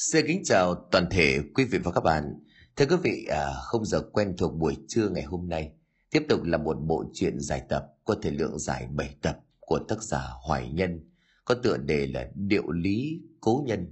Xin 0.00 0.26
kính 0.26 0.42
chào 0.44 0.74
toàn 0.90 1.06
thể 1.10 1.40
quý 1.54 1.64
vị 1.64 1.78
và 1.78 1.92
các 1.92 2.00
bạn. 2.00 2.34
Thưa 2.76 2.86
quý 2.86 2.96
vị, 3.02 3.26
à, 3.30 3.52
không 3.62 3.84
giờ 3.84 4.00
quen 4.12 4.34
thuộc 4.38 4.54
buổi 4.54 4.76
trưa 4.88 5.08
ngày 5.08 5.22
hôm 5.22 5.48
nay 5.48 5.72
tiếp 6.10 6.22
tục 6.28 6.42
là 6.42 6.58
một 6.58 6.76
bộ 6.86 7.04
truyện 7.14 7.40
dài 7.40 7.62
tập 7.68 7.86
có 8.04 8.16
thể 8.22 8.30
lượng 8.30 8.58
dài 8.58 8.88
7 8.94 9.14
tập 9.22 9.38
của 9.60 9.78
tác 9.88 10.02
giả 10.02 10.22
Hoài 10.42 10.70
Nhân 10.72 11.10
có 11.44 11.54
tựa 11.54 11.76
đề 11.76 12.06
là 12.06 12.28
Điệu 12.34 12.70
lý 12.70 13.20
cố 13.40 13.64
nhân. 13.66 13.86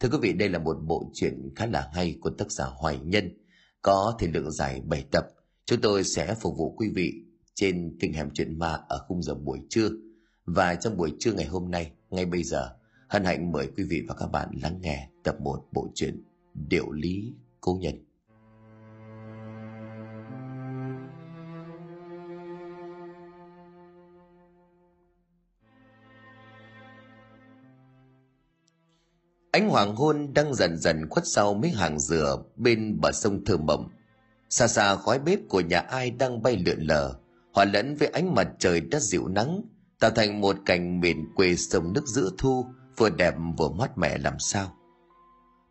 Thưa 0.00 0.08
quý 0.08 0.18
vị, 0.20 0.32
đây 0.32 0.48
là 0.48 0.58
một 0.58 0.76
bộ 0.82 1.10
truyện 1.14 1.50
khá 1.56 1.66
là 1.66 1.90
hay 1.94 2.18
của 2.20 2.30
tác 2.30 2.52
giả 2.52 2.64
Hoài 2.64 2.98
Nhân 3.04 3.30
có 3.82 4.16
thể 4.18 4.26
lượng 4.26 4.50
dài 4.50 4.80
7 4.80 5.04
tập. 5.10 5.26
Chúng 5.66 5.80
tôi 5.80 6.04
sẽ 6.04 6.34
phục 6.34 6.56
vụ 6.56 6.74
quý 6.76 6.88
vị 6.94 7.12
trên 7.54 7.96
kênh 8.00 8.12
hẻm 8.12 8.30
truyện 8.34 8.58
ma 8.58 8.78
ở 8.88 9.04
khung 9.08 9.22
giờ 9.22 9.34
buổi 9.34 9.58
trưa. 9.68 9.88
Và 10.44 10.74
trong 10.74 10.96
buổi 10.96 11.12
trưa 11.18 11.32
ngày 11.32 11.46
hôm 11.46 11.70
nay, 11.70 11.92
ngay 12.10 12.26
bây 12.26 12.42
giờ, 12.42 12.76
hân 13.12 13.24
hạnh 13.24 13.52
mời 13.52 13.68
quý 13.76 13.84
vị 13.84 14.02
và 14.08 14.14
các 14.18 14.26
bạn 14.26 14.48
lắng 14.62 14.78
nghe 14.80 15.08
tập 15.22 15.40
1 15.40 15.66
bộ 15.72 15.88
truyện 15.94 16.22
Điệu 16.54 16.92
lý 16.92 17.34
cố 17.60 17.78
nhân. 17.80 18.04
Ánh 29.50 29.68
hoàng 29.68 29.96
hôn 29.96 30.34
đang 30.34 30.54
dần 30.54 30.76
dần 30.76 31.08
khuất 31.10 31.26
sau 31.26 31.54
mấy 31.54 31.70
hàng 31.70 31.98
dừa 31.98 32.42
bên 32.56 33.00
bờ 33.00 33.12
sông 33.12 33.44
thơ 33.44 33.56
mộng. 33.56 33.88
Xa 34.48 34.68
xa 34.68 34.96
khói 34.96 35.18
bếp 35.18 35.38
của 35.48 35.60
nhà 35.60 35.78
ai 35.78 36.10
đang 36.10 36.42
bay 36.42 36.62
lượn 36.66 36.80
lờ, 36.80 37.14
hòa 37.52 37.64
lẫn 37.64 37.96
với 37.96 38.08
ánh 38.08 38.34
mặt 38.34 38.48
trời 38.58 38.80
đã 38.80 39.00
dịu 39.00 39.28
nắng, 39.28 39.62
tạo 40.00 40.10
thành 40.10 40.40
một 40.40 40.56
cảnh 40.66 41.00
miền 41.00 41.34
quê 41.34 41.56
sông 41.56 41.92
nước 41.92 42.06
giữa 42.06 42.30
thu, 42.38 42.66
vừa 43.02 43.10
đẹp 43.10 43.34
vừa 43.58 43.68
mát 43.68 43.98
mẻ 43.98 44.18
làm 44.18 44.38
sao. 44.38 44.76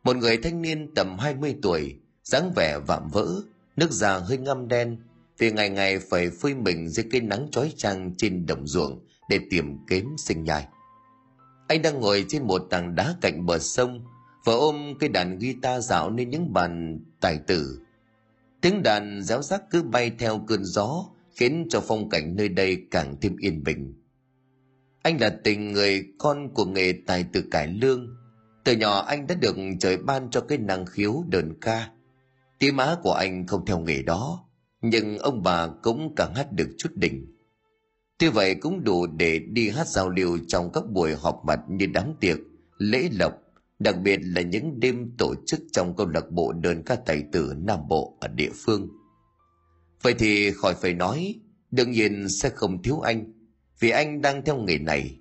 Một 0.03 0.16
người 0.16 0.38
thanh 0.38 0.62
niên 0.62 0.94
tầm 0.95 1.17
20 1.17 1.55
tuổi, 1.62 1.95
dáng 2.23 2.51
vẻ 2.55 2.79
vạm 2.88 3.07
vỡ, 3.10 3.41
nước 3.76 3.91
da 3.91 4.18
hơi 4.18 4.38
ngăm 4.38 4.68
đen, 4.68 4.98
vì 5.38 5.51
ngày 5.51 5.70
ngày 5.70 5.99
phải 5.99 6.29
phơi 6.29 6.55
mình 6.55 6.90
dưới 6.90 7.05
cái 7.12 7.21
nắng 7.21 7.48
chói 7.51 7.73
chang 7.77 8.13
trên 8.18 8.46
đồng 8.46 8.68
ruộng 8.68 9.05
để 9.29 9.40
tìm 9.49 9.77
kiếm 9.90 10.15
sinh 10.18 10.43
nhai. 10.43 10.68
Anh 11.68 11.82
đang 11.82 11.99
ngồi 11.99 12.26
trên 12.27 12.43
một 12.43 12.68
tảng 12.70 12.96
đá 12.96 13.15
cạnh 13.21 13.45
bờ 13.45 13.60
sông 13.60 14.05
và 14.45 14.54
ôm 14.54 14.93
cây 14.99 15.10
đàn 15.10 15.40
guitar 15.40 15.85
dạo 15.85 16.10
nên 16.10 16.29
những 16.29 16.54
bàn 16.54 16.99
tài 17.21 17.38
tử. 17.48 17.79
Tiếng 18.62 18.84
đàn 18.84 19.23
réo 19.23 19.41
rắc 19.41 19.62
cứ 19.70 19.84
bay 19.84 20.12
theo 20.20 20.41
cơn 20.48 20.63
gió 20.63 21.05
khiến 21.35 21.68
cho 21.70 21.82
phong 21.88 22.10
cảnh 22.10 22.35
nơi 22.35 22.49
đây 22.49 22.77
càng 22.91 23.16
thêm 23.21 23.35
yên 23.38 23.63
bình. 23.63 24.01
Anh 25.04 25.21
là 25.21 25.30
tình 25.44 25.71
người 25.71 26.05
con 26.18 26.54
của 26.54 26.66
nghề 26.66 26.94
tài 27.07 27.24
tử 27.34 27.44
cải 27.52 27.68
lương. 27.68 28.16
Từ 28.63 28.76
nhỏ 28.76 28.99
anh 28.99 29.27
đã 29.27 29.35
được 29.35 29.55
trời 29.80 29.98
ban 29.98 30.30
cho 30.30 30.41
cái 30.41 30.57
năng 30.57 30.85
khiếu 30.85 31.24
đờn 31.27 31.60
ca. 31.62 31.90
Tí 32.60 32.71
má 32.71 32.96
của 33.04 33.13
anh 33.13 33.48
không 33.48 33.66
theo 33.66 33.79
nghề 33.79 34.02
đó, 34.02 34.46
nhưng 34.82 35.18
ông 35.18 35.44
bà 35.44 35.68
cũng 35.68 36.13
càng 36.16 36.35
hát 36.35 36.52
được 36.52 36.70
chút 36.77 36.90
đỉnh. 36.96 37.26
Tuy 38.20 38.29
vậy 38.29 38.55
cũng 38.55 38.84
đủ 38.84 39.07
để 39.07 39.40
đi 39.40 39.70
hát 39.70 39.88
giao 39.88 40.10
lưu 40.10 40.38
trong 40.48 40.72
các 40.74 40.84
buổi 40.90 41.16
họp 41.16 41.41
mặt 41.46 41.60
như 41.70 41.85
đám 41.94 42.13
tiệc, 42.20 42.38
lễ 42.77 43.10
lộc, 43.20 43.34
đặc 43.79 43.96
biệt 44.04 44.20
là 44.24 44.41
những 44.41 44.79
đêm 44.79 45.12
tổ 45.18 45.34
chức 45.46 45.60
trong 45.72 45.96
câu 45.96 46.07
lạc 46.07 46.32
bộ 46.32 46.54
đơn 46.54 46.84
ca 46.85 46.96
tài 46.96 47.24
tử 47.32 47.54
Nam 47.57 47.79
Bộ 47.88 48.18
ở 48.20 48.27
địa 48.27 48.52
phương. 48.66 48.90
Vậy 50.02 50.16
thì 50.20 50.52
khỏi 50.52 50.74
phải 50.82 50.94
nói, 50.94 51.35
đương 51.72 51.91
nhiên 51.91 52.29
sẽ 52.29 52.49
không 52.49 52.84
thiếu 52.84 52.99
anh, 52.99 53.41
vì 53.82 53.90
anh 53.90 54.21
đang 54.21 54.46
theo 54.46 54.57
nghề 54.57 54.77
này. 54.77 55.15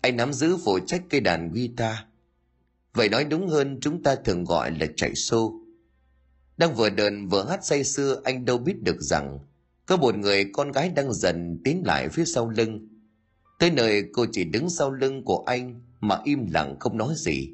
Anh 0.00 0.16
nắm 0.16 0.32
giữ 0.32 0.56
phụ 0.64 0.78
trách 0.86 1.02
cây 1.10 1.20
đàn 1.20 1.52
guitar. 1.52 1.96
Vậy 2.94 3.08
nói 3.08 3.24
đúng 3.24 3.48
hơn 3.48 3.78
chúng 3.80 4.02
ta 4.02 4.14
thường 4.14 4.44
gọi 4.44 4.70
là 4.70 4.86
chạy 4.96 5.14
xô. 5.14 5.60
Đang 6.56 6.74
vừa 6.74 6.90
đờn 6.90 7.28
vừa 7.28 7.44
hát 7.44 7.64
say 7.64 7.84
sưa 7.84 8.20
anh 8.24 8.44
đâu 8.44 8.58
biết 8.58 8.82
được 8.82 9.00
rằng 9.00 9.38
có 9.86 9.96
một 9.96 10.16
người 10.16 10.44
con 10.52 10.72
gái 10.72 10.88
đang 10.88 11.12
dần 11.12 11.60
tiến 11.64 11.82
lại 11.86 12.08
phía 12.08 12.24
sau 12.24 12.50
lưng. 12.50 12.88
Tới 13.58 13.70
nơi 13.70 14.04
cô 14.12 14.26
chỉ 14.32 14.44
đứng 14.44 14.70
sau 14.70 14.90
lưng 14.90 15.24
của 15.24 15.42
anh 15.46 15.80
mà 16.00 16.20
im 16.24 16.46
lặng 16.50 16.76
không 16.80 16.96
nói 16.96 17.14
gì. 17.16 17.50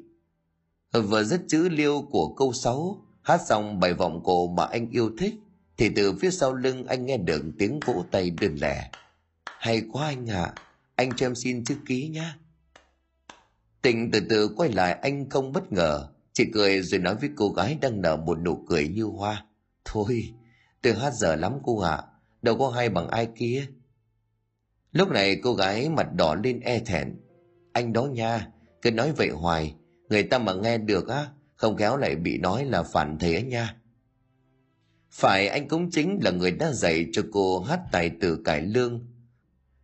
Vừa 0.93 1.23
dứt 1.23 1.41
chữ 1.47 1.69
liêu 1.69 2.07
của 2.11 2.33
câu 2.33 2.53
sáu, 2.53 3.05
hát 3.21 3.41
xong 3.47 3.79
bài 3.79 3.93
vọng 3.93 4.21
cổ 4.23 4.47
mà 4.47 4.65
anh 4.65 4.89
yêu 4.89 5.11
thích, 5.17 5.33
thì 5.77 5.89
từ 5.95 6.13
phía 6.13 6.31
sau 6.31 6.53
lưng 6.53 6.85
anh 6.87 7.05
nghe 7.05 7.17
được 7.17 7.41
tiếng 7.59 7.79
vỗ 7.85 8.05
tay 8.11 8.29
đơn 8.29 8.55
lẻ. 8.61 8.89
Hay 9.61 9.81
quá 9.91 10.05
anh 10.05 10.29
ạ, 10.29 10.43
à, 10.43 10.53
anh 10.95 11.09
cho 11.15 11.25
em 11.25 11.35
xin 11.35 11.63
chữ 11.63 11.75
ký 11.85 12.07
nhá. 12.07 12.37
Tình 13.81 14.11
từ 14.11 14.19
từ 14.29 14.47
quay 14.57 14.71
lại 14.71 14.93
anh 14.93 15.29
không 15.29 15.51
bất 15.51 15.71
ngờ, 15.71 16.07
chỉ 16.33 16.45
cười 16.53 16.81
rồi 16.81 16.99
nói 16.99 17.15
với 17.15 17.29
cô 17.35 17.49
gái 17.49 17.77
đang 17.81 18.01
nở 18.01 18.15
một 18.15 18.39
nụ 18.39 18.65
cười 18.69 18.87
như 18.87 19.03
hoa. 19.03 19.45
Thôi, 19.85 20.33
từ 20.81 20.93
hát 20.93 21.13
giờ 21.13 21.35
lắm 21.35 21.53
cô 21.63 21.79
ạ, 21.79 21.95
à, 21.95 22.03
đâu 22.41 22.57
có 22.57 22.69
hay 22.69 22.89
bằng 22.89 23.07
ai 23.07 23.27
kia. 23.35 23.67
Lúc 24.91 25.09
này 25.09 25.39
cô 25.43 25.53
gái 25.53 25.89
mặt 25.89 26.07
đỏ 26.15 26.35
lên 26.35 26.59
e 26.59 26.79
thẹn. 26.79 27.15
Anh 27.73 27.93
đó 27.93 28.03
nha 28.03 28.47
cứ 28.81 28.91
nói 28.91 29.11
vậy 29.11 29.29
hoài. 29.29 29.75
Người 30.09 30.23
ta 30.23 30.39
mà 30.39 30.53
nghe 30.53 30.77
được 30.77 31.07
á 31.07 31.27
không 31.55 31.77
khéo 31.77 31.97
lại 31.97 32.15
bị 32.15 32.37
nói 32.37 32.65
là 32.65 32.83
phản 32.83 33.17
thầy 33.19 33.43
nha. 33.43 33.75
Phải 35.11 35.47
anh 35.47 35.67
cũng 35.67 35.91
chính 35.91 36.19
là 36.21 36.31
người 36.31 36.51
đã 36.51 36.71
dạy 36.71 37.05
cho 37.11 37.21
cô 37.31 37.59
hát 37.59 37.79
tài 37.91 38.09
tử 38.09 38.41
cải 38.45 38.61
lương 38.61 39.10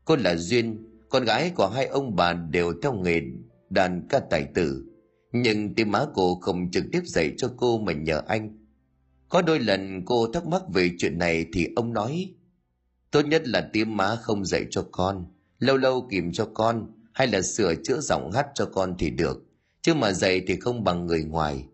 cô 0.07 0.15
là 0.15 0.35
duyên 0.35 0.87
con 1.09 1.25
gái 1.25 1.51
của 1.55 1.67
hai 1.67 1.85
ông 1.85 2.15
bà 2.15 2.33
đều 2.33 2.73
theo 2.81 2.93
nghề 2.93 3.21
đàn 3.69 4.07
ca 4.09 4.19
tài 4.19 4.43
tử 4.55 4.85
nhưng 5.31 5.75
tiếng 5.75 5.91
má 5.91 6.05
cô 6.13 6.39
không 6.41 6.71
trực 6.71 6.83
tiếp 6.91 7.01
dạy 7.05 7.33
cho 7.37 7.51
cô 7.57 7.77
mà 7.77 7.93
nhờ 7.93 8.21
anh 8.27 8.57
có 9.29 9.41
đôi 9.41 9.59
lần 9.59 10.05
cô 10.05 10.31
thắc 10.31 10.47
mắc 10.47 10.61
về 10.73 10.91
chuyện 10.97 11.17
này 11.17 11.45
thì 11.53 11.67
ông 11.75 11.93
nói 11.93 12.33
Tốt 13.11 13.21
nhất 13.21 13.47
là 13.47 13.69
tiếng 13.73 13.97
má 13.97 14.15
không 14.15 14.45
dạy 14.45 14.65
cho 14.69 14.85
con, 14.91 15.25
lâu 15.59 15.77
lâu 15.77 16.07
kìm 16.11 16.31
cho 16.31 16.49
con, 16.53 16.91
hay 17.13 17.27
là 17.27 17.41
sửa 17.41 17.75
chữa 17.83 17.99
giọng 17.99 18.31
hát 18.31 18.47
cho 18.53 18.65
con 18.65 18.95
thì 18.99 19.09
được, 19.09 19.43
chứ 19.81 19.93
mà 19.93 20.11
dạy 20.11 20.41
thì 20.47 20.55
không 20.59 20.83
bằng 20.83 21.05
người 21.05 21.23
ngoài. 21.23 21.65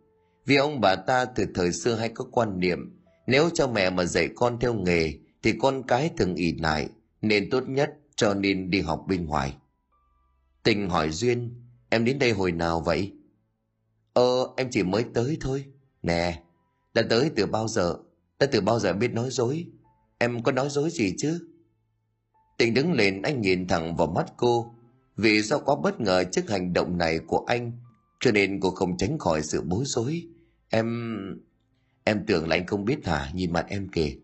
Vì 0.45 0.55
ông 0.55 0.81
bà 0.81 0.95
ta 0.95 1.25
từ 1.25 1.45
thời 1.55 1.71
xưa 1.71 1.95
hay 1.95 2.09
có 2.09 2.25
quan 2.31 2.59
niệm, 2.59 2.99
nếu 3.27 3.49
cho 3.53 3.67
mẹ 3.67 3.89
mà 3.89 4.05
dạy 4.05 4.29
con 4.35 4.59
theo 4.59 4.73
nghề, 4.73 5.13
thì 5.43 5.53
con 5.59 5.83
cái 5.87 6.09
thường 6.17 6.35
ỉ 6.35 6.53
lại, 6.59 6.89
nên 7.21 7.49
tốt 7.49 7.63
nhất 7.67 7.93
cho 8.15 8.33
nên 8.33 8.69
đi 8.69 8.81
học 8.81 9.05
bên 9.07 9.25
ngoài. 9.25 9.55
Tình 10.63 10.89
hỏi 10.89 11.09
Duyên, 11.11 11.63
em 11.89 12.05
đến 12.05 12.19
đây 12.19 12.31
hồi 12.31 12.51
nào 12.51 12.81
vậy? 12.81 13.13
Ờ, 14.13 14.47
em 14.57 14.67
chỉ 14.71 14.83
mới 14.83 15.05
tới 15.13 15.37
thôi. 15.41 15.65
Nè, 16.03 16.43
đã 16.93 17.01
tới 17.09 17.31
từ 17.35 17.45
bao 17.45 17.67
giờ? 17.67 17.97
Đã 18.39 18.47
từ 18.51 18.61
bao 18.61 18.79
giờ 18.79 18.93
biết 18.93 19.11
nói 19.13 19.29
dối? 19.31 19.65
Em 20.17 20.43
có 20.43 20.51
nói 20.51 20.69
dối 20.69 20.89
gì 20.89 21.13
chứ? 21.17 21.47
Tình 22.57 22.73
đứng 22.73 22.93
lên 22.93 23.21
anh 23.21 23.41
nhìn 23.41 23.67
thẳng 23.67 23.95
vào 23.95 24.07
mắt 24.07 24.25
cô. 24.37 24.75
Vì 25.17 25.41
do 25.41 25.59
quá 25.59 25.75
bất 25.83 26.01
ngờ 26.01 26.23
trước 26.31 26.49
hành 26.49 26.73
động 26.73 26.97
này 26.97 27.19
của 27.19 27.45
anh, 27.47 27.71
cho 28.19 28.31
nên 28.31 28.59
cô 28.59 28.69
không 28.69 28.97
tránh 28.97 29.17
khỏi 29.19 29.41
sự 29.43 29.61
bối 29.61 29.83
rối. 29.85 30.27
Em... 30.69 31.07
Em 32.03 32.25
tưởng 32.27 32.47
là 32.47 32.55
anh 32.55 32.65
không 32.65 32.85
biết 32.85 33.05
hả? 33.05 33.31
Nhìn 33.33 33.53
mặt 33.53 33.65
em 33.69 33.89
kìa. 33.89 34.15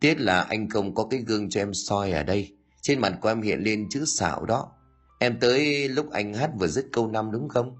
Tiếc 0.00 0.20
là 0.20 0.40
anh 0.40 0.68
không 0.68 0.94
có 0.94 1.06
cái 1.10 1.20
gương 1.20 1.50
cho 1.50 1.60
em 1.60 1.74
soi 1.74 2.12
ở 2.12 2.22
đây. 2.22 2.57
Trên 2.88 3.00
mặt 3.00 3.18
của 3.20 3.28
em 3.28 3.42
hiện 3.42 3.60
lên 3.60 3.88
chữ 3.90 4.04
xạo 4.04 4.44
đó. 4.44 4.72
Em 5.18 5.40
tới 5.40 5.88
lúc 5.88 6.10
anh 6.10 6.34
hát 6.34 6.50
vừa 6.58 6.66
dứt 6.66 6.86
câu 6.92 7.08
năm 7.08 7.30
đúng 7.30 7.48
không? 7.48 7.76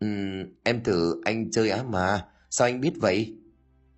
Ừ, 0.00 0.06
em 0.64 0.84
thử 0.84 1.20
anh 1.24 1.50
chơi 1.50 1.70
á 1.70 1.82
mà. 1.82 2.24
Sao 2.50 2.68
anh 2.68 2.80
biết 2.80 2.92
vậy? 3.00 3.36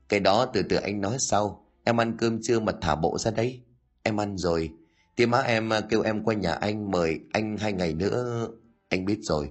Cái 0.08 0.20
đó 0.20 0.46
từ 0.52 0.62
từ 0.62 0.76
anh 0.76 1.00
nói 1.00 1.16
sau. 1.18 1.66
Em 1.84 2.00
ăn 2.00 2.16
cơm 2.18 2.42
trưa 2.42 2.60
mà 2.60 2.72
thả 2.80 2.96
bộ 2.96 3.18
ra 3.18 3.30
đấy. 3.30 3.62
Em 4.02 4.20
ăn 4.20 4.38
rồi. 4.38 4.70
Thì 5.16 5.26
má 5.26 5.38
em 5.40 5.70
kêu 5.88 6.02
em 6.02 6.24
qua 6.24 6.34
nhà 6.34 6.52
anh 6.52 6.90
mời 6.90 7.20
anh 7.32 7.56
hai 7.56 7.72
ngày 7.72 7.94
nữa. 7.94 8.48
Anh 8.88 9.04
biết 9.04 9.18
rồi. 9.22 9.50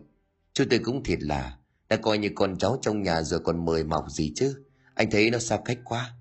Chú 0.54 0.64
tôi 0.70 0.80
cũng 0.80 1.04
thiệt 1.04 1.22
là. 1.22 1.58
Đã 1.90 1.96
coi 1.96 2.18
như 2.18 2.30
con 2.36 2.58
cháu 2.58 2.78
trong 2.81 3.04
nhà 3.04 3.22
rồi 3.22 3.40
còn 3.40 3.66
mời 3.66 3.84
mọc 3.84 4.06
gì 4.10 4.31
chứ. 4.36 4.66
Anh 4.94 5.12
thấy 5.12 5.30
nó 5.31 5.40
xa 5.40 5.60
cách 5.66 5.80
quá. 5.86 6.13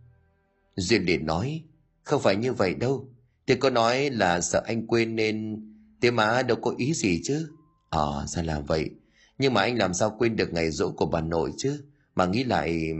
Duyên 0.77 1.03
liền 1.03 1.27
nói. 1.27 1.65
Không 2.05 2.23
phải 2.23 2.37
như 2.37 2.53
vậy 2.53 2.75
đâu 2.75 3.09
tôi 3.49 3.57
có 3.57 3.71
nói 3.71 4.11
là 4.11 4.41
sợ 4.41 4.63
anh 4.67 4.87
quên 4.87 5.17
nên... 5.17 5.65
Thế 6.01 6.11
má 6.11 6.43
đâu 6.43 6.59
có 6.63 6.75
ý 6.79 6.95
gì 6.95 7.21
chứ. 7.25 7.49
Ờ, 7.91 8.21
à, 8.21 8.27
ra 8.27 8.43
là 8.43 8.61
vậy. 8.61 8.91
Nhưng 9.39 9.55
mà 9.55 9.61
anh 9.61 9.79
làm 9.79 9.95
sao 9.95 10.17
quên 10.19 10.37
được 10.37 10.53
ngày 10.53 10.71
rỗ 10.71 10.91
của 10.91 11.07
bà 11.07 11.21
nội 11.21 11.53
chứ. 11.57 11.85
Mà 12.15 12.27
nghĩ 12.27 12.45
lại... 12.45 12.91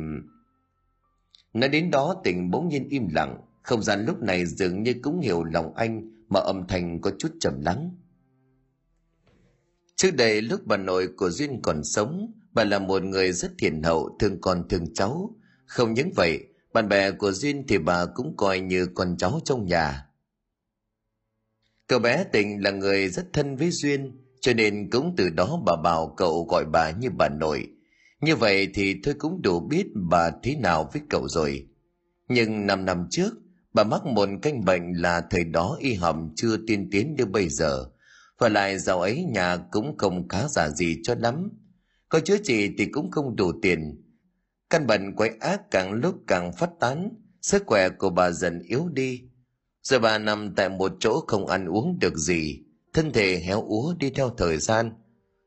Nói 1.53 1.69
đến 1.69 1.91
đó 1.91 2.21
tỉnh 2.25 2.51
bỗng 2.51 2.69
nhiên 2.69 2.89
im 2.89 3.09
lặng, 3.09 3.41
không 3.63 3.83
gian 3.83 4.05
lúc 4.05 4.23
này 4.23 4.47
dường 4.47 4.83
như 4.83 4.95
cũng 5.03 5.21
hiểu 5.21 5.45
lòng 5.45 5.75
anh 5.75 6.11
mà 6.29 6.41
âm 6.41 6.67
thanh 6.67 7.01
có 7.01 7.11
chút 7.19 7.33
trầm 7.41 7.61
lắng. 7.61 7.91
Trước 9.97 10.11
đây 10.11 10.43
lúc 10.43 10.61
bà 10.65 10.77
nội 10.77 11.09
của 11.17 11.31
Duyên 11.31 11.63
còn 11.63 11.85
sống, 11.85 12.33
bà 12.53 12.65
là 12.65 12.79
một 12.79 13.03
người 13.03 13.33
rất 13.33 13.53
thiện 13.59 13.83
hậu, 13.83 14.17
thương 14.21 14.41
con 14.41 14.69
thương 14.69 14.95
cháu. 14.95 15.35
Không 15.67 15.95
những 15.95 16.11
vậy, 16.17 16.39
bạn 16.73 16.89
bè 16.89 17.11
của 17.11 17.33
Duyên 17.33 17.65
thì 17.69 17.79
bà 17.79 18.07
cũng 18.07 18.37
coi 18.37 18.61
như 18.61 18.87
con 18.95 19.17
cháu 19.17 19.41
trong 19.45 19.67
nhà. 19.67 20.08
Cậu 21.89 21.99
bé 21.99 22.25
tình 22.33 22.63
là 22.63 22.71
người 22.71 23.09
rất 23.09 23.33
thân 23.33 23.57
với 23.57 23.71
Duyên, 23.71 24.13
cho 24.41 24.55
nên 24.55 24.91
cũng 24.91 25.15
từ 25.17 25.31
đó 25.31 25.63
bà 25.67 25.77
bảo 25.77 26.15
cậu 26.17 26.45
gọi 26.45 26.65
bà 26.65 26.91
như 26.91 27.11
bà 27.11 27.29
nội. 27.29 27.69
Như 28.21 28.37
vậy 28.37 28.69
thì 28.75 28.97
tôi 29.03 29.15
cũng 29.15 29.43
đủ 29.43 29.61
biết 29.61 29.87
bà 30.11 30.31
thế 30.43 30.57
nào 30.57 30.91
với 30.93 31.03
cậu 31.11 31.29
rồi. 31.29 31.67
Nhưng 32.29 32.67
năm 32.67 32.85
năm 32.85 33.07
trước, 33.11 33.31
bà 33.73 33.85
mắc 33.85 34.07
một 34.07 34.29
căn 34.43 34.65
bệnh 34.65 34.93
là 34.93 35.23
thời 35.31 35.45
đó 35.45 35.77
y 35.81 35.95
hầm 35.95 36.33
chưa 36.37 36.57
tiên 36.67 36.89
tiến 36.91 37.15
như 37.19 37.27
bây 37.27 37.49
giờ. 37.49 37.85
Và 38.39 38.49
lại 38.49 38.79
dạo 38.79 39.01
ấy 39.01 39.25
nhà 39.25 39.57
cũng 39.71 39.99
không 39.99 40.29
khá 40.29 40.49
giả 40.49 40.69
gì 40.69 40.97
cho 41.03 41.15
lắm. 41.19 41.51
Có 42.09 42.21
chữa 42.21 42.39
trị 42.45 42.71
thì 42.79 42.87
cũng 42.87 43.11
không 43.11 43.37
đủ 43.37 43.53
tiền. 43.63 44.03
Căn 44.71 44.87
bệnh 44.87 45.17
quái 45.17 45.31
ác 45.41 45.71
càng 45.71 45.93
lúc 45.93 46.15
càng 46.27 46.53
phát 46.53 46.71
tán, 46.81 47.11
sức 47.43 47.63
khỏe 47.67 47.89
của 47.89 48.11
bà 48.11 48.31
dần 48.31 48.59
yếu 48.59 48.89
đi. 48.93 49.28
Giờ 49.89 49.99
bà 49.99 50.19
nằm 50.19 50.55
tại 50.55 50.69
một 50.69 50.93
chỗ 51.01 51.25
không 51.27 51.47
ăn 51.47 51.67
uống 51.67 51.99
được 52.01 52.17
gì, 52.17 52.61
thân 52.93 53.13
thể 53.13 53.39
héo 53.39 53.63
úa 53.63 53.95
đi 53.99 54.11
theo 54.11 54.31
thời 54.37 54.57
gian. 54.57 54.93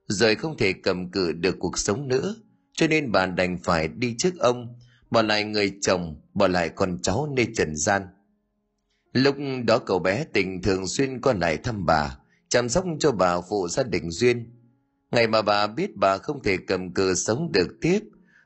Rồi 0.08 0.36
không 0.36 0.58
thể 0.58 0.74
cầm 0.74 1.12
cự 1.12 1.32
được 1.32 1.56
cuộc 1.60 1.78
sống 1.78 2.08
nữa, 2.08 2.36
cho 2.74 2.88
nên 2.88 3.12
bà 3.12 3.26
đành 3.26 3.58
phải 3.64 3.88
đi 3.88 4.16
trước 4.18 4.40
ông, 4.40 4.80
bỏ 5.12 5.22
lại 5.22 5.44
người 5.44 5.74
chồng, 5.82 6.22
bỏ 6.34 6.48
lại 6.48 6.70
con 6.70 7.00
cháu 7.02 7.34
nơi 7.36 7.48
trần 7.56 7.76
gian. 7.76 8.02
Lúc 9.14 9.36
đó 9.66 9.80
cậu 9.80 10.00
bé 10.00 10.26
tình 10.34 10.62
thường 10.62 10.88
xuyên 10.88 11.22
qua 11.22 11.34
lại 11.34 11.58
thăm 11.58 11.86
bà, 11.86 12.18
chăm 12.50 12.70
sóc 12.70 12.86
cho 13.00 13.12
bà 13.12 13.42
phụ 13.42 13.68
gia 13.68 13.84
đình 13.84 14.12
Duyên. 14.12 14.52
Ngày 15.12 15.28
mà 15.28 15.42
bà 15.42 15.68
biết 15.68 15.96
bà 15.96 16.18
không 16.18 16.44
thể 16.44 16.58
cầm 16.68 16.94
cự 16.94 17.16
sống 17.16 17.52
được 17.52 17.68
tiếp, 17.82 18.00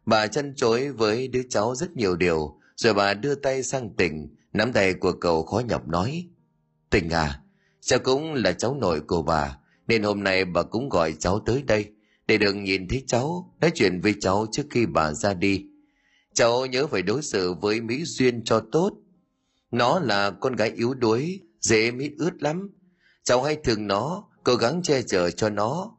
bà 0.06 0.28
chăn 0.28 0.54
chối 0.56 0.92
với 0.92 1.28
đứa 1.28 1.44
cháu 1.50 1.76
rất 1.76 1.96
nhiều 1.96 2.16
điều, 2.16 2.60
rồi 2.76 2.94
bà 2.94 3.14
đưa 3.14 3.36
tay 3.36 3.64
sang 3.64 3.96
tỉnh, 3.96 4.36
nắm 4.57 4.74
tay 4.74 4.94
của 4.94 5.12
cậu 5.12 5.44
khó 5.44 5.60
nhọc 5.60 5.88
nói. 5.88 6.28
Tình 6.90 7.10
à, 7.10 7.42
cháu 7.81 8.00
cũng 8.00 8.34
là 8.34 8.52
cháu 8.52 8.75
nội 8.75 9.02
của 9.02 9.22
bà, 9.22 9.57
nên 9.88 10.04
hôm 10.04 10.24
nay 10.24 10.46
bà 10.46 10.63
cũng 10.63 10.90
gọi 10.90 11.13
cháu 11.19 11.40
tới 11.40 11.63
đây, 11.63 11.92
để 12.28 12.38
được 12.38 12.54
nhìn 12.54 12.88
thấy 12.88 13.04
cháu, 13.07 13.54
nói 13.62 13.72
chuyện 13.75 14.02
với 14.02 14.16
cháu 14.22 14.46
trước 14.52 14.63
khi 14.69 14.86
bà 14.86 15.13
ra 15.13 15.34
đi. 15.34 15.66
Cháu 16.34 16.66
nhớ 16.66 16.88
phải 16.88 17.02
đối 17.02 17.22
xử 17.22 17.54
với 17.54 17.81
Mỹ 17.81 18.04
Duyên 18.06 18.44
cho 18.44 18.63
tốt. 18.72 18.94
Nó 19.72 20.00
là 20.00 20.31
con 20.31 20.56
gái 20.56 20.72
yếu 20.75 20.94
đuối, 20.94 21.40
dễ 21.62 21.92
mít 21.92 22.12
ướt 22.18 22.44
lắm. 22.44 22.69
Cháu 23.24 23.44
hay 23.44 23.58
thương 23.63 23.88
nó, 23.88 24.28
cố 24.44 24.56
gắng 24.56 24.81
che 24.84 25.01
chở 25.01 25.31
cho 25.31 25.50
nó. 25.50 25.92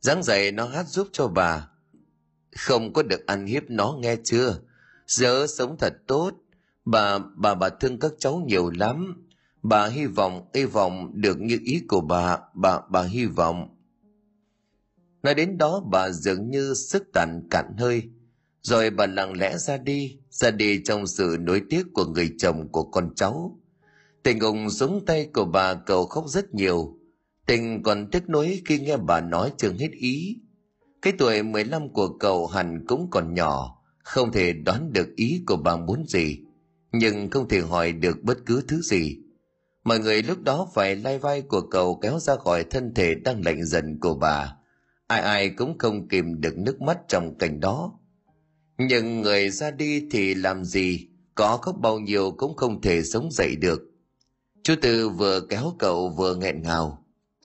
dáng 0.00 0.22
dạy 0.22 0.52
nó 0.52 0.66
hát 0.66 0.86
giúp 0.88 1.08
cho 1.12 1.28
bà. 1.28 1.68
Không 2.56 2.92
có 2.92 3.02
được 3.02 3.26
ăn 3.26 3.46
hiếp 3.46 3.62
nó 3.68 3.96
nghe 4.00 4.16
chưa? 4.24 4.60
Giờ 5.06 5.46
sống 5.48 5.76
thật 5.78 5.92
tốt. 6.06 6.32
Bà, 6.90 7.18
bà, 7.18 7.54
bà 7.54 7.68
thương 7.68 7.98
các 7.98 8.12
cháu 8.18 8.42
nhiều 8.46 8.70
lắm. 8.70 9.26
Bà 9.62 9.86
hy 9.86 10.06
vọng, 10.06 10.48
hy 10.54 10.64
vọng 10.64 11.10
được 11.14 11.40
như 11.40 11.58
ý 11.64 11.82
của 11.88 12.00
bà, 12.00 12.38
bà, 12.54 12.80
bà 12.90 13.02
hy 13.02 13.24
vọng. 13.26 13.68
Nói 15.22 15.34
đến 15.34 15.58
đó 15.58 15.82
bà 15.90 16.10
dường 16.10 16.50
như 16.50 16.74
sức 16.74 17.02
tàn 17.14 17.48
cạn 17.50 17.76
hơi, 17.78 18.02
rồi 18.62 18.90
bà 18.90 19.06
lặng 19.06 19.32
lẽ 19.36 19.58
ra 19.58 19.76
đi, 19.76 20.18
ra 20.30 20.50
đi 20.50 20.82
trong 20.84 21.06
sự 21.06 21.36
nối 21.40 21.62
tiếc 21.70 21.82
của 21.94 22.04
người 22.04 22.34
chồng 22.38 22.68
của 22.72 22.84
con 22.84 23.14
cháu. 23.16 23.58
Tình 24.22 24.40
ông 24.40 24.70
xuống 24.70 25.04
tay 25.06 25.30
của 25.34 25.44
bà 25.44 25.74
cầu 25.74 26.06
khóc 26.06 26.24
rất 26.28 26.54
nhiều. 26.54 26.98
Tình 27.46 27.82
còn 27.82 28.10
tiếc 28.10 28.28
nuối 28.28 28.62
khi 28.64 28.78
nghe 28.78 28.96
bà 28.96 29.20
nói 29.20 29.52
chừng 29.58 29.78
hết 29.78 29.90
ý. 29.92 30.36
Cái 31.02 31.12
tuổi 31.18 31.42
15 31.42 31.92
của 31.92 32.08
cậu 32.18 32.46
hẳn 32.46 32.84
cũng 32.86 33.10
còn 33.10 33.34
nhỏ, 33.34 33.82
không 34.04 34.32
thể 34.32 34.52
đoán 34.52 34.92
được 34.92 35.08
ý 35.16 35.42
của 35.46 35.56
bà 35.56 35.76
muốn 35.76 36.04
gì, 36.06 36.38
nhưng 36.92 37.30
không 37.30 37.48
thể 37.48 37.60
hỏi 37.60 37.92
được 37.92 38.22
bất 38.22 38.38
cứ 38.46 38.62
thứ 38.68 38.80
gì. 38.80 39.16
Mọi 39.84 39.98
người 39.98 40.22
lúc 40.22 40.42
đó 40.42 40.68
phải 40.74 40.96
lai 40.96 41.18
vai 41.18 41.42
của 41.42 41.60
cậu 41.60 41.98
kéo 42.02 42.18
ra 42.18 42.36
khỏi 42.36 42.64
thân 42.64 42.94
thể 42.94 43.14
đang 43.14 43.44
lạnh 43.44 43.64
dần 43.64 43.98
của 44.00 44.14
bà. 44.14 44.56
Ai 45.06 45.20
ai 45.20 45.50
cũng 45.50 45.78
không 45.78 46.08
kìm 46.08 46.40
được 46.40 46.58
nước 46.58 46.80
mắt 46.80 46.98
trong 47.08 47.38
cảnh 47.38 47.60
đó. 47.60 47.98
Nhưng 48.78 49.20
người 49.20 49.50
ra 49.50 49.70
đi 49.70 50.08
thì 50.10 50.34
làm 50.34 50.64
gì, 50.64 51.08
có 51.34 51.56
khóc 51.56 51.76
bao 51.80 51.98
nhiêu 51.98 52.30
cũng 52.30 52.56
không 52.56 52.80
thể 52.80 53.02
sống 53.02 53.28
dậy 53.32 53.56
được. 53.56 53.82
Chú 54.62 54.74
Tư 54.82 55.08
vừa 55.08 55.40
kéo 55.40 55.74
cậu 55.78 56.10
vừa 56.10 56.34
nghẹn 56.34 56.62
ngào. 56.62 57.04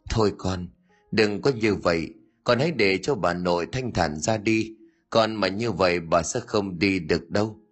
Thôi 0.09 0.33
con, 0.37 0.67
đừng 1.11 1.41
có 1.41 1.51
như 1.51 1.75
vậy, 1.75 2.13
con 2.43 2.59
hãy 2.59 2.71
để 2.71 2.99
cho 3.03 3.15
bà 3.15 3.33
nội 3.33 3.67
thanh 3.71 3.93
thản 3.93 4.19
ra 4.19 4.37
đi, 4.37 4.75
con 5.09 5.35
mà 5.35 5.47
như 5.47 5.71
vậy 5.71 5.99
bà 5.99 6.23
sẽ 6.23 6.39
không 6.39 6.79
đi 6.79 6.99
được 6.99 7.29
đâu. 7.29 7.62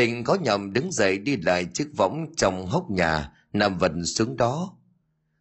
Tình 0.00 0.24
có 0.24 0.34
nhầm 0.34 0.72
đứng 0.72 0.92
dậy 0.92 1.18
đi 1.18 1.36
lại 1.36 1.66
chiếc 1.74 1.88
võng 1.96 2.26
trong 2.36 2.66
hốc 2.66 2.90
nhà, 2.90 3.32
nằm 3.52 3.78
vần 3.78 4.06
xuống 4.06 4.36
đó. 4.36 4.76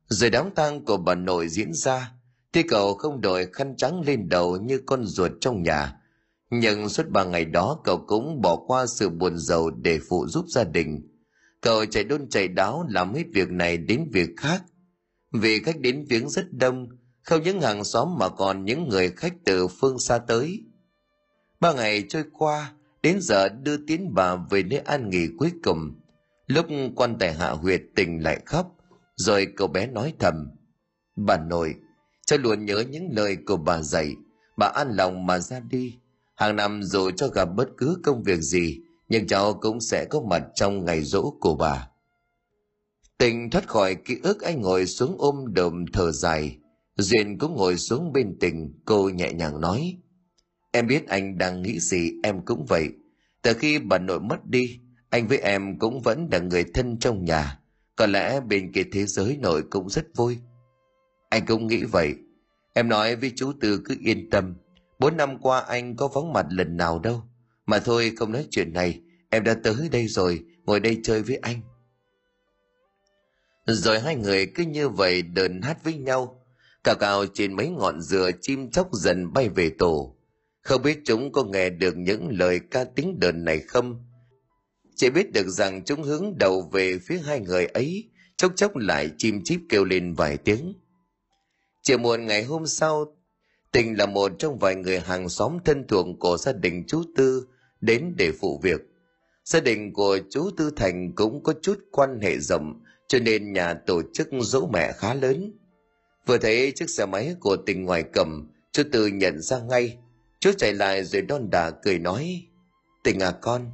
Rồi 0.07 0.29
đám 0.29 0.51
tang 0.55 0.85
của 0.85 0.97
bà 0.97 1.15
nội 1.15 1.49
diễn 1.49 1.73
ra, 1.73 2.11
thì 2.53 2.63
cậu 2.63 2.93
không 2.93 3.21
đội 3.21 3.47
khăn 3.53 3.75
trắng 3.77 4.01
lên 4.01 4.29
đầu 4.29 4.57
như 4.57 4.81
con 4.85 5.05
ruột 5.05 5.31
trong 5.41 5.63
nhà, 5.63 5.95
nhưng 6.49 6.89
suốt 6.89 7.09
ba 7.09 7.23
ngày 7.23 7.45
đó 7.45 7.81
cậu 7.83 7.97
cũng 8.07 8.41
bỏ 8.41 8.55
qua 8.67 8.85
sự 8.85 9.09
buồn 9.09 9.37
giàu 9.37 9.69
để 9.69 9.99
phụ 10.09 10.27
giúp 10.27 10.45
gia 10.47 10.63
đình. 10.63 11.09
Cậu 11.61 11.85
chạy 11.85 12.03
đôn 12.03 12.29
chạy 12.29 12.47
đáo 12.47 12.85
làm 12.89 13.13
hết 13.13 13.25
việc 13.33 13.49
này 13.51 13.77
đến 13.77 14.09
việc 14.13 14.29
khác. 14.37 14.63
Vì 15.31 15.59
khách 15.59 15.79
đến 15.79 16.05
viếng 16.09 16.29
rất 16.29 16.53
đông, 16.53 16.87
không 17.21 17.43
những 17.43 17.61
hàng 17.61 17.83
xóm 17.83 18.17
mà 18.19 18.29
còn 18.29 18.65
những 18.65 18.89
người 18.89 19.09
khách 19.09 19.33
từ 19.45 19.67
phương 19.67 19.99
xa 19.99 20.17
tới. 20.17 20.63
Ba 21.59 21.73
ngày 21.73 22.03
trôi 22.09 22.23
qua, 22.33 22.73
đến 23.03 23.21
giờ 23.21 23.49
đưa 23.49 23.77
tiến 23.87 24.13
bà 24.13 24.35
về 24.35 24.63
nơi 24.63 24.79
an 24.79 25.09
nghỉ 25.09 25.27
cuối 25.37 25.51
cùng. 25.63 26.01
Lúc 26.47 26.65
quan 26.95 27.17
tài 27.19 27.33
hạ 27.33 27.49
huyệt 27.49 27.81
tình 27.95 28.23
lại 28.23 28.39
khóc, 28.45 28.75
rồi 29.15 29.47
cậu 29.57 29.67
bé 29.67 29.87
nói 29.87 30.13
thầm. 30.19 30.49
Bà 31.15 31.37
nội, 31.37 31.75
cháu 32.25 32.39
luôn 32.39 32.65
nhớ 32.65 32.83
những 32.89 33.09
lời 33.11 33.37
của 33.45 33.57
bà 33.57 33.81
dạy, 33.81 34.15
bà 34.57 34.67
an 34.67 34.87
lòng 34.95 35.25
mà 35.25 35.39
ra 35.39 35.59
đi 35.59 35.99
Hàng 36.39 36.55
năm 36.55 36.83
dù 36.83 37.11
cho 37.11 37.27
gặp 37.27 37.45
bất 37.55 37.69
cứ 37.77 37.97
công 38.03 38.23
việc 38.23 38.41
gì, 38.41 38.79
nhưng 39.09 39.27
cháu 39.27 39.53
cũng 39.53 39.81
sẽ 39.81 40.05
có 40.09 40.21
mặt 40.21 40.43
trong 40.55 40.85
ngày 40.85 41.01
rỗ 41.03 41.33
của 41.39 41.55
bà. 41.55 41.87
Tình 43.17 43.49
thoát 43.49 43.67
khỏi 43.67 43.95
ký 43.95 44.17
ức 44.23 44.41
anh 44.41 44.61
ngồi 44.61 44.85
xuống 44.85 45.15
ôm 45.17 45.35
đờm 45.53 45.85
thở 45.93 46.11
dài. 46.11 46.57
Duyên 46.95 47.37
cũng 47.37 47.55
ngồi 47.55 47.77
xuống 47.77 48.13
bên 48.13 48.37
tình, 48.39 48.73
cô 48.85 49.09
nhẹ 49.09 49.33
nhàng 49.33 49.61
nói. 49.61 49.97
Em 50.71 50.87
biết 50.87 51.07
anh 51.07 51.37
đang 51.37 51.61
nghĩ 51.61 51.79
gì, 51.79 52.11
em 52.23 52.41
cũng 52.45 52.65
vậy. 52.65 52.89
Từ 53.41 53.53
khi 53.53 53.79
bà 53.79 53.97
nội 53.97 54.19
mất 54.19 54.45
đi, 54.45 54.79
anh 55.09 55.27
với 55.27 55.37
em 55.37 55.79
cũng 55.79 56.01
vẫn 56.01 56.27
là 56.31 56.39
người 56.39 56.63
thân 56.73 56.99
trong 56.99 57.25
nhà. 57.25 57.59
Có 57.95 58.05
lẽ 58.05 58.39
bên 58.39 58.71
kia 58.71 58.83
thế 58.91 59.05
giới 59.05 59.37
nội 59.37 59.63
cũng 59.69 59.89
rất 59.89 60.05
vui. 60.15 60.37
Anh 61.29 61.45
cũng 61.45 61.67
nghĩ 61.67 61.83
vậy. 61.83 62.15
Em 62.73 62.89
nói 62.89 63.15
với 63.15 63.31
chú 63.35 63.51
Tư 63.61 63.81
cứ 63.85 63.95
yên 64.03 64.29
tâm, 64.29 64.55
Bốn 64.99 65.17
năm 65.17 65.37
qua 65.37 65.59
anh 65.59 65.95
có 65.95 66.07
vắng 66.07 66.33
mặt 66.33 66.45
lần 66.49 66.77
nào 66.77 66.99
đâu. 66.99 67.23
Mà 67.65 67.79
thôi 67.79 68.11
không 68.17 68.31
nói 68.31 68.47
chuyện 68.49 68.73
này, 68.73 69.01
em 69.29 69.43
đã 69.43 69.55
tới 69.63 69.89
đây 69.91 70.07
rồi, 70.07 70.45
ngồi 70.65 70.79
đây 70.79 70.99
chơi 71.03 71.21
với 71.23 71.35
anh. 71.35 71.61
Rồi 73.65 73.99
hai 73.99 74.15
người 74.15 74.45
cứ 74.55 74.63
như 74.63 74.89
vậy 74.89 75.21
đờn 75.21 75.61
hát 75.61 75.83
với 75.83 75.93
nhau. 75.93 76.45
Cào 76.83 76.95
cào 76.99 77.25
trên 77.33 77.55
mấy 77.55 77.69
ngọn 77.69 78.01
dừa 78.01 78.31
chim 78.41 78.71
chóc 78.71 78.89
dần 78.93 79.33
bay 79.33 79.49
về 79.49 79.69
tổ. 79.69 80.15
Không 80.69 80.81
biết 80.81 80.99
chúng 81.05 81.31
có 81.31 81.43
nghe 81.43 81.69
được 81.69 81.97
những 81.97 82.27
lời 82.31 82.59
ca 82.71 82.83
tiếng 82.83 83.19
đờn 83.19 83.45
này 83.45 83.59
không? 83.59 84.05
Chỉ 84.95 85.09
biết 85.09 85.31
được 85.33 85.47
rằng 85.47 85.83
chúng 85.85 86.03
hướng 86.03 86.37
đầu 86.37 86.69
về 86.71 86.99
phía 86.99 87.17
hai 87.17 87.39
người 87.39 87.65
ấy, 87.65 88.09
chốc 88.37 88.51
chốc 88.55 88.75
lại 88.75 89.11
chim 89.17 89.41
chíp 89.43 89.59
kêu 89.69 89.85
lên 89.85 90.13
vài 90.13 90.37
tiếng. 90.37 90.73
Chiều 91.81 91.97
muộn 91.97 92.25
ngày 92.25 92.43
hôm 92.43 92.65
sau, 92.65 93.15
Tình 93.71 93.97
là 93.97 94.05
một 94.05 94.31
trong 94.39 94.59
vài 94.59 94.75
người 94.75 94.99
hàng 94.99 95.29
xóm 95.29 95.57
thân 95.65 95.87
thuộc 95.87 96.05
của 96.19 96.37
gia 96.37 96.51
đình 96.51 96.83
chú 96.87 97.03
Tư 97.15 97.47
đến 97.81 98.13
để 98.17 98.31
phụ 98.31 98.59
việc. 98.63 98.81
Gia 99.45 99.59
đình 99.59 99.93
của 99.93 100.19
chú 100.29 100.49
Tư 100.57 100.71
Thành 100.75 101.15
cũng 101.15 101.43
có 101.43 101.53
chút 101.61 101.79
quan 101.91 102.19
hệ 102.21 102.39
rộng, 102.39 102.83
cho 103.07 103.19
nên 103.19 103.53
nhà 103.53 103.73
tổ 103.73 104.01
chức 104.13 104.27
dỗ 104.41 104.69
mẹ 104.73 104.91
khá 104.91 105.13
lớn. 105.13 105.57
Vừa 106.25 106.37
thấy 106.37 106.71
chiếc 106.75 106.89
xe 106.89 107.05
máy 107.05 107.35
của 107.39 107.57
tình 107.57 107.85
ngoài 107.85 108.03
cầm, 108.13 108.51
chú 108.71 108.83
Tư 108.91 109.07
nhận 109.07 109.41
ra 109.41 109.59
ngay. 109.59 109.97
Chú 110.39 110.51
chạy 110.57 110.73
lại 110.73 111.03
rồi 111.03 111.21
đon 111.21 111.49
đà 111.49 111.71
cười 111.71 111.99
nói, 111.99 112.45
Tình 113.03 113.19
à 113.19 113.31
con, 113.31 113.71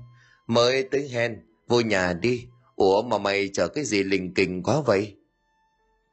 mới 0.47 0.87
tới 0.91 1.09
hen, 1.09 1.45
vô 1.67 1.81
nhà 1.81 2.13
đi. 2.13 2.47
Ủa 2.75 3.01
mà 3.01 3.17
mày 3.17 3.49
chờ 3.53 3.67
cái 3.67 3.83
gì 3.83 4.03
lình 4.03 4.33
kình 4.33 4.63
quá 4.63 4.81
vậy? 4.85 5.15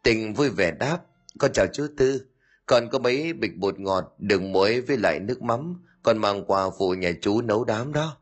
Tình 0.02 0.34
vui 0.34 0.48
vẻ 0.48 0.70
đáp, 0.70 0.98
con 1.38 1.52
chào 1.52 1.66
chú 1.72 1.86
Tư, 1.96 2.26
còn 2.66 2.88
có 2.90 2.98
mấy 2.98 3.32
bịch 3.32 3.56
bột 3.56 3.80
ngọt, 3.80 4.14
đường 4.18 4.52
muối 4.52 4.80
với 4.80 4.96
lại 4.96 5.20
nước 5.20 5.42
mắm, 5.42 5.82
con 6.02 6.18
mang 6.18 6.44
qua 6.46 6.70
phụ 6.78 6.94
nhà 6.94 7.12
chú 7.20 7.40
nấu 7.42 7.64
đám 7.64 7.92
đó. 7.92 8.16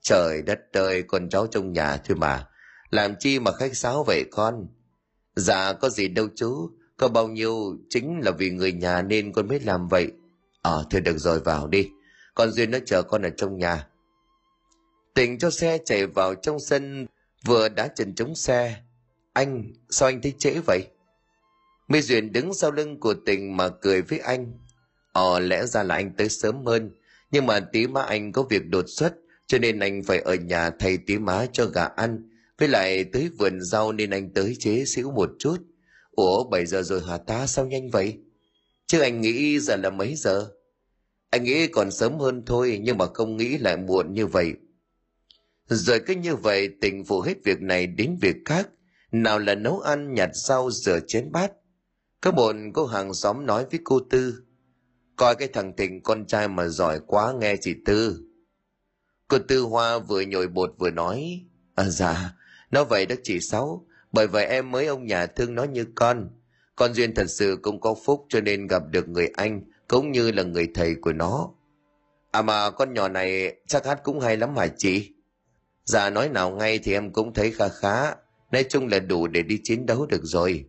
Trời 0.00 0.42
đất 0.42 0.60
ơi, 0.72 1.02
con 1.02 1.28
cháu 1.28 1.46
trong 1.46 1.72
nhà 1.72 1.96
thôi 1.96 2.16
mà. 2.16 2.46
Làm 2.90 3.14
chi 3.18 3.38
mà 3.38 3.52
khách 3.52 3.76
sáo 3.76 4.04
vậy 4.06 4.24
con? 4.30 4.66
Dạ 5.36 5.72
có 5.72 5.88
gì 5.88 6.08
đâu 6.08 6.28
chú, 6.36 6.70
có 6.96 7.08
bao 7.08 7.28
nhiêu 7.28 7.76
chính 7.90 8.20
là 8.20 8.30
vì 8.30 8.50
người 8.50 8.72
nhà 8.72 9.02
nên 9.02 9.32
con 9.32 9.48
mới 9.48 9.60
làm 9.60 9.88
vậy. 9.88 10.12
Ờ, 10.62 10.84
thì 10.90 11.00
được 11.00 11.18
rồi 11.18 11.40
vào 11.40 11.68
đi. 11.68 11.88
Con 12.34 12.50
Duyên 12.50 12.70
nó 12.70 12.78
chờ 12.86 13.02
con 13.02 13.22
ở 13.22 13.30
trong 13.36 13.58
nhà. 13.58 13.86
Tỉnh 15.14 15.38
cho 15.38 15.50
xe 15.50 15.78
chạy 15.84 16.06
vào 16.06 16.34
trong 16.34 16.60
sân, 16.60 17.06
vừa 17.44 17.68
đá 17.68 17.88
chân 17.88 18.14
chống 18.14 18.34
xe. 18.34 18.76
Anh, 19.32 19.72
sao 19.90 20.08
anh 20.08 20.22
thấy 20.22 20.34
trễ 20.38 20.54
vậy? 20.66 20.86
Mỹ 21.88 22.00
Duyên 22.00 22.32
đứng 22.32 22.54
sau 22.54 22.70
lưng 22.70 23.00
của 23.00 23.14
tình 23.26 23.56
mà 23.56 23.68
cười 23.68 24.02
với 24.02 24.18
anh. 24.18 24.52
Ờ 25.12 25.40
lẽ 25.40 25.66
ra 25.66 25.82
là 25.82 25.94
anh 25.94 26.12
tới 26.16 26.28
sớm 26.28 26.66
hơn, 26.66 26.90
nhưng 27.30 27.46
mà 27.46 27.60
tí 27.60 27.86
má 27.86 28.02
anh 28.02 28.32
có 28.32 28.42
việc 28.42 28.68
đột 28.68 28.84
xuất, 28.88 29.14
cho 29.46 29.58
nên 29.58 29.78
anh 29.78 30.02
phải 30.02 30.18
ở 30.18 30.34
nhà 30.34 30.70
thay 30.70 30.98
tí 31.06 31.18
má 31.18 31.46
cho 31.52 31.66
gà 31.66 31.84
ăn, 31.84 32.28
với 32.58 32.68
lại 32.68 33.04
tới 33.04 33.30
vườn 33.38 33.60
rau 33.62 33.92
nên 33.92 34.10
anh 34.10 34.34
tới 34.34 34.56
chế 34.58 34.84
xíu 34.86 35.10
một 35.10 35.30
chút. 35.38 35.56
Ủa 36.10 36.44
7 36.44 36.66
giờ 36.66 36.82
rồi 36.82 37.00
hả 37.08 37.16
ta 37.16 37.46
sao 37.46 37.66
nhanh 37.66 37.90
vậy? 37.90 38.18
Chứ 38.92 39.00
anh 39.00 39.20
nghĩ 39.20 39.58
giờ 39.58 39.76
là 39.76 39.90
mấy 39.90 40.14
giờ? 40.14 40.50
Anh 41.30 41.44
nghĩ 41.44 41.66
còn 41.66 41.90
sớm 41.90 42.18
hơn 42.18 42.42
thôi 42.46 42.80
nhưng 42.82 42.98
mà 42.98 43.06
không 43.14 43.36
nghĩ 43.36 43.58
lại 43.58 43.76
muộn 43.76 44.12
như 44.12 44.26
vậy. 44.26 44.52
Rồi 45.68 46.00
cứ 46.06 46.14
như 46.14 46.36
vậy 46.36 46.68
tình 46.80 47.04
phụ 47.04 47.20
hết 47.20 47.34
việc 47.44 47.60
này 47.60 47.86
đến 47.86 48.18
việc 48.20 48.36
khác. 48.44 48.68
Nào 49.12 49.38
là 49.38 49.54
nấu 49.54 49.80
ăn, 49.80 50.14
nhặt 50.14 50.30
rau, 50.34 50.70
rửa 50.70 50.98
chén 51.06 51.32
bát. 51.32 51.52
Có 52.20 52.30
bọn 52.30 52.72
cô 52.72 52.86
hàng 52.86 53.14
xóm 53.14 53.46
nói 53.46 53.66
với 53.70 53.80
cô 53.84 54.00
Tư. 54.10 54.42
Coi 55.16 55.34
cái 55.34 55.48
thằng 55.48 55.76
Thịnh 55.76 56.02
con 56.02 56.26
trai 56.26 56.48
mà 56.48 56.68
giỏi 56.68 57.00
quá 57.06 57.32
nghe 57.40 57.56
chị 57.60 57.74
Tư. 57.84 58.20
Cô 59.28 59.38
Tư 59.48 59.60
Hoa 59.60 59.98
vừa 59.98 60.20
nhồi 60.20 60.48
bột 60.48 60.74
vừa 60.78 60.90
nói. 60.90 61.44
À 61.74 61.88
dạ, 61.88 62.34
nó 62.70 62.84
vậy 62.84 63.06
đó 63.06 63.16
chị 63.22 63.40
Sáu. 63.40 63.86
Bởi 64.12 64.26
vậy 64.26 64.46
em 64.46 64.70
mới 64.70 64.86
ông 64.86 65.06
nhà 65.06 65.26
thương 65.26 65.54
nó 65.54 65.64
như 65.64 65.86
con. 65.94 66.30
Con 66.82 66.94
Duyên 66.94 67.14
thật 67.14 67.30
sự 67.30 67.58
cũng 67.62 67.80
có 67.80 67.94
phúc 68.04 68.26
cho 68.28 68.40
nên 68.40 68.66
gặp 68.66 68.82
được 68.90 69.08
người 69.08 69.28
anh 69.36 69.62
cũng 69.88 70.12
như 70.12 70.30
là 70.32 70.42
người 70.42 70.68
thầy 70.74 70.94
của 70.94 71.12
nó. 71.12 71.50
À 72.30 72.42
mà 72.42 72.70
con 72.70 72.94
nhỏ 72.94 73.08
này 73.08 73.56
chắc 73.66 73.86
hát 73.86 74.00
cũng 74.04 74.20
hay 74.20 74.36
lắm 74.36 74.56
hả 74.56 74.66
chị? 74.66 75.12
Dạ 75.84 76.10
nói 76.10 76.28
nào 76.28 76.50
ngay 76.50 76.78
thì 76.78 76.92
em 76.92 77.12
cũng 77.12 77.34
thấy 77.34 77.50
khá 77.50 77.68
khá, 77.68 78.14
nói 78.52 78.64
chung 78.68 78.88
là 78.88 78.98
đủ 78.98 79.26
để 79.26 79.42
đi 79.42 79.60
chiến 79.64 79.86
đấu 79.86 80.06
được 80.06 80.20
rồi. 80.24 80.64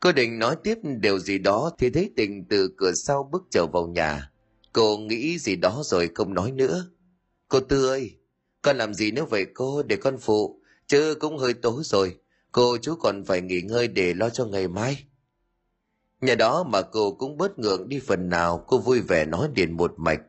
Cô 0.00 0.12
định 0.12 0.38
nói 0.38 0.56
tiếp 0.64 0.78
điều 0.82 1.18
gì 1.18 1.38
đó 1.38 1.70
thì 1.78 1.90
thấy 1.90 2.10
tình 2.16 2.44
từ 2.48 2.74
cửa 2.76 2.92
sau 2.92 3.28
bước 3.32 3.42
trở 3.50 3.66
vào 3.66 3.86
nhà. 3.86 4.30
Cô 4.72 4.98
nghĩ 4.98 5.38
gì 5.38 5.56
đó 5.56 5.82
rồi 5.84 6.10
không 6.14 6.34
nói 6.34 6.52
nữa. 6.52 6.90
Cô 7.48 7.60
Tư 7.60 7.88
ơi, 7.88 8.18
con 8.62 8.78
làm 8.78 8.94
gì 8.94 9.10
nữa 9.10 9.24
vậy 9.30 9.46
cô 9.54 9.82
để 9.82 9.96
con 9.96 10.18
phụ, 10.18 10.62
chứ 10.86 11.14
cũng 11.20 11.38
hơi 11.38 11.54
tối 11.54 11.82
rồi. 11.84 12.16
Cô 12.52 12.76
chú 12.82 12.94
còn 12.94 13.24
phải 13.24 13.40
nghỉ 13.40 13.60
ngơi 13.60 13.88
để 13.88 14.14
lo 14.14 14.30
cho 14.30 14.44
ngày 14.44 14.68
mai. 14.68 15.04
Nhà 16.20 16.34
đó 16.34 16.62
mà 16.62 16.82
cô 16.82 17.12
cũng 17.12 17.36
bớt 17.36 17.58
ngượng 17.58 17.88
đi 17.88 18.00
phần 18.06 18.28
nào, 18.28 18.64
cô 18.66 18.78
vui 18.78 19.00
vẻ 19.00 19.24
nói 19.24 19.48
điền 19.54 19.72
một 19.72 19.94
mạch. 19.96 20.20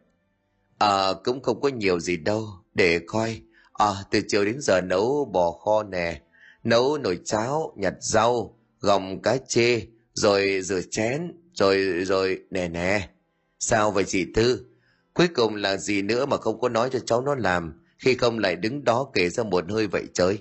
À, 0.77 1.13
cũng 1.23 1.41
không 1.41 1.61
có 1.61 1.69
nhiều 1.69 1.99
gì 1.99 2.17
đâu, 2.17 2.47
để 2.73 2.99
coi. 3.07 3.41
À, 3.73 3.87
từ 4.11 4.21
chiều 4.27 4.45
đến 4.45 4.57
giờ 4.61 4.81
nấu 4.81 5.29
bò 5.33 5.51
kho 5.51 5.83
nè, 5.83 6.21
nấu 6.63 6.97
nồi 6.97 7.19
cháo, 7.25 7.73
nhặt 7.77 7.93
rau, 7.99 8.57
gồng 8.79 9.21
cá 9.21 9.37
chê, 9.37 9.81
rồi 10.13 10.61
rửa 10.63 10.81
chén, 10.91 11.31
rồi, 11.53 11.77
rồi, 12.05 12.39
nè 12.49 12.67
nè. 12.67 13.09
Sao 13.59 13.91
vậy 13.91 14.03
chị 14.07 14.25
Tư? 14.35 14.65
Cuối 15.13 15.27
cùng 15.27 15.55
là 15.55 15.77
gì 15.77 16.01
nữa 16.01 16.25
mà 16.25 16.37
không 16.37 16.61
có 16.61 16.69
nói 16.69 16.89
cho 16.93 16.99
cháu 16.99 17.21
nó 17.21 17.35
làm, 17.35 17.83
khi 17.97 18.15
không 18.15 18.39
lại 18.39 18.55
đứng 18.55 18.83
đó 18.83 19.11
kể 19.13 19.29
ra 19.29 19.43
một 19.43 19.65
hơi 19.69 19.87
vậy 19.87 20.03
chơi. 20.13 20.39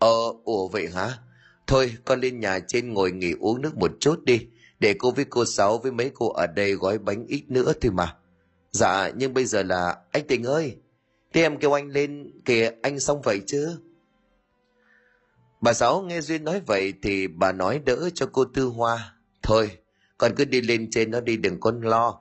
Ờ, 0.00 0.32
ủa 0.44 0.68
vậy 0.68 0.88
hả? 0.88 1.18
Thôi, 1.66 1.96
con 2.04 2.20
lên 2.20 2.40
nhà 2.40 2.58
trên 2.68 2.92
ngồi 2.92 3.12
nghỉ 3.12 3.34
uống 3.40 3.62
nước 3.62 3.76
một 3.76 3.90
chút 4.00 4.24
đi, 4.24 4.46
để 4.80 4.94
cô 4.98 5.10
với 5.10 5.24
cô 5.24 5.44
Sáu 5.44 5.78
với 5.78 5.92
mấy 5.92 6.10
cô 6.14 6.32
ở 6.32 6.46
đây 6.46 6.72
gói 6.72 6.98
bánh 6.98 7.26
ít 7.26 7.44
nữa 7.48 7.72
thôi 7.80 7.92
mà. 7.92 8.16
Dạ, 8.72 9.10
nhưng 9.16 9.34
bây 9.34 9.44
giờ 9.44 9.62
là, 9.62 9.96
anh 10.12 10.26
Tình 10.26 10.44
ơi, 10.44 10.76
thế 11.32 11.42
em 11.42 11.58
kêu 11.58 11.72
anh 11.72 11.88
lên, 11.88 12.30
kìa 12.44 12.70
anh 12.82 13.00
xong 13.00 13.22
vậy 13.22 13.40
chứ? 13.46 13.78
Bà 15.60 15.72
Sáu 15.72 16.02
nghe 16.02 16.20
Duyên 16.20 16.44
nói 16.44 16.60
vậy 16.66 16.92
thì 17.02 17.26
bà 17.26 17.52
nói 17.52 17.78
đỡ 17.78 18.10
cho 18.14 18.26
cô 18.32 18.44
Tư 18.44 18.64
Hoa. 18.64 19.14
Thôi, 19.42 19.70
con 20.18 20.32
cứ 20.36 20.44
đi 20.44 20.60
lên 20.60 20.90
trên 20.90 21.10
nó 21.10 21.20
đi 21.20 21.36
đừng 21.36 21.60
con 21.60 21.80
lo. 21.80 22.20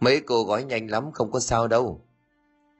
Mấy 0.00 0.20
cô 0.20 0.44
gói 0.44 0.64
nhanh 0.64 0.90
lắm 0.90 1.12
không 1.12 1.30
có 1.30 1.40
sao 1.40 1.68
đâu. 1.68 2.06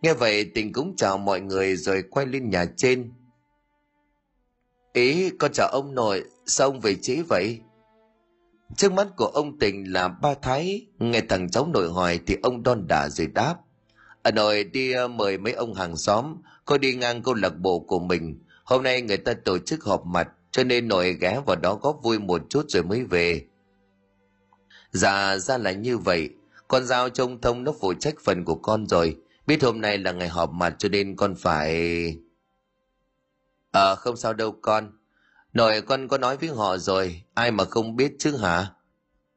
Nghe 0.03 0.15
vậy 0.15 0.51
tình 0.55 0.73
cũng 0.73 0.97
chào 0.97 1.19
mọi 1.19 1.41
người 1.41 1.77
rồi 1.77 2.03
quay 2.11 2.27
lên 2.27 2.51
nhà 2.51 2.67
trên. 2.77 3.13
Ý, 4.93 5.31
con 5.31 5.53
chào 5.53 5.69
ông 5.69 5.95
nội, 5.95 6.25
sao 6.47 6.69
ông 6.69 6.81
về 6.81 6.95
trễ 6.95 7.23
vậy? 7.29 7.61
Trước 8.77 8.93
mắt 8.93 9.09
của 9.17 9.27
ông 9.27 9.59
tình 9.59 9.93
là 9.93 10.09
ba 10.09 10.35
thái, 10.35 10.87
nghe 10.99 11.21
thằng 11.29 11.51
cháu 11.51 11.67
nội 11.67 11.93
hỏi 11.93 12.21
thì 12.27 12.37
ông 12.43 12.63
đon 12.63 12.87
đả 12.87 13.09
rồi 13.09 13.27
đáp. 13.27 13.55
Ở 14.23 14.31
nội 14.31 14.65
đi 14.65 14.93
ờ, 14.93 15.09
mời 15.09 15.39
mấy 15.39 15.53
ông 15.53 15.75
hàng 15.75 15.97
xóm, 15.97 16.37
có 16.65 16.79
đi 16.79 16.95
ngang 16.95 17.23
câu 17.23 17.35
lạc 17.35 17.59
bộ 17.59 17.79
của 17.79 17.99
mình. 17.99 18.39
Hôm 18.65 18.83
nay 18.83 19.03
người 19.03 19.17
ta 19.17 19.35
tổ 19.45 19.59
chức 19.59 19.85
họp 19.85 20.07
mặt, 20.07 20.29
cho 20.51 20.65
nên 20.65 20.89
nội 20.89 21.17
ghé 21.21 21.41
vào 21.47 21.57
đó 21.57 21.75
góp 21.75 21.99
vui 22.03 22.19
một 22.19 22.43
chút 22.49 22.65
rồi 22.69 22.83
mới 22.83 23.05
về. 23.05 23.45
Dạ 24.91 25.37
ra 25.37 25.59
là 25.59 25.73
như 25.73 25.99
vậy, 25.99 26.31
con 26.69 26.85
giao 26.85 27.09
trông 27.09 27.41
thông 27.41 27.65
nó 27.65 27.73
phụ 27.81 27.95
trách 27.95 28.15
phần 28.25 28.45
của 28.45 28.55
con 28.55 28.87
rồi. 28.87 29.17
Biết 29.47 29.63
hôm 29.63 29.81
nay 29.81 29.99
là 29.99 30.13
ngày 30.13 30.29
họp 30.29 30.51
mặt 30.51 30.75
cho 30.79 30.89
nên 30.89 31.17
con 31.17 31.35
phải... 31.35 32.17
Ờ 33.73 33.95
không 33.97 34.17
sao 34.17 34.35
đâu 34.35 34.53
con, 34.63 34.93
Nội 35.53 35.81
con 35.81 36.09
có 36.09 36.19
nói 36.19 36.37
với 36.37 36.49
họ 36.49 36.79
rồi, 36.79 37.23
ai 37.35 37.51
mà 37.51 37.65
không 37.65 37.97
biết 37.97 38.13
chứ 38.19 38.37
hả? 38.37 38.71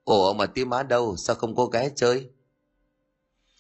Ủa 0.04 0.34
mà 0.34 0.46
tí 0.46 0.66
má 0.66 0.84
đâu, 0.84 1.16
sao 1.16 1.36
không 1.36 1.56
có 1.56 1.66
ghé 1.66 1.90
chơi? 1.96 2.30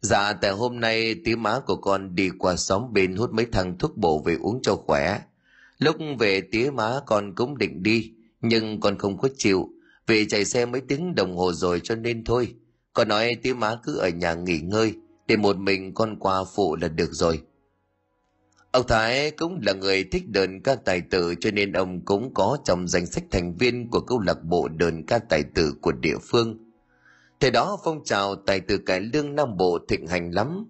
Dạ 0.01 0.33
tại 0.33 0.51
hôm 0.51 0.79
nay 0.79 1.15
tí 1.25 1.35
má 1.35 1.59
của 1.65 1.75
con 1.75 2.15
đi 2.15 2.29
qua 2.39 2.55
xóm 2.55 2.93
bên 2.93 3.15
hút 3.15 3.33
mấy 3.33 3.45
thằng 3.45 3.77
thuốc 3.77 3.97
bổ 3.97 4.19
về 4.19 4.35
uống 4.41 4.61
cho 4.61 4.75
khỏe. 4.75 5.19
Lúc 5.77 5.95
về 6.19 6.41
tía 6.51 6.71
má 6.71 6.99
con 7.05 7.35
cũng 7.35 7.57
định 7.57 7.83
đi, 7.83 8.13
nhưng 8.41 8.79
con 8.79 8.97
không 8.97 9.17
có 9.17 9.29
chịu, 9.37 9.69
vì 10.07 10.27
chạy 10.27 10.45
xe 10.45 10.65
mấy 10.65 10.81
tiếng 10.81 11.15
đồng 11.15 11.37
hồ 11.37 11.53
rồi 11.53 11.81
cho 11.83 11.95
nên 11.95 12.23
thôi. 12.23 12.55
Con 12.93 13.07
nói 13.07 13.35
tía 13.43 13.53
má 13.53 13.75
cứ 13.83 13.97
ở 13.97 14.09
nhà 14.09 14.33
nghỉ 14.33 14.59
ngơi, 14.59 14.93
để 15.27 15.37
một 15.37 15.57
mình 15.57 15.93
con 15.93 16.19
qua 16.19 16.43
phụ 16.43 16.75
là 16.75 16.87
được 16.87 17.09
rồi. 17.11 17.41
Ông 18.75 18.87
Thái 18.87 19.31
cũng 19.31 19.59
là 19.63 19.73
người 19.73 20.03
thích 20.03 20.23
đờn 20.27 20.61
ca 20.61 20.75
tài 20.75 21.01
tử 21.01 21.35
cho 21.39 21.51
nên 21.51 21.73
ông 21.73 22.05
cũng 22.05 22.33
có 22.33 22.57
trong 22.65 22.87
danh 22.87 23.05
sách 23.05 23.23
thành 23.31 23.55
viên 23.55 23.89
của 23.89 23.99
câu 23.99 24.19
lạc 24.19 24.43
bộ 24.43 24.67
đờn 24.67 25.05
ca 25.05 25.19
tài 25.19 25.43
tử 25.43 25.73
của 25.81 25.91
địa 25.91 26.17
phương. 26.21 26.57
Thời 27.39 27.51
đó, 27.51 27.77
phong 27.83 28.03
trào 28.03 28.35
tài 28.35 28.59
tử 28.59 28.77
cải 28.77 28.99
lương 28.99 29.35
Nam 29.35 29.57
Bộ 29.57 29.79
thịnh 29.87 30.07
hành 30.07 30.31
lắm. 30.31 30.65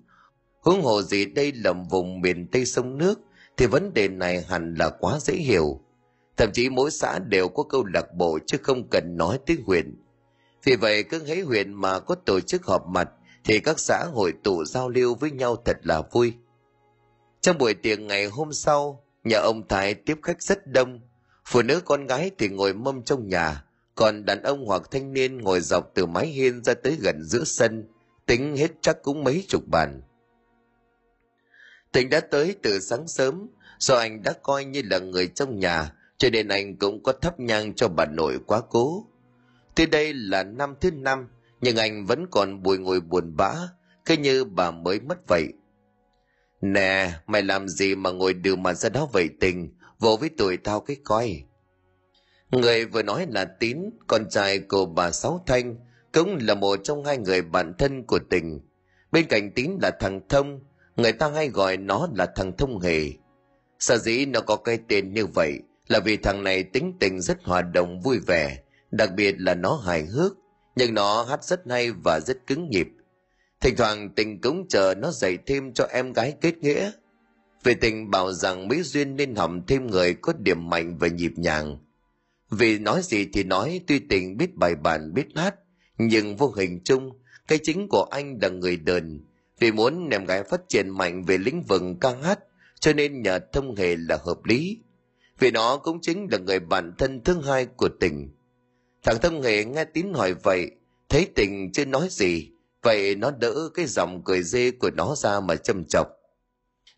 Hướng 0.66 0.82
hồ 0.82 1.02
gì 1.02 1.26
đây 1.26 1.52
là 1.56 1.74
vùng 1.90 2.22
miền 2.22 2.48
Tây 2.52 2.66
sông 2.66 2.98
nước, 2.98 3.20
thì 3.58 3.66
vấn 3.66 3.94
đề 3.94 4.08
này 4.08 4.42
hẳn 4.50 4.74
là 4.74 4.90
quá 4.90 5.20
dễ 5.22 5.34
hiểu. 5.34 5.82
Thậm 6.38 6.50
chí 6.54 6.70
mỗi 6.70 6.92
xã 6.92 7.20
đều 7.20 7.48
có 7.48 7.64
câu 7.64 7.86
lạc 7.86 8.14
bộ 8.14 8.40
chứ 8.48 8.58
không 8.64 8.88
cần 8.90 9.18
nói 9.18 9.40
tới 9.46 9.58
huyện. 9.66 9.96
Vì 10.64 10.76
vậy, 10.76 11.04
cứ 11.04 11.20
thấy 11.20 11.42
huyện 11.42 11.74
mà 11.74 12.00
có 12.00 12.16
tổ 12.16 12.40
chức 12.40 12.66
họp 12.66 12.88
mặt, 12.88 13.10
thì 13.44 13.60
các 13.60 13.80
xã 13.80 14.06
hội 14.14 14.34
tụ 14.44 14.66
giao 14.66 14.90
lưu 14.90 15.16
với 15.16 15.32
nhau 15.32 15.56
thật 15.66 15.78
là 15.84 16.02
vui 16.12 16.34
trong 17.46 17.58
buổi 17.58 17.74
tiệc 17.74 18.00
ngày 18.00 18.26
hôm 18.26 18.54
sau, 18.54 19.04
nhà 19.24 19.38
ông 19.38 19.68
Thái 19.68 19.94
tiếp 19.94 20.20
khách 20.24 20.42
rất 20.42 20.68
đông. 20.68 21.00
Phụ 21.46 21.62
nữ 21.62 21.82
con 21.86 22.08
gái 22.08 22.32
thì 22.38 22.50
ngồi 22.50 22.74
mâm 22.74 23.04
trong 23.04 23.28
nhà, 23.28 23.64
còn 23.96 24.26
đàn 24.26 24.44
ông 24.44 24.66
hoặc 24.66 24.82
thanh 24.92 25.14
niên 25.14 25.38
ngồi 25.38 25.60
dọc 25.62 25.92
từ 25.94 26.06
mái 26.06 26.28
hiên 26.28 26.64
ra 26.64 26.74
tới 26.74 26.98
gần 27.02 27.24
giữa 27.24 27.44
sân, 27.44 27.88
tính 28.26 28.58
hết 28.58 28.72
chắc 28.82 29.04
cũng 29.04 29.24
mấy 29.24 29.46
chục 29.48 29.68
bàn. 29.68 30.02
Tình 31.92 32.10
đã 32.10 32.20
tới 32.20 32.56
từ 32.64 32.80
sáng 32.80 33.08
sớm, 33.08 33.48
do 33.80 33.96
anh 33.96 34.24
đã 34.24 34.34
coi 34.44 34.66
như 34.66 34.82
là 34.86 35.00
người 35.00 35.28
trong 35.28 35.60
nhà, 35.60 35.92
cho 36.18 36.30
nên 36.30 36.48
anh 36.48 36.76
cũng 36.76 37.04
có 37.04 37.14
thắp 37.14 37.40
nhang 37.40 37.74
cho 37.74 37.88
bà 37.88 38.06
nội 38.06 38.40
quá 38.46 38.62
cố. 38.70 39.08
Tuy 39.76 39.86
đây 39.86 40.14
là 40.14 40.44
năm 40.44 40.76
thứ 40.82 40.92
năm, 40.92 41.28
nhưng 41.62 41.78
anh 41.78 42.06
vẫn 42.06 42.26
còn 42.32 42.64
bùi 42.64 42.78
ngồi 42.78 43.00
buồn 43.00 43.36
bã, 43.38 43.54
cứ 44.06 44.18
như 44.18 44.46
bà 44.46 44.72
mới 44.72 45.00
mất 45.00 45.28
vậy. 45.28 45.54
Nè, 46.62 47.12
mày 47.28 47.44
làm 47.44 47.68
gì 47.68 47.96
mà 47.96 48.12
ngồi 48.12 48.34
đường 48.34 48.64
mà 48.64 48.74
ra 48.74 48.90
đó 48.90 49.08
vậy 49.14 49.30
tình, 49.40 49.74
vô 50.00 50.18
với 50.18 50.30
tuổi 50.38 50.58
tao 50.58 50.80
cái 50.80 50.98
coi. 51.04 51.44
Người 52.52 52.86
vừa 52.86 53.04
nói 53.04 53.26
là 53.30 53.46
Tín, 53.46 53.78
con 54.08 54.30
trai 54.30 54.60
của 54.60 54.86
bà 54.86 55.12
Sáu 55.12 55.44
Thanh, 55.48 55.76
cũng 56.14 56.38
là 56.42 56.56
một 56.56 56.80
trong 56.84 57.06
hai 57.06 57.18
người 57.18 57.42
bạn 57.42 57.74
thân 57.78 58.04
của 58.04 58.20
tình. 58.30 58.60
Bên 59.12 59.26
cạnh 59.28 59.52
Tín 59.52 59.72
là 59.82 59.92
thằng 60.00 60.22
Thông, 60.30 60.60
người 60.96 61.12
ta 61.12 61.30
hay 61.30 61.50
gọi 61.50 61.78
nó 61.78 62.08
là 62.16 62.26
thằng 62.36 62.58
Thông 62.58 62.80
Hề. 62.80 63.10
Sở 63.80 63.98
dĩ 63.98 64.26
nó 64.26 64.42
có 64.42 64.56
cái 64.56 64.80
tên 64.88 65.14
như 65.14 65.26
vậy 65.26 65.60
là 65.88 66.00
vì 66.00 66.18
thằng 66.18 66.44
này 66.44 66.64
tính 66.64 66.94
tình 67.00 67.22
rất 67.22 67.44
hòa 67.44 67.62
đồng 67.62 68.02
vui 68.02 68.20
vẻ, 68.20 68.58
đặc 68.92 69.10
biệt 69.16 69.36
là 69.38 69.54
nó 69.54 69.76
hài 69.86 70.06
hước, 70.06 70.38
nhưng 70.76 70.94
nó 70.94 71.24
hát 71.24 71.44
rất 71.44 71.62
hay 71.70 71.92
và 71.92 72.20
rất 72.20 72.48
cứng 72.48 72.70
nhịp, 72.70 72.88
Thỉnh 73.66 73.76
thoảng 73.76 74.10
tình 74.16 74.42
cũng 74.42 74.68
chờ 74.68 74.94
nó 74.98 75.12
dạy 75.12 75.38
thêm 75.46 75.74
cho 75.74 75.88
em 75.92 76.14
gái 76.14 76.34
kết 76.42 76.58
nghĩa. 76.58 76.92
Vì 77.64 77.74
tình 77.74 78.12
bảo 78.12 78.34
rằng 78.34 78.68
Mỹ 78.68 78.82
Duyên 78.82 79.16
nên 79.16 79.36
hầm 79.36 79.66
thêm 79.68 79.88
người 79.88 80.14
có 80.14 80.34
điểm 80.34 80.70
mạnh 80.70 80.98
và 80.98 81.08
nhịp 81.08 81.32
nhàng. 81.36 81.78
Vì 82.52 82.80
nói 82.80 83.02
gì 83.04 83.28
thì 83.34 83.44
nói 83.44 83.82
tuy 83.88 84.00
tình 84.00 84.38
biết 84.38 84.56
bài 84.56 84.76
bản 84.76 85.14
biết 85.14 85.26
hát, 85.36 85.56
nhưng 85.98 86.36
vô 86.36 86.54
hình 86.58 86.80
chung, 86.84 87.10
cái 87.48 87.60
chính 87.64 87.88
của 87.90 88.08
anh 88.12 88.38
là 88.42 88.50
người 88.50 88.78
đờn. 88.78 89.22
Vì 89.60 89.72
muốn 89.72 90.10
em 90.10 90.26
gái 90.26 90.44
phát 90.44 90.62
triển 90.70 90.90
mạnh 90.90 91.24
về 91.24 91.38
lĩnh 91.38 91.64
vực 91.64 91.82
ca 92.02 92.16
hát, 92.24 92.40
cho 92.80 92.94
nên 92.94 93.22
nhờ 93.22 93.40
thông 93.54 93.76
hề 93.76 93.96
là 93.96 94.18
hợp 94.26 94.46
lý. 94.46 94.78
Vì 95.40 95.52
nó 95.52 95.78
cũng 95.78 96.00
chính 96.02 96.28
là 96.32 96.38
người 96.38 96.60
bạn 96.60 96.94
thân 96.98 97.22
thứ 97.24 97.42
hai 97.42 97.66
của 97.66 97.90
tình. 98.00 98.30
Thằng 99.04 99.18
thông 99.22 99.42
hề 99.42 99.66
nghe 99.66 99.86
tín 99.86 100.14
hỏi 100.14 100.34
vậy, 100.34 100.72
thấy 101.10 101.28
tình 101.36 101.72
chưa 101.72 101.86
nói 101.86 102.08
gì 102.12 102.52
vậy 102.86 103.16
nó 103.16 103.32
đỡ 103.32 103.70
cái 103.74 103.86
giọng 103.86 104.22
cười 104.26 104.44
dê 104.44 104.72
của 104.72 104.90
nó 104.90 105.16
ra 105.16 105.40
mà 105.40 105.56
châm 105.56 105.86
chọc. 105.86 106.08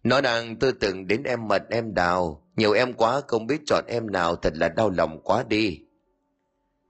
Nó 0.04 0.22
đang 0.22 0.56
tư 0.56 0.72
tưởng 0.72 1.08
đến 1.08 1.24
em 1.24 1.48
mật, 1.48 1.64
em 1.70 1.94
đào. 1.94 2.48
Nhiều 2.56 2.72
em 2.72 2.94
quá, 2.94 3.22
không 3.28 3.48
biết 3.48 3.62
chọn 3.66 3.86
em 3.88 4.12
nào, 4.12 4.36
thật 4.36 4.54
là 4.58 4.70
đau 4.70 4.90
lòng 4.90 5.22
quá 5.24 5.44
đi. 5.48 5.80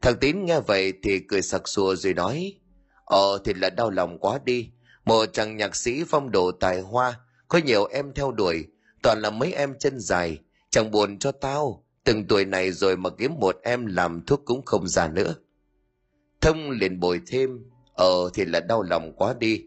Thằng 0.01 0.18
tín 0.22 0.46
nghe 0.46 0.60
vậy 0.60 0.94
thì 1.04 1.20
cười 1.20 1.42
sặc 1.42 1.68
sùa 1.68 1.96
rồi 1.96 2.13
nói 2.13 2.60
ờ 3.06 3.38
thì 3.46 3.54
là 3.54 3.70
đau 3.70 3.89
lòng 3.89 4.20
quá 4.20 4.39
đi. 4.46 4.70
Một 5.06 5.25
chàng 5.34 5.58
nhạc 5.58 5.75
sĩ 5.75 6.04
phong 6.08 6.32
độ 6.32 6.51
tài 6.51 6.82
hoa, 6.82 7.20
có 7.48 7.60
nhiều 7.66 7.86
em 7.86 8.13
theo 8.13 8.32
đuổi. 8.32 8.66
Toàn 9.04 9.22
là 9.22 9.30
mấy 9.30 9.54
em 9.54 9.74
chân 9.80 10.00
dài. 10.00 10.39
Chẳng 10.70 10.92
buồn 10.92 11.20
cho 11.20 11.32
tao. 11.32 11.84
Từng 12.04 12.27
tuổi 12.27 12.46
này 12.46 12.72
rồi 12.72 12.98
mà 12.98 13.10
kiếm 13.10 13.32
một 13.39 13.60
em 13.63 13.86
làm 13.86 14.25
thuốc 14.25 14.42
cũng 14.46 14.66
không 14.66 14.88
già 14.88 15.08
nữa. 15.08 15.36
Thông 16.42 16.72
liền 16.72 17.00
bồi 17.00 17.22
thêm 17.27 17.70
ờ 17.98 18.30
thì 18.34 18.46
là 18.46 18.60
đau 18.60 18.84
lòng 18.84 19.13
quá 19.16 19.34
đi. 19.39 19.63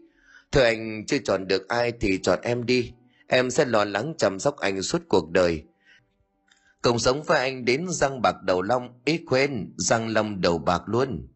Thôi 0.51 0.63
anh, 0.63 1.05
chưa 1.07 1.17
chọn 1.17 1.47
được 1.47 1.67
ai 1.67 1.91
thì 1.99 2.19
chọn 2.23 2.39
em 2.41 2.65
đi. 2.65 2.91
Em 3.27 3.51
sẽ 3.51 3.65
lo 3.65 3.83
lắng 3.83 4.13
chăm 4.17 4.39
sóc 4.39 4.57
anh 4.57 4.81
suốt 4.81 5.01
cuộc 5.09 5.31
đời. 5.31 5.63
Cùng 6.81 6.99
sống 6.99 7.23
với 7.23 7.39
anh 7.39 7.65
đến 7.65 7.85
răng 7.89 8.21
bạc 8.21 8.35
đầu 8.43 8.61
long, 8.61 8.89
ý 9.05 9.17
quên, 9.17 9.73
răng 9.77 10.13
long 10.13 10.41
đầu 10.41 10.57
bạc 10.57 10.81
luôn. 10.85 11.27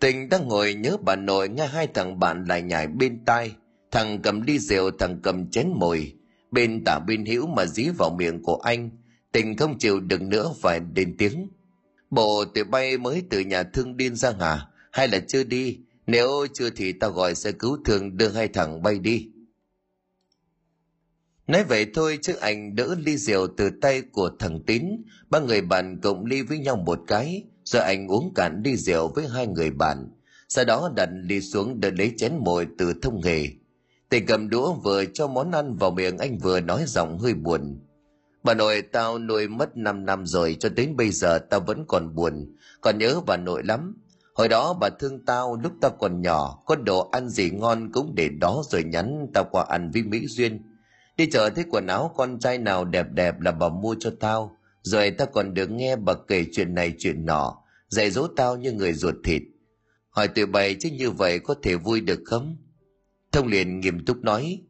Tình 0.00 0.28
đang 0.28 0.48
ngồi 0.48 0.74
nhớ 0.74 0.96
bà 1.02 1.16
nội, 1.16 1.48
nghe 1.48 1.66
hai 1.66 1.86
thằng 1.86 2.18
bạn 2.18 2.44
lại 2.44 2.62
nhảy 2.62 2.86
bên 2.86 3.24
tai. 3.24 3.54
Thằng 3.90 4.22
cầm 4.22 4.40
ly 4.40 4.58
rượu, 4.58 4.90
thằng 4.98 5.20
cầm 5.22 5.50
chén 5.50 5.68
mồi. 5.74 6.14
Bên 6.50 6.84
tả 6.84 6.98
bên 7.06 7.26
hữu 7.26 7.46
mà 7.46 7.66
dí 7.66 7.88
vào 7.98 8.10
miệng 8.10 8.42
của 8.42 8.56
anh. 8.56 8.90
Tình 9.32 9.56
không 9.56 9.78
chịu 9.78 10.00
được 10.00 10.22
nữa, 10.22 10.52
phải 10.60 10.80
đến 10.80 11.14
tiếng. 11.18 11.48
Bộ 12.10 12.44
tụi 12.44 12.64
bay 12.64 12.98
mới 12.98 13.22
từ 13.30 13.40
nhà 13.40 13.62
thương 13.62 13.96
điên 13.96 14.16
ra 14.16 14.32
hả 14.40 14.66
hay 14.96 15.08
là 15.08 15.18
chưa 15.28 15.44
đi? 15.44 15.78
Nếu 16.06 16.46
chưa 16.54 16.70
thì 16.70 16.92
tao 16.92 17.10
gọi 17.10 17.34
xe 17.34 17.52
cứu 17.52 17.78
thương 17.84 18.16
đưa 18.16 18.28
hai 18.28 18.48
thằng 18.48 18.82
bay 18.82 18.98
đi. 18.98 19.28
Nói 21.46 21.64
vậy 21.64 21.86
thôi 21.94 22.18
chứ 22.22 22.34
anh 22.40 22.74
đỡ 22.74 22.96
ly 23.04 23.16
rượu 23.16 23.46
từ 23.56 23.70
tay 23.80 24.02
của 24.12 24.30
thằng 24.38 24.60
tín. 24.66 24.84
Ba 25.30 25.40
người 25.40 25.60
bạn 25.60 26.00
cộng 26.02 26.24
ly 26.24 26.42
với 26.42 26.58
nhau 26.58 26.76
một 26.76 27.00
cái 27.06 27.44
rồi 27.64 27.82
anh 27.82 28.08
uống 28.08 28.34
cạn 28.34 28.62
ly 28.64 28.76
rượu 28.76 29.08
với 29.14 29.28
hai 29.28 29.46
người 29.46 29.70
bạn. 29.70 30.10
Sau 30.48 30.64
đó 30.64 30.92
đặt 30.96 31.08
ly 31.12 31.40
xuống 31.40 31.80
để 31.80 31.90
lấy 31.90 32.12
chén 32.16 32.32
mồi 32.44 32.66
từ 32.78 32.92
thông 33.02 33.20
nghề. 33.20 33.48
Tề 34.08 34.20
cầm 34.20 34.48
đũa 34.48 34.74
vừa 34.74 35.04
cho 35.04 35.26
món 35.26 35.50
ăn 35.50 35.76
vào 35.76 35.90
miệng 35.90 36.18
anh 36.18 36.38
vừa 36.38 36.60
nói 36.60 36.84
giọng 36.86 37.18
hơi 37.18 37.34
buồn. 37.34 37.80
Bà 38.42 38.54
nội 38.54 38.82
tao 38.82 39.18
nuôi 39.18 39.48
mất 39.48 39.76
5 39.76 40.06
năm 40.06 40.26
rồi 40.26 40.56
cho 40.60 40.68
đến 40.68 40.96
bây 40.96 41.10
giờ 41.10 41.38
tao 41.38 41.60
vẫn 41.60 41.84
còn 41.88 42.14
buồn, 42.14 42.56
còn 42.80 42.98
nhớ 42.98 43.20
bà 43.26 43.36
nội 43.36 43.62
lắm. 43.64 43.94
Hồi 44.36 44.48
đó 44.48 44.74
bà 44.80 44.88
thương 44.98 45.24
tao 45.24 45.56
lúc 45.62 45.72
tao 45.80 45.90
còn 45.90 46.22
nhỏ, 46.22 46.62
có 46.66 46.76
đồ 46.76 47.08
ăn 47.12 47.28
gì 47.28 47.50
ngon 47.50 47.92
cũng 47.92 48.14
để 48.14 48.28
đó 48.28 48.62
rồi 48.70 48.84
nhắn 48.84 49.26
tao 49.34 49.44
qua 49.50 49.64
ăn 49.68 49.90
với 49.90 50.02
Mỹ 50.02 50.26
Duyên. 50.26 50.62
Đi 51.16 51.30
chợ 51.30 51.50
thấy 51.50 51.64
quần 51.70 51.86
áo 51.86 52.12
con 52.16 52.38
trai 52.38 52.58
nào 52.58 52.84
đẹp 52.84 53.06
đẹp 53.10 53.40
là 53.40 53.52
bà 53.52 53.68
mua 53.68 53.96
cho 54.00 54.10
tao, 54.20 54.56
rồi 54.82 55.10
tao 55.10 55.26
còn 55.26 55.54
được 55.54 55.70
nghe 55.70 55.96
bà 55.96 56.12
kể 56.28 56.44
chuyện 56.52 56.74
này 56.74 56.94
chuyện 56.98 57.26
nọ, 57.26 57.62
dạy 57.88 58.10
dỗ 58.10 58.26
tao 58.36 58.56
như 58.56 58.72
người 58.72 58.92
ruột 58.92 59.14
thịt. 59.24 59.42
Hỏi 60.10 60.28
tụi 60.28 60.46
bày 60.46 60.76
chứ 60.80 60.90
như 60.90 61.10
vậy 61.10 61.38
có 61.38 61.54
thể 61.62 61.76
vui 61.76 62.00
được 62.00 62.20
không? 62.24 62.56
Thông 63.32 63.46
liền 63.46 63.80
nghiêm 63.80 64.04
túc 64.04 64.24
nói, 64.24 64.62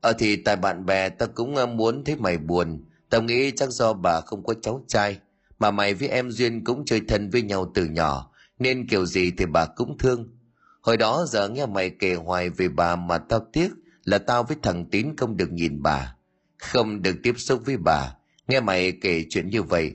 Ờ 0.00 0.12
thì 0.18 0.36
tại 0.36 0.56
bạn 0.56 0.86
bè 0.86 1.08
tao 1.08 1.28
cũng 1.34 1.56
ờ, 1.56 1.66
muốn 1.66 2.04
thấy 2.04 2.16
mày 2.16 2.38
buồn, 2.38 2.84
tao 3.10 3.22
nghĩ 3.22 3.50
chắc 3.50 3.70
do 3.70 3.92
bà 3.92 4.20
không 4.20 4.44
có 4.44 4.54
cháu 4.62 4.84
trai, 4.88 5.18
mà 5.58 5.70
mày 5.70 5.94
với 5.94 6.08
em 6.08 6.30
Duyên 6.30 6.64
cũng 6.64 6.84
chơi 6.84 7.00
thân 7.08 7.30
với 7.30 7.42
nhau 7.42 7.70
từ 7.74 7.84
nhỏ, 7.84 8.32
nên 8.58 8.88
kiểu 8.88 9.06
gì 9.06 9.32
thì 9.38 9.46
bà 9.46 9.66
cũng 9.66 9.98
thương. 9.98 10.28
Hồi 10.80 10.96
đó 10.96 11.24
giờ 11.28 11.48
nghe 11.48 11.66
mày 11.66 11.90
kể 11.90 12.14
hoài 12.14 12.50
về 12.50 12.68
bà 12.68 12.96
mà 12.96 13.18
tao 13.18 13.46
tiếc 13.52 13.68
là 14.04 14.18
tao 14.18 14.42
với 14.42 14.56
thằng 14.62 14.84
Tín 14.90 15.16
không 15.16 15.36
được 15.36 15.52
nhìn 15.52 15.82
bà, 15.82 16.16
không 16.58 17.02
được 17.02 17.16
tiếp 17.22 17.34
xúc 17.36 17.62
với 17.64 17.76
bà. 17.76 18.14
Nghe 18.48 18.60
mày 18.60 18.92
kể 18.92 19.24
chuyện 19.30 19.50
như 19.50 19.62
vậy, 19.62 19.94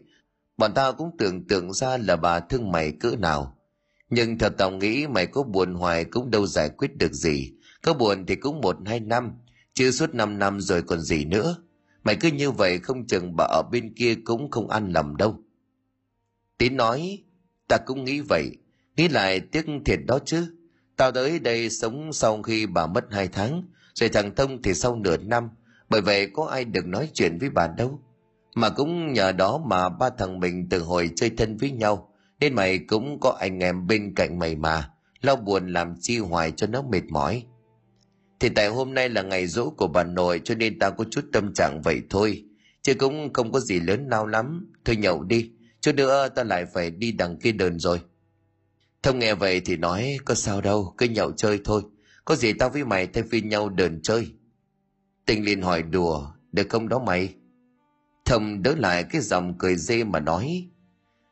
bọn 0.57 0.73
tao 0.73 0.93
cũng 0.93 1.17
tưởng 1.17 1.47
tượng 1.47 1.73
ra 1.73 1.97
là 1.97 2.15
bà 2.15 2.39
thương 2.39 2.71
mày 2.71 2.91
cỡ 2.91 3.15
nào. 3.19 3.57
Nhưng 4.09 4.37
thật 4.37 4.53
tao 4.57 4.71
nghĩ 4.71 5.07
mày 5.07 5.27
có 5.27 5.43
buồn 5.43 5.73
hoài 5.73 6.05
cũng 6.05 6.31
đâu 6.31 6.47
giải 6.47 6.69
quyết 6.69 6.97
được 6.97 7.13
gì, 7.13 7.53
có 7.81 7.93
buồn 7.93 8.25
thì 8.25 8.35
cũng 8.35 8.61
một 8.61 8.77
hai 8.85 8.99
năm, 8.99 9.31
chứ 9.73 9.91
suốt 9.91 10.15
năm 10.15 10.39
năm 10.39 10.61
rồi 10.61 10.81
còn 10.81 11.01
gì 11.01 11.25
nữa. 11.25 11.55
Mày 12.03 12.15
cứ 12.15 12.31
như 12.31 12.51
vậy 12.51 12.79
không 12.79 13.07
chừng 13.07 13.35
bà 13.35 13.43
ở 13.43 13.61
bên 13.71 13.93
kia 13.93 14.15
cũng 14.25 14.51
không 14.51 14.69
ăn 14.69 14.91
lầm 14.91 15.17
đâu. 15.17 15.43
Tín 16.57 16.77
nói, 16.77 17.23
ta 17.71 17.77
cũng 17.77 18.03
nghĩ 18.03 18.19
vậy, 18.19 18.51
nghĩ 18.97 19.07
lại 19.07 19.39
tiếc 19.39 19.65
thiệt 19.85 19.99
đó 20.07 20.19
chứ. 20.25 20.47
Tao 20.97 21.11
tới 21.11 21.39
đây 21.39 21.69
sống 21.69 22.13
sau 22.13 22.41
khi 22.41 22.65
bà 22.65 22.87
mất 22.87 23.05
hai 23.11 23.27
tháng, 23.27 23.63
rồi 23.93 24.09
thằng 24.09 24.35
Thông 24.35 24.61
thì 24.61 24.73
sau 24.73 24.95
nửa 24.95 25.17
năm, 25.17 25.49
bởi 25.89 26.01
vậy 26.01 26.29
có 26.33 26.45
ai 26.45 26.65
được 26.65 26.87
nói 26.87 27.09
chuyện 27.13 27.37
với 27.37 27.49
bà 27.49 27.67
đâu. 27.67 27.99
Mà 28.55 28.69
cũng 28.69 29.13
nhờ 29.13 29.31
đó 29.31 29.61
mà 29.65 29.89
ba 29.89 30.09
thằng 30.09 30.39
mình 30.39 30.69
từ 30.69 30.79
hồi 30.79 31.09
chơi 31.15 31.29
thân 31.29 31.57
với 31.57 31.71
nhau, 31.71 32.13
nên 32.39 32.53
mày 32.53 32.79
cũng 32.79 33.19
có 33.19 33.37
anh 33.39 33.59
em 33.59 33.87
bên 33.87 34.15
cạnh 34.15 34.39
mày 34.39 34.55
mà, 34.55 34.89
lau 35.21 35.35
buồn 35.35 35.67
làm 35.67 35.95
chi 35.99 36.17
hoài 36.17 36.51
cho 36.51 36.67
nó 36.67 36.81
mệt 36.81 37.03
mỏi. 37.09 37.43
Thì 38.39 38.49
tại 38.49 38.67
hôm 38.67 38.93
nay 38.93 39.09
là 39.09 39.21
ngày 39.21 39.47
rỗ 39.47 39.69
của 39.69 39.87
bà 39.87 40.03
nội 40.03 40.41
cho 40.43 40.55
nên 40.55 40.79
tao 40.79 40.91
có 40.91 41.05
chút 41.11 41.25
tâm 41.33 41.53
trạng 41.53 41.81
vậy 41.81 42.01
thôi. 42.09 42.43
Chứ 42.81 42.93
cũng 42.93 43.33
không 43.33 43.51
có 43.51 43.59
gì 43.59 43.79
lớn 43.79 44.07
lao 44.09 44.27
lắm. 44.27 44.71
Thôi 44.85 44.95
nhậu 44.95 45.23
đi 45.23 45.51
chút 45.81 45.95
nữa 45.95 46.29
ta 46.29 46.43
lại 46.43 46.65
phải 46.65 46.91
đi 46.91 47.11
đằng 47.11 47.37
kia 47.37 47.51
đờn 47.51 47.79
rồi. 47.79 48.01
Thông 49.03 49.19
nghe 49.19 49.33
vậy 49.33 49.61
thì 49.65 49.77
nói, 49.77 50.17
có 50.25 50.35
sao 50.35 50.61
đâu, 50.61 50.93
cứ 50.97 51.05
nhậu 51.05 51.31
chơi 51.31 51.61
thôi. 51.63 51.83
Có 52.25 52.35
gì 52.35 52.53
tao 52.53 52.69
với 52.69 52.85
mày 52.85 53.07
thay 53.07 53.23
phiên 53.23 53.49
nhau 53.49 53.69
đờn 53.69 54.01
chơi. 54.01 54.31
Tình 55.25 55.45
liền 55.45 55.61
hỏi, 55.61 55.83
đùa, 55.83 56.31
được 56.51 56.67
không 56.69 56.89
đó 56.89 56.99
mày? 56.99 57.35
Thông 58.25 58.63
đỡ 58.63 58.75
lại 58.77 59.03
cái 59.03 59.21
dòng 59.21 59.57
cười 59.57 59.75
dê 59.75 60.03
mà 60.03 60.19
nói, 60.19 60.69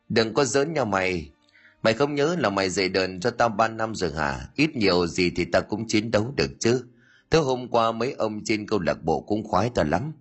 đừng 0.09 0.33
có 0.33 0.45
giỡn 0.45 0.73
nhau 0.73 0.85
mày. 0.85 1.31
Mày 1.83 1.93
không 1.93 2.15
nhớ 2.15 2.35
là 2.39 2.49
mày 2.49 2.69
dạy 2.69 2.89
đờn 2.89 3.19
cho 3.19 3.31
tao 3.31 3.49
ba 3.49 3.67
năm 3.67 3.95
rồi 3.95 4.13
hả? 4.13 4.47
Ít 4.55 4.75
nhiều 4.75 5.07
gì 5.07 5.29
thì 5.35 5.45
tao 5.45 5.61
cũng 5.61 5.87
chiến 5.87 6.11
đấu 6.11 6.33
được 6.37 6.51
chứ. 6.59 6.83
Thứ 7.29 7.41
hôm 7.41 7.67
qua 7.67 7.91
mấy 7.91 8.11
ông 8.11 8.43
trên 8.45 8.67
câu 8.67 8.79
lạc 8.79 9.03
bộ 9.03 9.21
cũng 9.21 9.43
khoái 9.43 9.71
tao 9.75 9.85
lắm. 9.85 10.13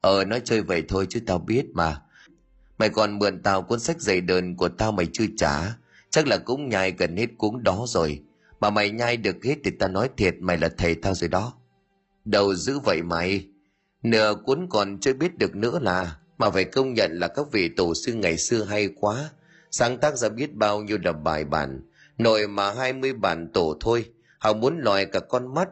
Ờ 0.00 0.24
nói 0.24 0.40
chơi 0.44 0.62
vậy 0.62 0.82
thôi 0.88 1.06
chứ 1.08 1.20
tao 1.26 1.38
biết 1.38 1.66
mà. 1.74 2.02
Mày 2.78 2.88
còn 2.88 3.18
mượn 3.18 3.42
tao 3.42 3.62
cuốn 3.62 3.80
sách 3.80 4.00
dày 4.00 4.20
đơn 4.20 4.56
của 4.56 4.68
tao 4.68 4.92
mày 4.92 5.06
chưa 5.12 5.24
trả. 5.36 5.76
Chắc 6.10 6.26
là 6.26 6.38
cũng 6.38 6.68
nhai 6.68 6.90
gần 6.98 7.16
hết 7.16 7.26
cuốn 7.38 7.62
đó 7.62 7.84
rồi. 7.88 8.22
Mà 8.60 8.70
mày 8.70 8.90
nhai 8.90 9.16
được 9.16 9.44
hết 9.44 9.54
thì 9.64 9.70
tao 9.70 9.88
nói 9.88 10.10
thiệt 10.16 10.34
mày 10.40 10.58
là 10.58 10.68
thầy 10.78 10.94
tao 10.94 11.14
rồi 11.14 11.28
đó. 11.28 11.52
Đầu 12.24 12.54
giữ 12.54 12.78
vậy 12.78 13.02
mày. 13.02 13.46
Nửa 14.02 14.34
cuốn 14.44 14.66
còn 14.70 14.98
chưa 15.00 15.14
biết 15.14 15.38
được 15.38 15.56
nữa 15.56 15.78
là. 15.82 16.16
Mà 16.38 16.50
phải 16.50 16.64
công 16.64 16.94
nhận 16.94 17.18
là 17.18 17.28
các 17.28 17.52
vị 17.52 17.68
tổ 17.68 17.94
sư 17.94 18.14
ngày 18.14 18.38
xưa 18.38 18.64
hay 18.64 18.88
quá. 19.00 19.30
Sáng 19.70 19.98
tác 19.98 20.16
ra 20.16 20.28
biết 20.28 20.54
bao 20.54 20.82
nhiêu 20.82 20.98
là 21.04 21.12
bài 21.12 21.44
bản. 21.44 21.82
Nội 22.18 22.46
mà 22.46 22.72
hai 22.72 22.92
mươi 22.92 23.12
bản 23.12 23.48
tổ 23.52 23.76
thôi. 23.80 24.04
Họ 24.38 24.52
muốn 24.52 24.78
lòi 24.78 25.06
cả 25.06 25.20
con 25.20 25.54
mắt 25.54 25.68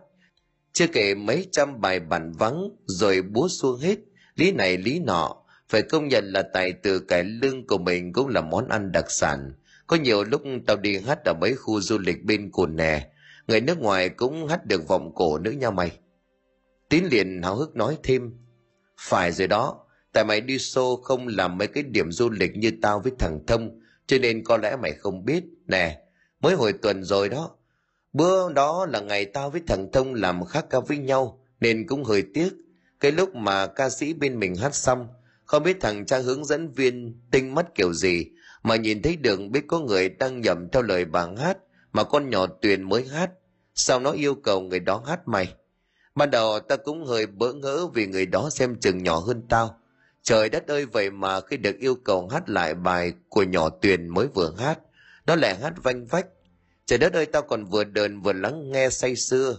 chưa 0.74 0.86
kể 0.86 1.14
mấy 1.14 1.46
trăm 1.52 1.80
bài 1.80 2.00
bản 2.00 2.32
vắng 2.32 2.68
rồi 2.86 3.22
búa 3.22 3.48
xuông 3.48 3.80
hết, 3.80 3.98
lý 4.34 4.52
này 4.52 4.78
lý 4.78 4.98
nọ, 4.98 5.36
phải 5.74 5.82
công 5.82 6.08
nhận 6.08 6.32
là 6.32 6.42
tài 6.42 6.72
từ 6.72 6.98
cải 6.98 7.24
lương 7.24 7.66
của 7.66 7.78
mình 7.78 8.12
cũng 8.12 8.28
là 8.28 8.40
món 8.40 8.68
ăn 8.68 8.92
đặc 8.92 9.10
sản. 9.10 9.52
Có 9.86 9.96
nhiều 9.96 10.24
lúc 10.24 10.42
tao 10.66 10.76
đi 10.76 10.98
hát 10.98 11.24
ở 11.24 11.34
mấy 11.40 11.54
khu 11.54 11.80
du 11.80 11.98
lịch 11.98 12.24
bên 12.24 12.50
cồn 12.50 12.76
nè, 12.76 13.08
người 13.46 13.60
nước 13.60 13.78
ngoài 13.78 14.08
cũng 14.08 14.48
hát 14.48 14.66
được 14.66 14.88
vọng 14.88 15.12
cổ 15.14 15.38
nữa 15.38 15.50
nha 15.50 15.70
mày. 15.70 15.98
Tín 16.88 17.04
liền 17.04 17.42
háo 17.42 17.56
hức 17.56 17.76
nói 17.76 17.98
thêm, 18.02 18.32
phải 18.98 19.32
rồi 19.32 19.48
đó, 19.48 19.84
tại 20.12 20.24
mày 20.24 20.40
đi 20.40 20.58
xô 20.58 20.96
không 20.96 21.28
làm 21.28 21.58
mấy 21.58 21.68
cái 21.68 21.82
điểm 21.82 22.12
du 22.12 22.30
lịch 22.30 22.56
như 22.56 22.72
tao 22.82 23.00
với 23.00 23.12
thằng 23.18 23.38
Thông, 23.46 23.80
cho 24.06 24.18
nên 24.18 24.44
có 24.44 24.56
lẽ 24.56 24.76
mày 24.76 24.92
không 24.92 25.24
biết. 25.24 25.44
Nè, 25.66 26.00
mới 26.40 26.54
hồi 26.54 26.72
tuần 26.72 27.04
rồi 27.04 27.28
đó, 27.28 27.50
Bữa 28.12 28.52
đó 28.52 28.86
là 28.86 29.00
ngày 29.00 29.24
tao 29.24 29.50
với 29.50 29.62
thằng 29.66 29.88
Thông 29.92 30.14
làm 30.14 30.44
khác 30.44 30.66
ca 30.70 30.80
với 30.80 30.98
nhau, 30.98 31.40
nên 31.60 31.86
cũng 31.86 32.04
hơi 32.04 32.24
tiếc. 32.34 32.50
Cái 33.00 33.12
lúc 33.12 33.34
mà 33.34 33.66
ca 33.66 33.90
sĩ 33.90 34.14
bên 34.14 34.40
mình 34.40 34.54
hát 34.56 34.74
xong, 34.74 35.08
không 35.44 35.62
biết 35.62 35.76
thằng 35.80 36.06
cha 36.06 36.18
hướng 36.18 36.44
dẫn 36.44 36.72
viên 36.72 37.20
tinh 37.30 37.54
mắt 37.54 37.66
kiểu 37.74 37.92
gì, 37.92 38.26
mà 38.62 38.76
nhìn 38.76 39.02
thấy 39.02 39.16
đường 39.16 39.52
biết 39.52 39.64
có 39.68 39.80
người 39.80 40.08
đang 40.08 40.40
nhầm 40.40 40.68
theo 40.72 40.82
lời 40.82 41.04
bà 41.04 41.26
hát, 41.38 41.58
mà 41.92 42.04
con 42.04 42.30
nhỏ 42.30 42.46
tuyền 42.46 42.82
mới 42.82 43.04
hát. 43.08 43.30
Sao 43.74 44.00
nó 44.00 44.10
yêu 44.10 44.34
cầu 44.34 44.60
người 44.60 44.80
đó 44.80 45.02
hát 45.06 45.28
mày? 45.28 45.54
Ban 46.14 46.30
đầu 46.30 46.60
ta 46.60 46.76
cũng 46.76 47.04
hơi 47.04 47.26
bỡ 47.26 47.52
ngỡ 47.52 47.86
vì 47.86 48.06
người 48.06 48.26
đó 48.26 48.50
xem 48.50 48.80
chừng 48.80 49.02
nhỏ 49.02 49.18
hơn 49.18 49.42
tao. 49.48 49.80
Trời 50.22 50.48
đất 50.48 50.66
ơi 50.66 50.86
vậy 50.86 51.10
mà 51.10 51.40
khi 51.40 51.56
được 51.56 51.78
yêu 51.78 51.94
cầu 52.04 52.28
hát 52.28 52.48
lại 52.48 52.74
bài 52.74 53.12
của 53.28 53.42
nhỏ 53.42 53.68
tuyền 53.68 54.08
mới 54.08 54.26
vừa 54.34 54.54
hát, 54.58 54.78
nó 55.26 55.36
lại 55.36 55.56
hát 55.56 55.72
vanh 55.82 56.06
vách 56.06 56.26
Trời 56.86 56.98
đất 56.98 57.12
ơi 57.12 57.26
tao 57.26 57.42
còn 57.42 57.64
vừa 57.64 57.84
đờn 57.84 58.20
vừa 58.20 58.32
lắng 58.32 58.72
nghe 58.72 58.90
say 58.90 59.16
sưa. 59.16 59.58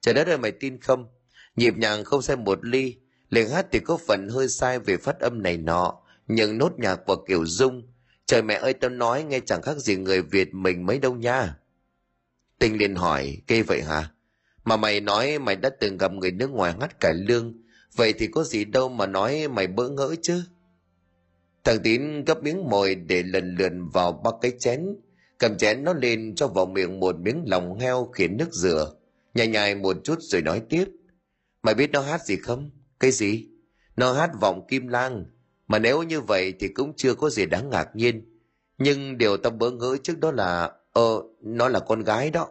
Trời 0.00 0.14
đất 0.14 0.26
ơi 0.26 0.38
mày 0.38 0.52
tin 0.52 0.80
không? 0.80 1.08
Nhịp 1.56 1.74
nhàng 1.76 2.04
không 2.04 2.22
sai 2.22 2.36
một 2.36 2.64
ly. 2.64 2.96
Lời 3.30 3.48
hát 3.48 3.66
thì 3.72 3.78
có 3.78 3.96
phần 3.96 4.28
hơi 4.28 4.48
sai 4.48 4.78
về 4.78 4.96
phát 4.96 5.20
âm 5.20 5.42
này 5.42 5.56
nọ. 5.56 6.00
Nhưng 6.28 6.58
nốt 6.58 6.78
nhạc 6.78 7.00
và 7.06 7.14
kiểu 7.28 7.46
dung. 7.46 7.82
Trời 8.26 8.42
mẹ 8.42 8.54
ơi 8.54 8.72
tao 8.72 8.90
nói 8.90 9.22
nghe 9.22 9.40
chẳng 9.46 9.62
khác 9.62 9.76
gì 9.76 9.96
người 9.96 10.22
Việt 10.22 10.54
mình 10.54 10.86
mấy 10.86 10.98
đâu 10.98 11.14
nha. 11.14 11.56
Tinh 12.58 12.78
liền 12.78 12.94
hỏi, 12.94 13.42
kê 13.46 13.62
vậy 13.62 13.82
hả? 13.82 14.10
Mà 14.64 14.76
mày 14.76 15.00
nói 15.00 15.38
mày 15.38 15.56
đã 15.56 15.70
từng 15.80 15.98
gặp 15.98 16.12
người 16.12 16.30
nước 16.30 16.50
ngoài 16.50 16.74
hát 16.80 17.00
cải 17.00 17.14
lương, 17.14 17.54
vậy 17.96 18.12
thì 18.18 18.26
có 18.26 18.44
gì 18.44 18.64
đâu 18.64 18.88
mà 18.88 19.06
nói 19.06 19.48
mày 19.48 19.66
bỡ 19.66 19.88
ngỡ 19.88 20.14
chứ? 20.22 20.42
Thằng 21.64 21.78
Tín 21.82 22.24
gấp 22.24 22.42
miếng 22.42 22.68
mồi 22.68 22.94
để 22.94 23.22
lần 23.22 23.54
lượt 23.58 23.72
vào 23.92 24.12
ba 24.12 24.30
cái 24.42 24.52
chén, 24.58 24.86
cầm 25.38 25.56
chén 25.56 25.84
nó 25.84 25.92
lên 25.92 26.34
cho 26.34 26.48
vào 26.48 26.66
miệng 26.66 27.00
một 27.00 27.16
miếng 27.20 27.44
lòng 27.46 27.78
heo 27.78 28.10
khiến 28.14 28.36
nước 28.36 28.52
rửa, 28.52 28.92
nhai 29.34 29.46
nhai 29.46 29.74
một 29.74 29.96
chút 30.04 30.18
rồi 30.20 30.42
nói 30.42 30.62
tiếp. 30.68 30.84
Mày 31.62 31.74
biết 31.74 31.90
nó 31.90 32.00
hát 32.00 32.24
gì 32.24 32.36
không? 32.36 32.70
Cái 33.00 33.10
gì? 33.10 33.48
Nó 33.96 34.12
hát 34.12 34.30
vọng 34.40 34.66
kim 34.68 34.88
lang, 34.88 35.24
mà 35.68 35.78
nếu 35.78 36.02
như 36.02 36.20
vậy 36.20 36.54
thì 36.60 36.68
cũng 36.68 36.92
chưa 36.96 37.14
có 37.14 37.30
gì 37.30 37.46
đáng 37.46 37.70
ngạc 37.70 37.96
nhiên. 37.96 38.40
Nhưng 38.78 39.18
điều 39.18 39.36
tâm 39.36 39.58
bỡ 39.58 39.70
ngỡ 39.70 39.96
trước 40.02 40.18
đó 40.18 40.30
là, 40.30 40.72
ờ, 40.92 41.22
nó 41.40 41.68
là 41.68 41.80
con 41.80 42.02
gái 42.02 42.30
đó. 42.30 42.48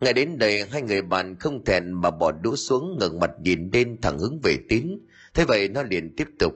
Ngay 0.00 0.12
đến 0.12 0.38
đây 0.38 0.64
hai 0.70 0.82
người 0.82 1.02
bạn 1.02 1.36
không 1.40 1.64
thèn 1.64 1.92
mà 1.92 2.10
bỏ 2.10 2.32
đũa 2.32 2.56
xuống 2.56 2.96
ngẩng 3.00 3.20
mặt 3.20 3.30
nhìn 3.40 3.70
lên 3.72 4.00
thẳng 4.00 4.18
hướng 4.18 4.40
về 4.42 4.56
tín. 4.68 4.98
Thế 5.34 5.44
vậy 5.44 5.68
nó 5.68 5.82
liền 5.82 6.16
tiếp 6.16 6.28
tục. 6.38 6.54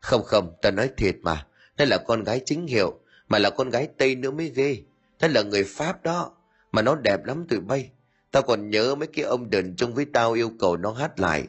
Không 0.00 0.22
không, 0.24 0.54
ta 0.62 0.70
nói 0.70 0.90
thiệt 0.96 1.16
mà. 1.22 1.46
Đây 1.76 1.86
là 1.86 1.98
con 1.98 2.24
gái 2.24 2.40
chính 2.44 2.66
hiệu, 2.66 3.00
mà 3.28 3.38
là 3.38 3.50
con 3.50 3.70
gái 3.70 3.88
Tây 3.98 4.14
nữa 4.14 4.30
mới 4.30 4.52
ghê. 4.54 4.82
Nó 5.20 5.28
là 5.28 5.42
người 5.42 5.64
Pháp 5.64 6.02
đó, 6.02 6.32
mà 6.72 6.82
nó 6.82 6.94
đẹp 6.94 7.24
lắm 7.24 7.46
tụi 7.48 7.60
bay. 7.60 7.90
Tao 8.32 8.42
còn 8.42 8.70
nhớ 8.70 8.94
mấy 8.94 9.06
cái 9.06 9.24
ông 9.24 9.50
đền 9.50 9.74
chung 9.76 9.94
với 9.94 10.04
tao 10.04 10.32
yêu 10.32 10.50
cầu 10.58 10.76
nó 10.76 10.92
hát 10.92 11.20
lại. 11.20 11.44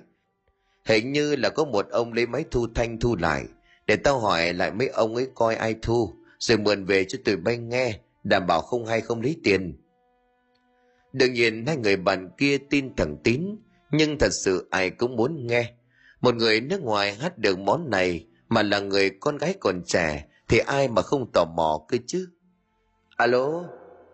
Hình 0.86 1.12
như 1.12 1.36
là 1.36 1.50
có 1.50 1.66
một 1.66 1.90
ông 1.90 2.14
lấy 2.14 2.26
máy 2.26 2.46
thu 2.52 2.68
thanh 2.76 3.00
thu 3.00 3.16
lại. 3.16 3.46
Để 3.88 3.96
tao 3.96 4.20
hỏi 4.20 4.54
lại 4.54 4.72
mấy 4.72 4.88
ông 4.88 5.16
ấy 5.16 5.28
coi 5.36 5.56
ai 5.56 5.76
thu, 5.82 6.14
rồi 6.40 6.58
mượn 6.58 6.86
về 6.86 7.04
cho 7.04 7.20
tụi 7.26 7.36
bay 7.36 7.58
nghe, 7.58 8.00
đảm 8.24 8.48
bảo 8.48 8.62
không 8.62 8.86
hay 8.86 9.02
không 9.02 9.22
lấy 9.22 9.36
tiền. 9.44 9.78
Đương 11.14 11.34
nhiên 11.34 11.66
hai 11.66 11.78
người 11.78 11.96
bạn 11.96 12.30
kia 12.38 12.58
tin 12.70 12.96
thẳng 12.96 13.18
tín, 13.24 13.56
nhưng 13.92 14.18
thật 14.20 14.30
sự 14.32 14.68
ai 14.70 14.90
cũng 14.90 15.16
muốn 15.16 15.48
nghe. 15.48 15.74
Một 16.22 16.36
người 16.36 16.62
nước 16.62 16.82
ngoài 16.82 17.16
hát 17.16 17.38
được 17.38 17.60
món 17.60 17.90
này 17.90 18.26
mà 18.50 18.64
là 18.64 18.80
người 18.80 19.10
con 19.10 19.38
gái 19.38 19.56
còn 19.60 19.82
trẻ 19.86 20.26
thì 20.48 20.58
ai 20.58 20.88
mà 20.88 21.02
không 21.02 21.32
tò 21.34 21.46
mò 21.46 21.86
cơ 21.88 21.98
chứ. 22.08 22.30
Alo, 23.18 23.64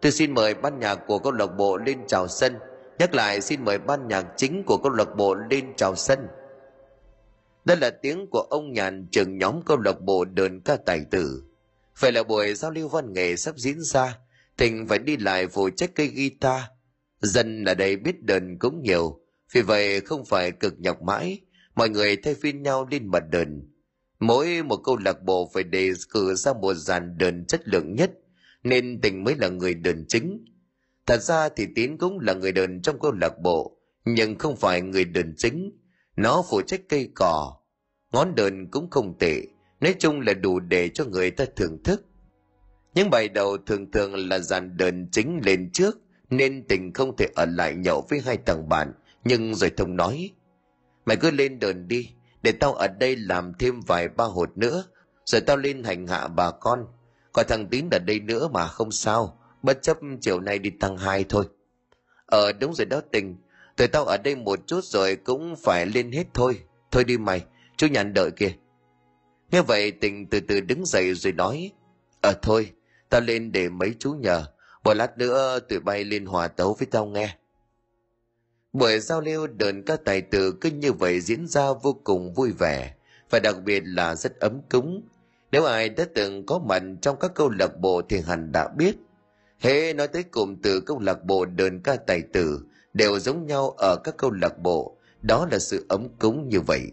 tôi 0.02 0.12
xin 0.12 0.34
mời 0.34 0.54
ban 0.54 0.80
nhạc 0.80 0.96
của 1.08 1.20
câu 1.20 1.32
lạc 1.32 1.48
bộ 1.58 1.78
lên 1.78 1.98
chào 2.08 2.28
sân. 2.28 2.56
Nhắc 3.00 3.14
lại 3.14 3.42
xin 3.42 3.66
mời 3.66 3.78
ban 3.78 4.08
nhạc 4.08 4.26
chính 4.38 4.64
của 4.64 4.78
câu 4.78 4.92
lạc 4.92 5.16
bộ 5.16 5.36
lên 5.36 5.66
chào 5.78 5.96
sân. 5.96 6.28
Đây 7.66 7.78
là 7.78 7.90
tiếng 7.90 8.28
của 8.32 8.42
ông 8.50 8.74
nhàn 8.74 9.08
trưởng 9.12 9.38
nhóm 9.38 9.62
câu 9.66 9.78
lạc 9.78 10.02
bộ 10.02 10.26
đờn 10.26 10.62
ca 10.62 10.76
tài 10.76 11.06
tử. 11.12 11.44
Phải 11.96 12.12
là 12.12 12.24
buổi 12.24 12.54
giao 12.54 12.72
lưu 12.72 12.88
văn 12.88 13.14
nghệ 13.14 13.36
sắp 13.36 13.58
diễn 13.58 13.82
ra, 13.82 14.18
Thịnh 14.58 14.88
phải 14.88 15.00
đi 15.00 15.18
lại 15.18 15.48
phụ 15.48 15.70
trách 15.70 15.92
cây 15.96 16.08
guitar. 16.08 16.62
Dân 17.22 17.66
ở 17.66 17.74
đây 17.74 17.96
biết 17.96 18.24
đờn 18.24 18.58
cũng 18.60 18.82
nhiều, 18.82 19.20
vì 19.52 19.62
vậy 19.62 20.02
không 20.02 20.26
phải 20.26 20.52
cực 20.52 20.74
nhọc 20.80 21.02
mãi, 21.02 21.42
mọi 21.76 21.90
người 21.90 22.16
thay 22.16 22.36
phiên 22.42 22.64
nhau 22.64 22.88
lên 22.92 23.08
mặt 23.08 23.24
đờn. 23.32 23.70
Mỗi 24.20 24.64
một 24.64 24.78
câu 24.84 24.98
lạc 24.98 25.24
bộ 25.24 25.52
phải 25.54 25.64
đề 25.64 25.92
cử 26.10 26.36
ra 26.36 26.54
một 26.54 26.74
dàn 26.74 27.18
đờn 27.18 27.46
chất 27.46 27.62
lượng 27.68 27.96
nhất, 27.96 28.12
nên 28.64 29.02
Tình 29.02 29.24
mới 29.24 29.36
là 29.36 29.50
người 29.50 29.74
đờn 29.74 30.06
chính. 30.08 30.46
Thật 31.06 31.22
ra 31.22 31.50
thì 31.50 31.68
Tín 31.76 31.98
cũng 31.98 32.20
là 32.20 32.34
người 32.34 32.52
đờn 32.52 32.82
trong 32.82 33.00
câu 33.00 33.12
lạc 33.12 33.34
bộ, 33.44 33.78
nhưng 34.06 34.38
không 34.38 34.56
phải 34.56 34.82
người 34.82 35.06
đờn 35.06 35.34
chính. 35.38 35.72
Nó 36.16 36.44
phụ 36.50 36.62
trách 36.62 36.82
cây 36.90 37.12
cỏ, 37.16 37.58
ngón 38.12 38.36
đờn 38.36 38.72
cũng 38.72 38.90
không 38.90 39.18
tệ, 39.20 39.42
nói 39.82 39.96
chung 40.00 40.22
là 40.22 40.34
đủ 40.34 40.60
để 40.60 40.90
cho 40.90 41.06
người 41.06 41.32
ta 41.32 41.46
thưởng 41.56 41.84
thức. 41.84 42.06
Những 42.94 43.10
bài 43.10 43.30
đầu 43.30 43.58
thường 43.58 43.92
thường 43.92 44.16
là 44.16 44.40
dàn 44.40 44.78
đờn 44.78 45.10
chính 45.12 45.40
lên 45.46 45.70
trước, 45.74 45.98
nên 46.30 46.68
tình 46.68 46.94
không 46.94 47.18
thể 47.18 47.28
ở 47.36 47.46
lại 47.46 47.76
nhậu 47.76 48.06
với 48.10 48.20
hai 48.26 48.38
thằng 48.46 48.70
bạn, 48.70 48.94
nhưng 49.24 49.56
rồi 49.56 49.72
thông 49.78 49.96
nói. 49.96 50.32
Mày 51.06 51.18
cứ 51.18 51.32
lên 51.32 51.60
đờn 51.60 51.88
đi, 51.88 52.10
để 52.42 52.52
tao 52.52 52.74
ở 52.74 52.88
đây 52.88 53.16
làm 53.16 53.54
thêm 53.60 53.80
vài 53.88 54.10
ba 54.10 54.26
hột 54.26 54.58
nữa, 54.58 54.84
rồi 55.26 55.42
tao 55.42 55.58
lên 55.58 55.84
hành 55.84 56.08
hạ 56.08 56.28
bà 56.28 56.52
con. 56.52 56.86
Còn 57.38 57.48
thằng 57.48 57.68
Tín 57.68 57.90
ở 57.92 58.00
đây 58.00 58.20
nữa 58.20 58.48
mà 58.48 58.68
không 58.68 58.92
sao, 58.92 59.38
bất 59.64 59.82
chấp 59.82 59.98
chiều 60.22 60.40
nay 60.40 60.60
đi 60.60 60.70
tăng 60.70 60.98
hai 60.98 61.26
thôi. 61.30 61.46
Ờ 62.26 62.52
đúng 62.52 62.74
rồi 62.74 62.86
đó 62.86 63.02
tình, 63.12 63.38
tụi 63.76 63.88
tao 63.88 64.06
ở 64.06 64.18
đây 64.18 64.36
một 64.36 64.60
chút 64.68 64.84
rồi 64.84 65.16
cũng 65.16 65.56
phải 65.56 65.86
lên 65.86 66.12
hết 66.12 66.24
thôi. 66.34 66.60
Thôi 66.92 67.04
đi 67.04 67.18
mày, 67.18 67.46
chú 67.78 67.88
nhàn 67.88 68.14
đợi 68.14 68.32
kìa. 68.32 68.52
Nghe 69.52 69.62
vậy 69.62 69.92
tình 69.92 70.28
từ 70.28 70.40
từ 70.40 70.62
đứng 70.62 70.86
dậy 70.86 71.14
rồi 71.14 71.34
nói, 71.34 71.72
Ờ 72.22 72.34
thôi, 72.42 72.72
tao 73.10 73.22
lên 73.22 73.52
để 73.52 73.70
mấy 73.70 73.96
chú 74.00 74.14
nhờ, 74.14 74.46
một 74.84 74.94
lát 74.94 75.18
nữa 75.18 75.60
tụi 75.60 75.80
bay 75.80 76.04
lên 76.04 76.26
hòa 76.26 76.48
tấu 76.48 76.74
với 76.80 76.88
tao 76.92 77.06
nghe. 77.06 77.38
Buổi 78.74 79.00
giao 79.00 79.22
lưu 79.22 79.48
đờn 79.48 79.84
các 79.86 80.02
tài 80.06 80.22
tử 80.22 80.54
cứ 80.62 80.70
như 80.70 80.94
vậy 80.94 81.22
diễn 81.22 81.48
ra 81.48 81.74
vô 81.84 82.00
cùng 82.04 82.34
vui 82.34 82.52
vẻ 82.52 82.94
và 83.30 83.40
đặc 83.40 83.56
biệt 83.66 83.84
là 83.86 84.16
rất 84.16 84.40
ấm 84.40 84.62
cúng. 84.70 85.02
Nếu 85.52 85.66
ai 85.66 85.90
đã 85.90 86.06
từng 86.16 86.46
có 86.46 86.60
mặt 86.60 86.84
trong 87.02 87.20
các 87.20 87.32
câu 87.36 87.50
lạc 87.50 87.80
bộ 87.80 88.02
thì 88.10 88.22
hẳn 88.22 88.52
đã 88.52 88.68
biết. 88.68 88.96
Hễ 89.60 89.94
nói 89.94 90.08
tới 90.08 90.24
cụm 90.24 90.56
từ 90.64 90.82
câu 90.82 91.00
lạc 91.00 91.24
bộ 91.24 91.46
đờn 91.46 91.82
ca 91.84 91.96
tài 91.96 92.22
tử 92.22 92.60
đều 92.94 93.20
giống 93.20 93.46
nhau 93.46 93.70
ở 93.70 93.96
các 94.04 94.18
câu 94.18 94.32
lạc 94.32 94.60
bộ, 94.60 94.98
đó 95.22 95.48
là 95.52 95.60
sự 95.60 95.86
ấm 95.90 96.08
cúng 96.20 96.50
như 96.50 96.62
vậy. 96.62 96.92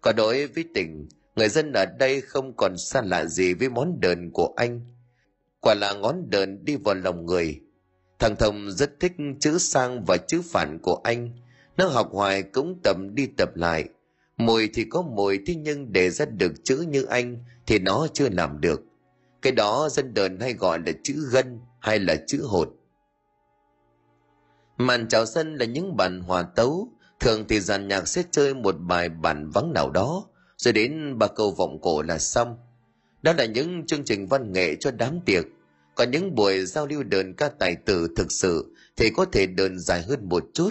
Còn 0.00 0.16
đối 0.16 0.46
với 0.46 0.64
tỉnh, 0.74 1.08
người 1.36 1.48
dân 1.48 1.72
ở 1.72 1.84
đây 1.98 2.20
không 2.20 2.52
còn 2.56 2.76
xa 2.78 3.02
lạ 3.02 3.24
gì 3.24 3.54
với 3.54 3.68
món 3.68 4.00
đờn 4.00 4.30
của 4.30 4.52
anh. 4.56 4.80
Quả 5.60 5.74
là 5.74 5.92
ngón 5.92 6.30
đờn 6.30 6.64
đi 6.64 6.76
vào 6.76 6.94
lòng 6.94 7.26
người, 7.26 7.60
Thằng 8.18 8.36
Thông 8.36 8.70
rất 8.70 9.00
thích 9.00 9.12
chữ 9.40 9.58
sang 9.58 10.04
và 10.04 10.16
chữ 10.16 10.42
phản 10.44 10.78
của 10.82 11.00
anh. 11.04 11.30
Nó 11.76 11.88
học 11.88 12.08
hoài 12.12 12.42
cũng 12.42 12.80
tập 12.84 12.96
đi 13.14 13.26
tập 13.26 13.56
lại. 13.56 13.88
Mùi 14.36 14.70
thì 14.74 14.84
có 14.84 15.02
mùi 15.02 15.40
thế 15.46 15.54
nhưng 15.54 15.92
để 15.92 16.10
ra 16.10 16.24
được 16.24 16.52
chữ 16.64 16.84
như 16.88 17.04
anh 17.04 17.38
thì 17.66 17.78
nó 17.78 18.06
chưa 18.12 18.28
làm 18.28 18.60
được. 18.60 18.82
Cái 19.42 19.52
đó 19.52 19.88
dân 19.90 20.14
đờn 20.14 20.40
hay 20.40 20.52
gọi 20.52 20.78
là 20.86 20.92
chữ 21.02 21.28
gân 21.32 21.60
hay 21.80 21.98
là 21.98 22.16
chữ 22.26 22.42
hột. 22.42 22.68
Màn 24.76 25.08
chào 25.08 25.26
sân 25.26 25.54
là 25.54 25.64
những 25.64 25.96
bản 25.96 26.20
hòa 26.20 26.42
tấu, 26.42 26.88
thường 27.20 27.44
thì 27.48 27.60
dàn 27.60 27.88
nhạc 27.88 28.08
sẽ 28.08 28.22
chơi 28.30 28.54
một 28.54 28.72
bài 28.78 29.08
bản 29.08 29.50
vắng 29.50 29.72
nào 29.72 29.90
đó, 29.90 30.24
rồi 30.56 30.72
đến 30.72 31.18
ba 31.18 31.26
câu 31.26 31.50
vọng 31.50 31.78
cổ 31.82 32.02
là 32.02 32.18
xong. 32.18 32.58
Đó 33.22 33.32
là 33.32 33.44
những 33.44 33.86
chương 33.86 34.04
trình 34.04 34.26
văn 34.26 34.52
nghệ 34.52 34.76
cho 34.80 34.90
đám 34.90 35.20
tiệc, 35.20 35.44
còn 35.94 36.10
những 36.10 36.34
buổi 36.34 36.66
giao 36.66 36.86
lưu 36.86 37.02
đờn 37.02 37.34
ca 37.34 37.48
tài 37.48 37.76
tử 37.76 38.08
thực 38.16 38.32
sự 38.32 38.74
thì 38.96 39.10
có 39.10 39.24
thể 39.24 39.46
đờn 39.46 39.78
dài 39.78 40.02
hơn 40.02 40.28
một 40.28 40.44
chút. 40.54 40.70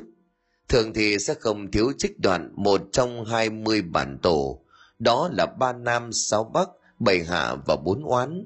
Thường 0.67 0.93
thì 0.93 1.19
sẽ 1.19 1.33
không 1.33 1.71
thiếu 1.71 1.91
trích 1.97 2.19
đoạn 2.19 2.53
một 2.55 2.81
trong 2.91 3.25
hai 3.25 3.49
mươi 3.49 3.81
bản 3.81 4.17
tổ, 4.21 4.61
đó 4.99 5.29
là 5.33 5.45
ba 5.45 5.73
nam, 5.73 6.13
sáu 6.13 6.43
bắc, 6.43 6.69
bảy 6.99 7.23
hạ 7.23 7.55
và 7.67 7.75
bốn 7.75 8.03
oán. 8.03 8.45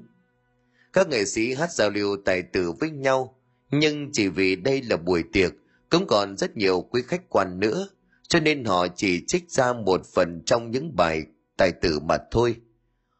Các 0.92 1.08
nghệ 1.08 1.24
sĩ 1.24 1.54
hát 1.54 1.72
giao 1.72 1.90
lưu 1.90 2.16
tài 2.24 2.42
tử 2.42 2.72
với 2.80 2.90
nhau, 2.90 3.36
nhưng 3.70 4.12
chỉ 4.12 4.28
vì 4.28 4.56
đây 4.56 4.82
là 4.82 4.96
buổi 4.96 5.24
tiệc, 5.32 5.52
cũng 5.90 6.06
còn 6.06 6.36
rất 6.36 6.56
nhiều 6.56 6.80
quý 6.80 7.02
khách 7.06 7.28
quan 7.28 7.60
nữa, 7.60 7.88
cho 8.28 8.40
nên 8.40 8.64
họ 8.64 8.86
chỉ 8.96 9.24
trích 9.26 9.50
ra 9.50 9.72
một 9.72 10.06
phần 10.14 10.42
trong 10.46 10.70
những 10.70 10.96
bài 10.96 11.22
tài 11.56 11.72
tử 11.72 12.00
mà 12.00 12.18
thôi. 12.30 12.56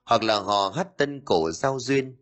Hoặc 0.05 0.23
là 0.23 0.41
họ 0.41 0.73
hát 0.77 0.89
tân 0.99 1.21
cổ 1.25 1.51
giao 1.51 1.79
duyên, 1.81 2.17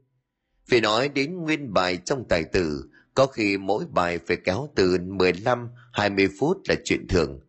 vì 0.69 0.81
nói 0.81 1.09
đến 1.09 1.37
nguyên 1.37 1.73
bài 1.73 1.99
trong 2.05 2.25
tài 2.29 2.45
tử, 2.45 2.85
có 3.19 3.27
khi 3.27 3.59
mỗi 3.59 3.85
bài 3.93 4.19
phải 4.27 4.37
kéo 4.45 4.69
từ 4.75 4.99
15-20 4.99 6.29
phút 6.39 6.59
là 6.69 6.75
chuyện 6.85 7.07
thường. 7.09 7.41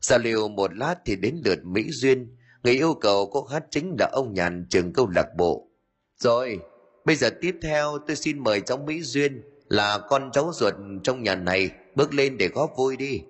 Giao 0.00 0.18
lưu 0.18 0.48
một 0.48 0.76
lát 0.76 0.94
thì 1.04 1.16
đến 1.16 1.40
lượt 1.44 1.58
Mỹ 1.64 1.90
Duyên, 1.90 2.36
người 2.62 2.72
yêu 2.72 2.94
cầu 2.94 3.30
cô 3.32 3.44
hát 3.44 3.64
chính 3.70 3.96
là 3.98 4.08
ông 4.12 4.34
nhàn 4.34 4.66
trường 4.70 4.92
câu 4.92 5.08
lạc 5.08 5.26
bộ. 5.36 5.68
Rồi, 6.16 6.58
bây 7.04 7.16
giờ 7.16 7.30
tiếp 7.40 7.56
theo 7.62 7.98
tôi 8.06 8.16
xin 8.16 8.38
mời 8.38 8.60
cháu 8.60 8.78
Mỹ 8.78 9.02
Duyên 9.02 9.42
là 9.68 9.98
con 9.98 10.30
cháu 10.32 10.50
ruột 10.54 10.74
trong 11.02 11.22
nhà 11.22 11.34
này 11.34 11.70
bước 11.94 12.14
lên 12.14 12.38
để 12.38 12.48
góp 12.48 12.70
vui 12.76 12.96
đi. 12.96 13.20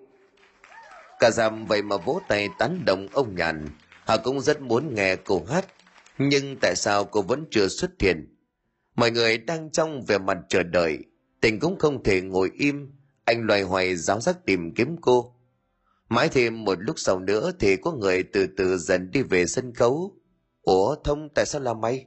Cả 1.20 1.30
dằm 1.30 1.66
vậy 1.66 1.82
mà 1.82 1.96
vỗ 1.96 2.20
tay 2.28 2.48
tán 2.58 2.84
đồng 2.84 3.08
ông 3.12 3.34
nhàn, 3.34 3.68
họ 4.04 4.16
cũng 4.16 4.40
rất 4.40 4.60
muốn 4.60 4.94
nghe 4.94 5.16
cô 5.16 5.44
hát, 5.48 5.64
nhưng 6.18 6.56
tại 6.60 6.76
sao 6.76 7.04
cô 7.04 7.22
vẫn 7.22 7.44
chưa 7.50 7.68
xuất 7.68 7.90
hiện? 8.00 8.36
Mọi 8.94 9.10
người 9.10 9.38
đang 9.38 9.70
trong 9.70 10.04
vẻ 10.06 10.18
mặt 10.18 10.38
chờ 10.48 10.62
đợi, 10.62 10.98
tình 11.44 11.60
cũng 11.60 11.78
không 11.78 12.02
thể 12.02 12.20
ngồi 12.20 12.50
im, 12.58 12.92
anh 13.24 13.46
loài 13.46 13.62
hoài 13.62 13.96
giáo 13.96 14.20
giác 14.20 14.46
tìm 14.46 14.74
kiếm 14.74 14.96
cô. 15.00 15.34
Mãi 16.08 16.28
thêm 16.28 16.64
một 16.64 16.78
lúc 16.80 16.98
sau 16.98 17.20
nữa 17.20 17.52
thì 17.60 17.76
có 17.76 17.92
người 17.92 18.22
từ 18.22 18.46
từ 18.56 18.78
dần 18.78 19.10
đi 19.10 19.22
về 19.22 19.46
sân 19.46 19.74
khấu. 19.74 20.16
Ủa 20.62 20.96
Thông 21.04 21.28
tại 21.34 21.46
sao 21.46 21.60
là 21.60 21.74
mày? 21.74 22.06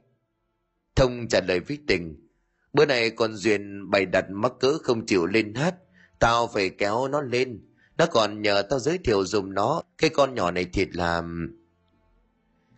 Thông 0.96 1.28
trả 1.28 1.40
lời 1.40 1.60
với 1.60 1.78
tình. 1.86 2.28
Bữa 2.72 2.86
nay 2.86 3.10
con 3.10 3.36
Duyên 3.36 3.90
bày 3.90 4.06
đặt 4.06 4.24
mắc 4.30 4.52
cỡ 4.60 4.78
không 4.78 5.06
chịu 5.06 5.26
lên 5.26 5.54
hát. 5.54 5.74
Tao 6.18 6.46
phải 6.54 6.70
kéo 6.70 7.08
nó 7.08 7.20
lên. 7.20 7.60
Nó 7.98 8.06
còn 8.06 8.42
nhờ 8.42 8.62
tao 8.70 8.78
giới 8.78 8.98
thiệu 8.98 9.24
dùm 9.24 9.54
nó. 9.54 9.82
Cái 9.98 10.10
con 10.10 10.34
nhỏ 10.34 10.50
này 10.50 10.64
thiệt 10.64 10.88
là... 10.96 11.22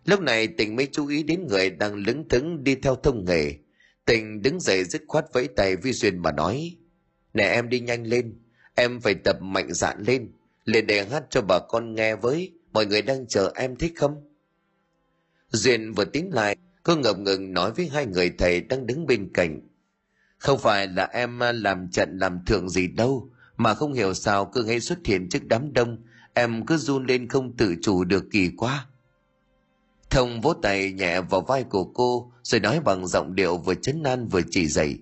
lúc 0.05 0.21
này 0.21 0.47
tình 0.47 0.75
mới 0.75 0.87
chú 0.91 1.07
ý 1.07 1.23
đến 1.23 1.47
người 1.47 1.69
đang 1.69 1.95
lững 1.95 2.29
thững 2.29 2.63
đi 2.63 2.75
theo 2.75 2.95
thông 2.95 3.25
nghề 3.25 3.55
tình 4.05 4.41
đứng 4.41 4.59
dậy 4.59 4.83
dứt 4.83 5.01
khoát 5.07 5.25
vẫy 5.33 5.47
tay 5.47 5.75
vi 5.75 5.93
duyên 5.93 6.17
mà 6.17 6.31
nói, 6.31 6.77
nè 7.33 7.43
em 7.43 7.69
đi 7.69 7.79
nhanh 7.79 8.03
lên, 8.03 8.39
em 8.75 8.99
phải 8.99 9.15
tập 9.15 9.41
mạnh 9.41 9.73
dạn 9.73 10.03
lên 10.07 10.31
lên 10.65 10.87
để 10.87 11.05
hát 11.05 11.23
cho 11.29 11.41
bà 11.41 11.59
con 11.59 11.95
nghe 11.95 12.15
với, 12.15 12.51
mọi 12.71 12.85
người 12.85 13.01
đang 13.01 13.27
chờ 13.27 13.51
em 13.55 13.75
thích 13.75 13.93
không? 13.95 14.23
Duyên 15.49 15.93
vừa 15.93 16.05
tiến 16.05 16.29
lại 16.33 16.55
cô 16.83 16.95
ngập 16.95 17.19
ngừng 17.19 17.53
nói 17.53 17.71
với 17.71 17.87
hai 17.87 18.05
người 18.05 18.31
thầy 18.37 18.61
đang 18.61 18.85
đứng 18.85 19.05
bên 19.05 19.29
cạnh. 19.33 19.61
Không 20.37 20.59
phải 20.59 20.87
là 20.87 21.05
em 21.05 21.39
làm 21.39 21.89
trận 21.91 22.17
làm 22.17 22.45
thượng 22.45 22.69
gì 22.69 22.87
đâu, 22.87 23.29
mà 23.57 23.73
không 23.73 23.93
hiểu 23.93 24.13
sao 24.13 24.45
cứ 24.45 24.67
hay 24.67 24.79
xuất 24.79 24.99
hiện 25.05 25.29
trước 25.29 25.45
đám 25.47 25.73
đông, 25.73 26.03
em 26.33 26.65
cứ 26.65 26.77
run 26.77 27.05
lên 27.05 27.27
không 27.27 27.57
tự 27.57 27.75
chủ 27.81 28.03
được 28.03 28.23
kỳ 28.31 28.49
quá. 28.57 28.87
Thông 30.09 30.41
vỗ 30.41 30.53
tay 30.53 30.91
nhẹ 30.91 31.21
vào 31.21 31.41
vai 31.41 31.63
của 31.63 31.83
cô 31.83 32.31
rồi 32.51 32.59
nói 32.59 32.79
bằng 32.79 33.07
giọng 33.07 33.35
điệu 33.35 33.57
vừa 33.57 33.75
chấn 33.75 34.03
an 34.03 34.27
vừa 34.27 34.41
chỉ 34.49 34.67
dạy 34.67 34.97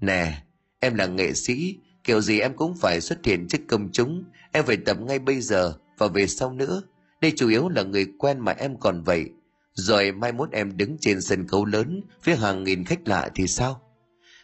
nè, 0.00 0.42
em 0.80 0.94
là 0.94 1.06
nghệ 1.06 1.34
sĩ, 1.34 1.78
kiểu 2.04 2.20
gì 2.20 2.40
em 2.40 2.56
cũng 2.56 2.74
phải 2.76 3.00
xuất 3.00 3.24
hiện 3.24 3.48
trước 3.48 3.58
công 3.68 3.88
chúng. 3.92 4.24
Em 4.52 4.64
phải 4.64 4.76
tập 4.76 5.00
ngay 5.00 5.18
bây 5.18 5.40
giờ 5.40 5.74
và 5.98 6.06
về 6.06 6.26
sau 6.26 6.52
nữa. 6.52 6.82
Đây 7.20 7.32
chủ 7.36 7.48
yếu 7.48 7.68
là 7.68 7.82
người 7.82 8.06
quen 8.18 8.40
mà 8.40 8.52
em 8.52 8.76
còn 8.80 9.02
vậy. 9.02 9.30
Rồi 9.72 10.12
mai 10.12 10.32
mốt 10.32 10.50
em 10.52 10.76
đứng 10.76 10.96
trên 11.00 11.20
sân 11.20 11.46
khấu 11.46 11.64
lớn 11.64 12.00
với 12.24 12.36
hàng 12.36 12.64
nghìn 12.64 12.84
khách 12.84 13.08
lạ 13.08 13.30
thì 13.34 13.46
sao? 13.46 13.80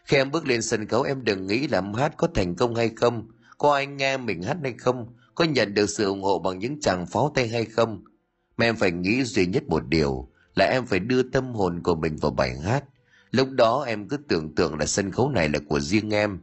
Khi 0.05 0.17
em 0.17 0.31
bước 0.31 0.47
lên 0.47 0.63
sân 0.63 0.89
khấu, 0.89 1.03
em 1.03 1.25
đừng 1.25 1.47
nghĩ 1.47 1.69
là 1.69 1.79
em 1.79 1.93
hát 1.95 2.15
có 2.17 2.29
thành 2.35 2.55
công 2.55 2.75
hay 2.75 2.91
không. 2.97 3.29
Có 3.59 3.75
ai 3.75 3.87
nghe 3.87 4.17
mình 4.17 4.43
hát 4.43 4.57
hay 4.63 4.75
không? 4.79 5.07
Có 5.35 5.45
nhận 5.45 5.75
được 5.75 5.91
sự 5.91 6.05
ủng 6.05 6.23
hộ 6.23 6.39
bằng 6.39 6.59
những 6.59 6.81
chàng 6.81 7.07
pháo 7.07 7.33
tay 7.35 7.49
hay 7.49 7.65
không? 7.65 8.05
Mà 8.57 8.65
em 8.65 8.77
phải 8.77 8.91
nghĩ 8.91 9.25
duy 9.25 9.47
nhất 9.47 9.63
một 9.69 9.89
điều 9.89 10.29
là 10.55 10.65
em 10.65 10.87
phải 10.87 10.99
đưa 10.99 11.23
tâm 11.23 11.55
hồn 11.55 11.83
của 11.83 11.95
mình 11.95 12.17
vào 12.17 12.31
bài 12.31 12.57
hát. 12.65 12.85
Lúc 13.31 13.51
đó 13.51 13.85
em 13.87 14.09
cứ 14.09 14.17
tưởng 14.17 14.55
tượng 14.55 14.79
là 14.79 14.87
sân 14.87 15.11
khấu 15.11 15.31
này 15.31 15.49
là 15.49 15.59
của 15.69 15.81
riêng 15.81 16.15
em. 16.15 16.39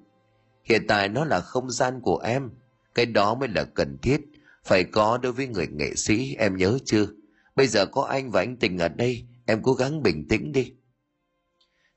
Hiện 0.63 0.87
tại 0.87 1.09
nó 1.09 1.25
là 1.25 1.39
không 1.39 1.71
gian 1.71 2.01
của 2.01 2.17
em. 2.17 2.49
Cái 2.95 3.05
đó 3.05 3.35
mới 3.35 3.49
là 3.49 3.63
cần 3.63 3.97
thiết. 4.01 4.21
Phải 4.63 4.83
có 4.83 5.17
đối 5.17 5.31
với 5.31 5.47
người 5.47 5.67
nghệ 5.67 5.95
sĩ, 5.95 6.35
em 6.35 6.57
nhớ 6.57 6.77
chưa? 6.85 7.07
Bây 7.55 7.67
giờ 7.67 7.85
có 7.85 8.03
anh 8.03 8.31
và 8.31 8.41
anh 8.41 8.57
tình 8.57 8.77
ở 8.77 8.87
đây, 8.87 9.25
em 9.45 9.61
cố 9.63 9.73
gắng 9.73 10.03
bình 10.03 10.27
tĩnh 10.27 10.51
đi. 10.51 10.73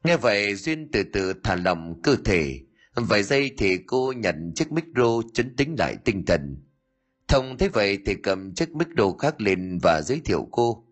Nghe 0.04 0.16
vậy, 0.16 0.54
duyên 0.54 0.88
từ 0.92 1.02
từ 1.12 1.32
thả 1.42 1.56
lỏng 1.56 2.00
cơ 2.02 2.16
thể. 2.24 2.60
Vài 2.94 3.22
giây 3.22 3.50
thì 3.58 3.78
cô 3.86 4.12
nhận 4.16 4.52
chiếc 4.54 4.72
micro 4.72 5.22
chấn 5.34 5.56
tĩnh 5.56 5.74
lại 5.78 5.96
tinh 6.04 6.24
thần. 6.26 6.56
Thông 7.28 7.58
thấy 7.58 7.68
vậy 7.68 7.98
thì 8.06 8.14
cầm 8.14 8.54
chiếc 8.54 8.70
micro 8.70 9.12
khác 9.18 9.40
lên 9.40 9.78
và 9.82 10.02
giới 10.02 10.20
thiệu 10.24 10.48
cô 10.50 10.83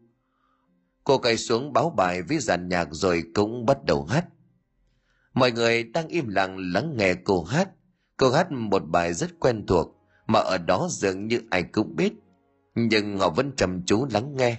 cô 1.04 1.18
cài 1.18 1.36
xuống 1.36 1.72
báo 1.72 1.90
bài 1.90 2.22
với 2.22 2.38
dàn 2.38 2.68
nhạc 2.68 2.88
rồi 2.90 3.22
cũng 3.34 3.66
bắt 3.66 3.84
đầu 3.84 4.04
hát. 4.04 4.26
Mọi 5.34 5.52
người 5.52 5.82
đang 5.82 6.08
im 6.08 6.28
lặng 6.28 6.72
lắng 6.72 6.94
nghe 6.96 7.14
cô 7.14 7.42
hát. 7.42 7.68
Cô 8.16 8.30
hát 8.30 8.52
một 8.52 8.82
bài 8.86 9.14
rất 9.14 9.40
quen 9.40 9.66
thuộc, 9.66 9.96
mà 10.26 10.38
ở 10.38 10.58
đó 10.58 10.88
dường 10.90 11.26
như 11.26 11.40
ai 11.50 11.62
cũng 11.62 11.96
biết. 11.96 12.12
Nhưng 12.74 13.18
họ 13.18 13.30
vẫn 13.30 13.52
trầm 13.56 13.82
chú 13.86 14.06
lắng 14.10 14.36
nghe. 14.36 14.56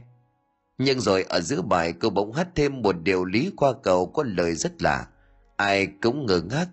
Nhưng 0.77 0.99
rồi 0.99 1.23
ở 1.23 1.41
giữa 1.41 1.62
bài, 1.62 1.93
cô 1.93 2.10
bỗng 2.10 2.32
hát 2.32 2.47
thêm 2.56 2.82
một 2.82 2.95
điều 3.03 3.25
lý 3.25 3.51
qua 3.56 3.73
cầu 3.84 4.06
có 4.06 4.23
lời 4.23 4.56
rất 4.56 4.82
lạ. 4.82 5.08
Ai 5.56 5.88
cũng 6.01 6.25
ngơ 6.25 6.41
ngác. 6.41 6.67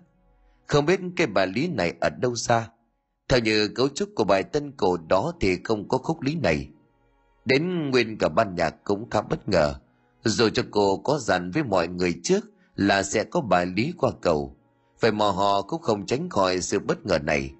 Không 0.67 0.85
biết 0.85 0.99
cái 1.15 1.27
bài 1.27 1.47
lý 1.47 1.67
này 1.67 1.93
ở 2.01 2.09
đâu 2.09 2.35
xa. 2.35 2.67
Theo 3.29 3.39
như 3.39 3.67
cấu 3.67 3.89
trúc 3.89 4.09
của 4.15 4.23
bài 4.23 4.43
tân 4.43 4.71
cổ 4.71 4.97
đó 5.09 5.33
thì 5.41 5.57
không 5.63 5.87
có 5.87 5.97
khúc 5.97 6.21
lý 6.21 6.35
này 6.35 6.69
đến 7.51 7.89
nguyên 7.89 8.17
cả 8.17 8.29
ban 8.29 8.55
nhạc 8.55 8.75
cũng 8.83 9.09
khá 9.09 9.21
bất 9.21 9.49
ngờ. 9.49 9.75
Rồi 10.23 10.51
cho 10.51 10.63
cô 10.71 10.97
có 10.97 11.19
dặn 11.19 11.51
với 11.51 11.63
mọi 11.63 11.87
người 11.87 12.19
trước 12.23 12.45
là 12.75 13.03
sẽ 13.03 13.23
có 13.23 13.41
bài 13.41 13.65
lý 13.65 13.93
qua 13.97 14.11
cầu 14.21 14.57
vậy 14.99 15.11
mò 15.11 15.29
họ 15.29 15.61
cũng 15.61 15.81
không 15.81 16.05
tránh 16.05 16.29
khỏi 16.29 16.61
sự 16.61 16.79
bất 16.79 17.05
ngờ 17.05 17.19
này. 17.19 17.53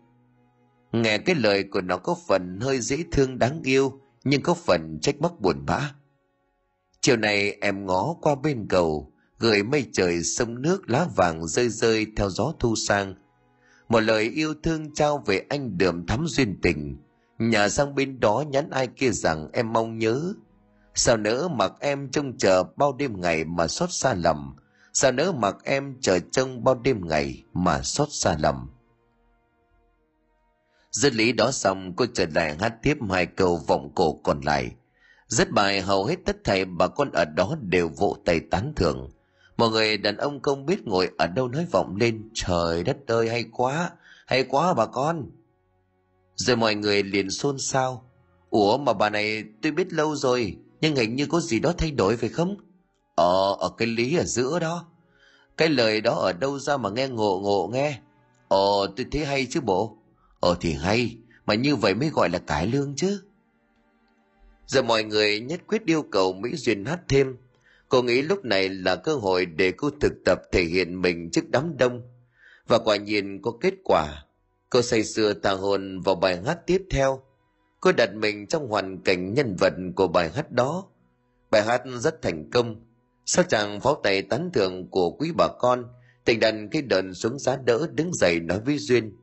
Nghe 0.91 1.17
cái 1.17 1.35
lời 1.35 1.63
của 1.63 1.81
nó 1.81 1.97
có 1.97 2.15
phần 2.27 2.59
hơi 2.59 2.81
dễ 2.81 3.03
thương 3.11 3.39
đáng 3.39 3.61
yêu, 3.63 3.99
nhưng 4.23 4.41
có 4.41 4.53
phần 4.53 4.99
trách 5.01 5.21
móc 5.21 5.39
buồn 5.41 5.65
bã. 5.65 5.91
Chiều 7.01 7.17
này 7.17 7.57
em 7.61 7.85
ngó 7.85 8.15
qua 8.21 8.35
bên 8.35 8.67
cầu, 8.69 9.13
gửi 9.39 9.63
mây 9.63 9.85
trời 9.93 10.23
sông 10.23 10.61
nước 10.61 10.89
lá 10.89 11.07
vàng 11.15 11.47
rơi 11.47 11.69
rơi 11.69 12.07
theo 12.15 12.29
gió 12.29 12.53
thu 12.59 12.75
sang. 12.75 13.15
Một 13.89 13.99
lời 13.99 14.23
yêu 14.23 14.53
thương 14.63 14.93
trao 14.93 15.23
về 15.25 15.45
anh 15.49 15.77
đượm 15.77 16.05
thắm 16.05 16.25
duyên 16.27 16.59
tình 16.61 16.97
nhà 17.49 17.69
sang 17.69 17.95
bên 17.95 18.19
đó 18.19 18.43
nhắn 18.47 18.69
ai 18.69 18.87
kia 18.87 19.09
rằng 19.09 19.49
em 19.53 19.73
mong 19.73 19.97
nhớ. 19.97 20.33
Sao 20.95 21.17
nỡ 21.17 21.47
mặc 21.47 21.73
em 21.79 22.09
trông 22.11 22.37
chờ 22.37 22.63
bao 22.75 22.93
đêm 22.93 23.21
ngày 23.21 23.43
mà 23.43 23.67
xót 23.67 23.89
xa 23.91 24.13
lầm? 24.13 24.55
Sao 24.93 25.11
nỡ 25.11 25.31
mặc 25.31 25.55
em 25.63 25.97
chờ 26.01 26.19
trông 26.31 26.63
bao 26.63 26.75
đêm 26.75 27.07
ngày 27.07 27.43
mà 27.53 27.81
xót 27.81 28.07
xa 28.11 28.37
lầm? 28.39 28.69
Dứt 30.91 31.13
lý 31.13 31.31
đó 31.31 31.51
xong, 31.51 31.93
cô 31.95 32.05
trở 32.13 32.25
lại 32.35 32.57
hát 32.59 32.73
tiếp 32.81 32.97
hai 33.09 33.25
câu 33.25 33.57
vọng 33.67 33.91
cổ 33.95 34.13
còn 34.23 34.41
lại. 34.41 34.71
Rất 35.27 35.49
bài 35.51 35.81
hầu 35.81 36.05
hết 36.05 36.15
tất 36.25 36.37
thảy 36.43 36.65
bà 36.65 36.87
con 36.87 37.11
ở 37.11 37.25
đó 37.25 37.55
đều 37.61 37.89
vỗ 37.89 38.17
tay 38.25 38.39
tán 38.39 38.73
thưởng. 38.75 39.09
Mọi 39.57 39.69
người 39.69 39.97
đàn 39.97 40.17
ông 40.17 40.41
không 40.41 40.65
biết 40.65 40.87
ngồi 40.87 41.09
ở 41.17 41.27
đâu 41.27 41.47
nói 41.47 41.65
vọng 41.71 41.95
lên, 41.95 42.29
trời 42.33 42.83
đất 42.83 42.97
ơi, 43.07 43.29
hay 43.29 43.45
quá 43.51 43.91
hay 44.25 44.43
quá 44.43 44.73
bà 44.73 44.85
con 44.85 45.29
rồi 46.41 46.55
mọi 46.55 46.75
người 46.75 47.03
liền 47.03 47.29
xôn 47.29 47.59
xao. 47.59 48.09
Ủa 48.49 48.77
mà 48.77 48.93
bà 48.93 49.09
này 49.09 49.43
tôi 49.61 49.71
biết 49.71 49.93
lâu 49.93 50.15
rồi, 50.15 50.57
nhưng 50.81 50.95
hình 50.95 51.15
như 51.15 51.25
có 51.25 51.39
gì 51.39 51.59
đó 51.59 51.73
thay 51.77 51.91
đổi 51.91 52.17
phải 52.17 52.29
không? 52.29 52.57
Ờ 53.15 53.55
ở 53.59 53.69
cái 53.77 53.87
lý 53.87 54.17
ở 54.17 54.23
giữa 54.23 54.59
đó. 54.59 54.87
Cái 55.57 55.69
lời 55.69 56.01
đó 56.01 56.13
ở 56.13 56.33
đâu 56.33 56.59
ra 56.59 56.77
mà 56.77 56.89
nghe 56.89 57.07
ngộ 57.07 57.39
ngộ 57.39 57.69
nghe? 57.73 57.99
Ờ 58.47 58.93
tôi 58.97 59.05
thấy 59.11 59.25
hay 59.25 59.47
chứ 59.49 59.61
bộ. 59.61 59.97
Ờ 60.39 60.55
thì 60.61 60.73
hay, 60.73 61.17
mà 61.45 61.53
như 61.53 61.75
vậy 61.75 61.93
mới 61.93 62.09
gọi 62.09 62.29
là 62.29 62.39
cải 62.39 62.67
lương 62.67 62.95
chứ. 62.95 63.21
Giờ 64.67 64.81
mọi 64.81 65.03
người 65.03 65.39
nhất 65.39 65.61
quyết 65.67 65.85
yêu 65.85 66.01
cầu 66.11 66.33
mỹ 66.33 66.55
duyên 66.55 66.85
hát 66.85 66.99
thêm. 67.07 67.37
Cô 67.89 68.01
nghĩ 68.01 68.21
lúc 68.21 68.45
này 68.45 68.69
là 68.69 68.95
cơ 68.95 69.15
hội 69.15 69.45
để 69.45 69.71
cô 69.71 69.89
thực 70.01 70.13
tập 70.25 70.41
thể 70.51 70.63
hiện 70.63 71.01
mình 71.01 71.29
trước 71.31 71.49
đám 71.49 71.77
đông. 71.77 72.01
Và 72.67 72.79
quả 72.79 72.95
nhiên 72.95 73.41
có 73.41 73.51
kết 73.61 73.73
quả 73.83 74.25
cô 74.71 74.81
say 74.81 75.03
sưa 75.03 75.33
tà 75.33 75.51
hồn 75.51 75.99
vào 75.99 76.15
bài 76.15 76.41
hát 76.45 76.59
tiếp 76.65 76.81
theo. 76.89 77.21
Cô 77.79 77.91
đặt 77.91 78.13
mình 78.13 78.47
trong 78.47 78.67
hoàn 78.67 79.01
cảnh 79.01 79.33
nhân 79.33 79.55
vật 79.59 79.73
của 79.95 80.07
bài 80.07 80.31
hát 80.35 80.51
đó. 80.51 80.87
Bài 81.51 81.63
hát 81.63 81.81
rất 81.99 82.21
thành 82.21 82.49
công. 82.49 82.75
Sau 83.25 83.45
chàng 83.49 83.81
pháo 83.81 83.95
tay 84.03 84.21
tán 84.21 84.49
thưởng 84.53 84.89
của 84.89 85.11
quý 85.11 85.31
bà 85.37 85.47
con, 85.59 85.85
tình 86.25 86.39
đàn 86.39 86.69
cái 86.69 86.81
đợn 86.81 87.13
xuống 87.13 87.39
giá 87.39 87.57
đỡ 87.65 87.87
đứng 87.93 88.13
dậy 88.13 88.39
nói 88.39 88.59
với 88.65 88.77
duyên, 88.77 89.15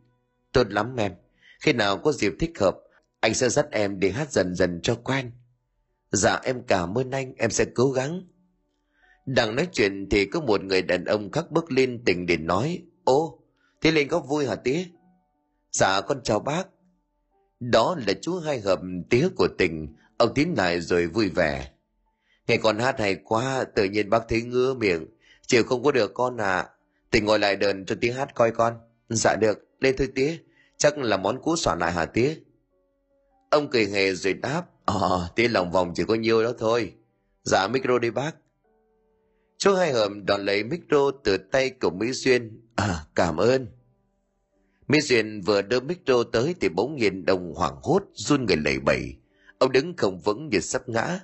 tốt 0.52 0.66
lắm 0.70 0.96
em, 0.96 1.12
khi 1.60 1.72
nào 1.72 1.98
có 1.98 2.12
dịp 2.12 2.32
thích 2.38 2.58
hợp, 2.60 2.78
anh 3.20 3.34
sẽ 3.34 3.48
dắt 3.48 3.66
em 3.70 4.00
đi 4.00 4.10
hát 4.10 4.32
dần 4.32 4.54
dần 4.54 4.80
cho 4.82 4.94
quen. 4.94 5.32
Dạ 6.12 6.40
em 6.44 6.62
cảm 6.66 6.98
ơn 6.98 7.10
anh, 7.10 7.34
em 7.38 7.50
sẽ 7.50 7.64
cố 7.74 7.90
gắng. 7.90 8.22
Đang 9.26 9.56
nói 9.56 9.68
chuyện 9.72 10.08
thì 10.10 10.24
có 10.24 10.40
một 10.40 10.64
người 10.64 10.82
đàn 10.82 11.04
ông 11.04 11.30
khác 11.30 11.50
bước 11.50 11.72
lên 11.72 12.02
tỉnh 12.04 12.26
để 12.26 12.36
nói, 12.36 12.82
ô, 13.04 13.42
thế 13.80 13.90
lên 13.90 14.08
có 14.08 14.20
vui 14.20 14.46
hả 14.46 14.54
tía 14.54 14.84
dạ 15.78 16.00
con 16.00 16.20
chào 16.22 16.40
bác. 16.40 16.68
Đó 17.60 17.96
là 18.06 18.12
chú 18.22 18.38
hai 18.38 18.60
hợp 18.60 18.80
tía 19.10 19.28
của 19.36 19.48
tình. 19.58 19.96
Ông 20.16 20.34
tiến 20.34 20.54
lại 20.56 20.80
rồi 20.80 21.06
vui 21.06 21.28
vẻ. 21.28 21.70
Nghe 22.46 22.56
con 22.56 22.78
hát 22.78 23.00
hay 23.00 23.14
quá, 23.24 23.64
tự 23.74 23.84
nhiên 23.84 24.10
bác 24.10 24.28
thấy 24.28 24.42
ngứa 24.42 24.74
miệng. 24.74 25.06
Chiều 25.46 25.64
không 25.64 25.82
có 25.82 25.92
được 25.92 26.14
con 26.14 26.36
à. 26.36 26.68
Tình 27.10 27.24
ngồi 27.24 27.38
lại 27.38 27.56
đờn 27.56 27.86
cho 27.86 27.96
tiếng 28.00 28.14
hát 28.14 28.34
coi 28.34 28.50
con. 28.50 28.74
Dạ 29.08 29.36
được, 29.40 29.58
lên 29.80 29.94
thôi 29.98 30.08
tía. 30.14 30.38
Chắc 30.76 30.98
là 30.98 31.16
món 31.16 31.42
cũ 31.42 31.56
soạn 31.56 31.78
lại 31.78 31.92
hả 31.92 32.04
tía? 32.04 32.36
Ông 33.50 33.70
cười 33.70 33.86
hề 33.86 34.14
rồi 34.14 34.32
đáp. 34.32 34.62
Ờ 34.84 35.28
tía 35.36 35.48
lòng 35.48 35.70
vòng 35.70 35.92
chỉ 35.94 36.04
có 36.08 36.14
nhiêu 36.14 36.42
đó 36.42 36.52
thôi. 36.58 36.94
Dạ 37.44 37.68
micro 37.68 37.98
đi 37.98 38.10
bác. 38.10 38.36
Chú 39.58 39.74
hai 39.74 39.92
hầm 39.92 40.26
đón 40.26 40.44
lấy 40.44 40.64
micro 40.64 41.10
từ 41.24 41.36
tay 41.36 41.70
của 41.70 41.90
mỹ 41.90 42.12
duyên. 42.12 42.66
À 42.76 43.04
cảm 43.14 43.36
ơn 43.36 43.77
mỹ 44.88 45.00
duyên 45.00 45.40
vừa 45.40 45.62
đưa 45.62 45.80
micro 45.80 46.22
tới 46.22 46.54
thì 46.60 46.68
bỗng 46.68 46.96
nhiên 46.96 47.24
đồng 47.24 47.54
hoảng 47.54 47.76
hốt, 47.82 48.02
run 48.14 48.46
người 48.46 48.56
lẩy 48.56 48.78
bẩy. 48.78 49.14
Ông 49.58 49.72
đứng 49.72 49.96
không 49.96 50.20
vững 50.20 50.48
như 50.48 50.60
sắp 50.60 50.88
ngã. 50.88 51.20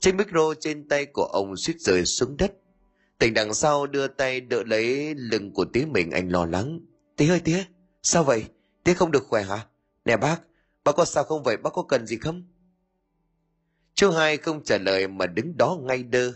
Chiếc 0.00 0.14
micro 0.14 0.54
trên 0.60 0.88
tay 0.88 1.06
của 1.06 1.24
ông 1.24 1.56
suýt 1.56 1.80
rơi 1.80 2.04
xuống 2.04 2.36
đất. 2.36 2.52
Tỉnh 3.18 3.34
đằng 3.34 3.54
sau 3.54 3.86
đưa 3.86 4.06
tay 4.06 4.40
đỡ 4.40 4.62
lấy 4.66 5.14
lưng 5.14 5.52
của 5.52 5.64
tía 5.64 5.86
mình, 5.90 6.10
anh 6.10 6.28
lo 6.28 6.46
lắng. 6.46 6.80
Tía 7.16 7.28
ơi, 7.28 7.40
tía, 7.40 7.64
sao 8.02 8.24
vậy? 8.24 8.44
Tía 8.84 8.94
không 8.94 9.10
được 9.10 9.24
khỏe 9.28 9.42
hả? 9.42 9.66
Nè 10.04 10.16
bác 10.16 10.40
bác 10.84 10.96
có 10.96 11.04
sao 11.04 11.24
không 11.24 11.42
vậy? 11.42 11.56
Bác 11.56 11.72
có 11.72 11.82
cần 11.82 12.06
gì 12.06 12.16
không? 12.16 12.42
Chú 13.94 14.10
hai 14.10 14.36
không 14.36 14.64
trả 14.64 14.78
lời 14.78 15.08
mà 15.08 15.26
đứng 15.26 15.56
đó 15.56 15.78
ngay 15.82 16.02
đơ. 16.02 16.32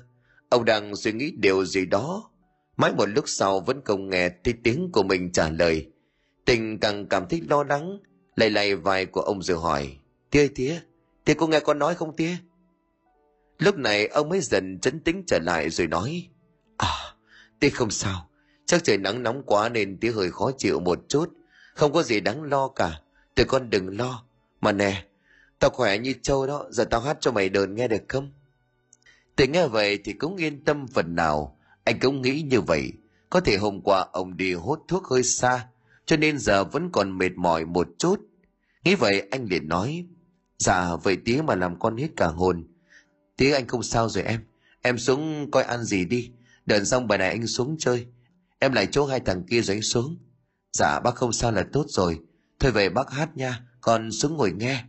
Ông 0.48 0.64
đang 0.64 0.96
suy 0.96 1.12
nghĩ 1.12 1.31
điều 1.31 1.64
gì 1.64 1.87
đó. 1.87 2.31
Mãi 2.76 2.92
một 2.92 3.07
lúc 3.07 3.24
sau 3.28 3.61
vẫn 3.61 3.81
không 3.85 4.11
nghe 4.11 4.31
thấy 4.44 4.54
tiếng 4.64 4.90
của 4.92 5.02
mình 5.02 5.33
trả 5.33 5.50
lời 5.50 5.87
tình 6.48 6.78
càng 6.78 7.06
cảm 7.06 7.28
thấy 7.28 7.42
lo 7.48 7.64
lắng, 7.64 7.98
lầy 8.37 8.50
lầy 8.50 8.76
vai 8.76 9.06
của 9.06 9.20
ông 9.20 9.42
rồi 9.42 9.58
hỏi 9.58 9.96
tía 10.30 10.40
ơi 10.40 10.50
tía 10.54 10.80
tía 11.24 11.34
có 11.34 11.46
nghe 11.46 11.61
con 11.61 11.78
nói 11.78 11.94
không 11.94 12.16
tía 12.16 12.37
lúc 13.58 13.76
này 13.76 14.06
ông 14.06 14.28
mới 14.28 14.40
dần 14.40 14.78
chấn 14.80 15.00
tĩnh 15.00 15.24
trở 15.26 15.38
lại 15.38 15.70
rồi 15.70 15.87
nói 15.87 16.28
à 16.76 17.14
tía 17.61 17.70
không 17.70 17.90
sao, 17.90 18.28
chắc 18.66 18.84
trời 18.84 18.98
nắng 18.98 19.22
nóng 19.22 19.42
quá 19.46 19.68
nên 19.68 20.00
tía 20.00 20.12
hơi 20.12 20.30
khó 20.30 20.50
chịu 20.58 20.80
một 20.80 20.98
chút, 21.08 21.32
không 21.74 21.92
có 21.92 22.02
gì 22.02 22.20
đáng 22.20 22.42
lo 22.42 22.68
cả, 22.68 23.00
tụi 23.34 23.46
con 23.46 23.70
đừng 23.70 23.98
lo. 23.98 24.24
Mà 24.61 24.72
nè, 24.72 25.04
tao 25.58 25.70
khỏe 25.70 25.98
như 25.98 26.14
trâu 26.22 26.46
đó, 26.46 26.66
giờ 26.70 26.84
tao 26.84 27.00
hát 27.00 27.16
cho 27.20 27.32
mày 27.32 27.48
đờn 27.48 27.74
nghe 27.74 27.88
được 27.88 28.02
không? 28.08 28.32
Tề 29.37 29.46
nghe 29.46 29.66
vậy 29.66 29.98
thì 30.04 30.12
cũng 30.12 30.37
yên 30.37 30.64
tâm 30.64 30.87
phần 30.87 31.14
nào. 31.14 31.58
Anh 31.84 31.98
cũng 32.00 32.22
nghĩ 32.22 32.42
như 32.42 32.61
vậy. 32.61 32.92
Có 33.30 33.40
thể 33.40 33.56
hôm 33.56 33.80
qua 33.80 34.06
ông 34.12 34.37
đi 34.37 34.54
hút 34.54 34.84
thuốc 34.88 35.06
hơi 35.06 35.22
xa 35.22 35.66
cho 36.08 36.16
nên 36.16 36.38
giờ 36.38 36.64
vẫn 36.64 36.90
còn 36.92 37.18
mệt 37.18 37.32
mỏi 37.36 37.64
một 37.64 37.88
chút. 37.98 38.20
Nghĩ 38.84 38.94
vậy 38.94 39.28
anh 39.30 39.44
liền 39.44 39.68
nói 39.68 40.06
dạ 40.58 40.96
vậy 40.96 41.16
tía 41.24 41.42
mà 41.46 41.54
làm 41.54 41.78
con 41.78 41.96
hết 41.96 42.08
cả 42.16 42.26
hồn. 42.26 42.66
Tía 43.36 43.52
anh 43.52 43.66
không 43.66 43.82
sao 43.82 44.08
rồi 44.08 44.24
em. 44.24 44.40
Em 44.82 44.98
xuống 44.98 45.50
coi 45.50 45.62
ăn 45.62 45.84
gì 45.84 46.04
đi. 46.04 46.30
Đợn 46.66 46.84
xong 46.84 47.08
bài 47.08 47.18
này 47.18 47.30
anh 47.30 47.46
xuống 47.46 47.76
chơi. 47.78 48.06
Em 48.58 48.72
lại 48.72 48.88
chỗ 48.92 49.06
hai 49.06 49.20
thằng 49.20 49.42
kia 49.50 49.60
rồi 49.60 49.76
anh 49.76 49.82
xuống. 49.82 50.18
Dạ 50.72 51.00
bác 51.00 51.14
không 51.14 51.32
sao 51.32 51.52
là 51.52 51.66
tốt 51.72 51.84
rồi. 51.88 52.20
Thôi 52.58 52.72
về 52.72 52.88
bác 52.88 53.10
hát 53.10 53.36
nha 53.36 53.60
con 53.80 54.12
xuống 54.12 54.36
ngồi 54.36 54.52
nghe. 54.52 54.84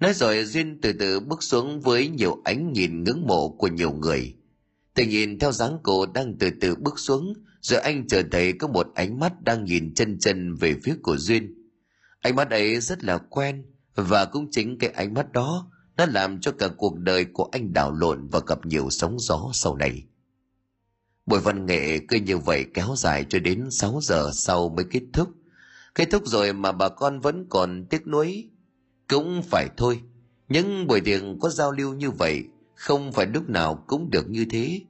Nói 0.00 0.14
rồi 0.14 0.44
duyên 0.44 0.78
từ 0.82 0.92
từ 0.92 1.20
bước 1.20 1.42
xuống 1.42 1.80
với 1.80 2.08
nhiều 2.08 2.40
ánh 2.44 2.72
nhìn 2.72 3.04
ngưỡng 3.04 3.26
mộ 3.26 3.48
của 3.48 3.68
nhiều 3.68 3.92
người. 3.92 4.34
Tình 4.94 5.08
nhìn 5.08 5.38
theo 5.38 5.52
dáng 5.52 5.78
cô 5.82 6.06
đang 6.06 6.34
từ 6.38 6.50
từ 6.60 6.74
bước 6.74 6.98
xuống, 6.98 7.34
rồi 7.64 7.80
anh 7.80 8.06
chợt 8.06 8.26
thấy 8.30 8.52
có 8.52 8.68
một 8.68 8.86
ánh 8.94 9.20
mắt 9.20 9.42
đang 9.42 9.64
nhìn 9.64 9.94
chân 9.94 10.18
chân 10.18 10.54
về 10.54 10.76
phía 10.82 10.94
của 11.02 11.16
Duyên. 11.16 11.54
Ánh 12.20 12.36
mắt 12.36 12.50
ấy 12.50 12.80
rất 12.80 13.04
là 13.04 13.18
quen, 13.18 13.64
và 13.94 14.24
cũng 14.24 14.50
chính 14.50 14.78
cái 14.78 14.90
ánh 14.90 15.14
mắt 15.14 15.32
đó 15.32 15.70
nó 15.96 16.06
làm 16.06 16.40
cho 16.40 16.52
cả 16.52 16.68
cuộc 16.76 16.98
đời 16.98 17.24
của 17.24 17.48
anh 17.52 17.72
đảo 17.72 17.92
lộn 17.92 18.28
và 18.28 18.40
gặp 18.46 18.66
nhiều 18.66 18.90
sóng 18.90 19.18
gió 19.18 19.50
sau 19.52 19.76
này. 19.76 20.04
Buổi 21.26 21.40
văn 21.40 21.66
nghệ 21.66 21.98
cứ 22.08 22.16
như 22.16 22.38
vậy 22.38 22.66
kéo 22.74 22.94
dài 22.96 23.24
cho 23.28 23.38
đến 23.38 23.70
6 23.70 23.98
giờ 24.02 24.30
sau 24.32 24.68
mới 24.68 24.84
kết 24.90 25.02
thúc. 25.12 25.28
Kết 25.94 26.08
thúc 26.10 26.22
rồi 26.26 26.52
mà 26.52 26.72
bà 26.72 26.88
con 26.88 27.20
vẫn 27.20 27.46
còn 27.48 27.86
tiếc 27.90 28.06
nuối. 28.06 28.50
Cũng 29.08 29.42
phải 29.42 29.68
thôi, 29.76 30.00
những 30.48 30.86
buổi 30.86 31.00
tiệc 31.00 31.22
có 31.40 31.48
giao 31.48 31.72
lưu 31.72 31.94
như 31.94 32.10
vậy 32.10 32.44
không 32.74 33.12
phải 33.12 33.26
lúc 33.26 33.48
nào 33.48 33.84
cũng 33.86 34.10
được 34.10 34.30
như 34.30 34.46
thế 34.50 34.80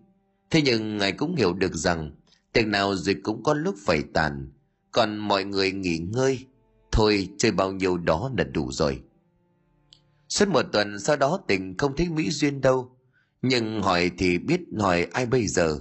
thế 0.50 0.62
nhưng 0.62 0.98
ngài 0.98 1.12
cũng 1.12 1.36
hiểu 1.36 1.52
được 1.52 1.74
rằng 1.74 2.10
tiệc 2.54 2.66
nào 2.66 2.94
rồi 2.94 3.16
cũng 3.22 3.42
có 3.42 3.54
lúc 3.54 3.74
phải 3.86 4.02
tàn. 4.14 4.52
Còn 4.92 5.18
mọi 5.18 5.44
người 5.44 5.72
nghỉ 5.72 5.98
ngơi. 5.98 6.46
Thôi, 6.92 7.28
chơi 7.38 7.50
bao 7.52 7.72
nhiêu 7.72 7.98
đó 7.98 8.30
là 8.38 8.44
đủ 8.44 8.72
rồi. 8.72 9.02
Suốt 10.28 10.48
một 10.48 10.62
tuần 10.72 11.00
sau 11.00 11.16
đó 11.16 11.40
tình 11.48 11.76
không 11.76 11.96
thấy 11.96 12.08
mỹ 12.08 12.30
duyên 12.30 12.60
đâu. 12.60 12.96
Nhưng 13.42 13.82
hỏi 13.82 14.10
thì 14.18 14.38
biết 14.38 14.60
hỏi 14.78 15.06
ai 15.12 15.26
bây 15.26 15.46
giờ. 15.46 15.78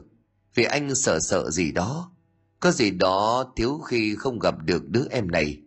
Vì 0.56 0.64
anh 0.64 0.96
sợ 0.96 1.20
sợ 1.20 1.50
gì 1.52 1.72
đó. 1.72 2.12
Có 2.60 2.72
gì 2.72 2.92
đó 2.92 3.54
thiếu 3.56 3.78
khi 3.78 4.16
không 4.16 4.40
gặp 4.40 4.56
được 4.66 4.90
đứa 4.90 5.06
em 5.10 5.32
này. 5.32 5.62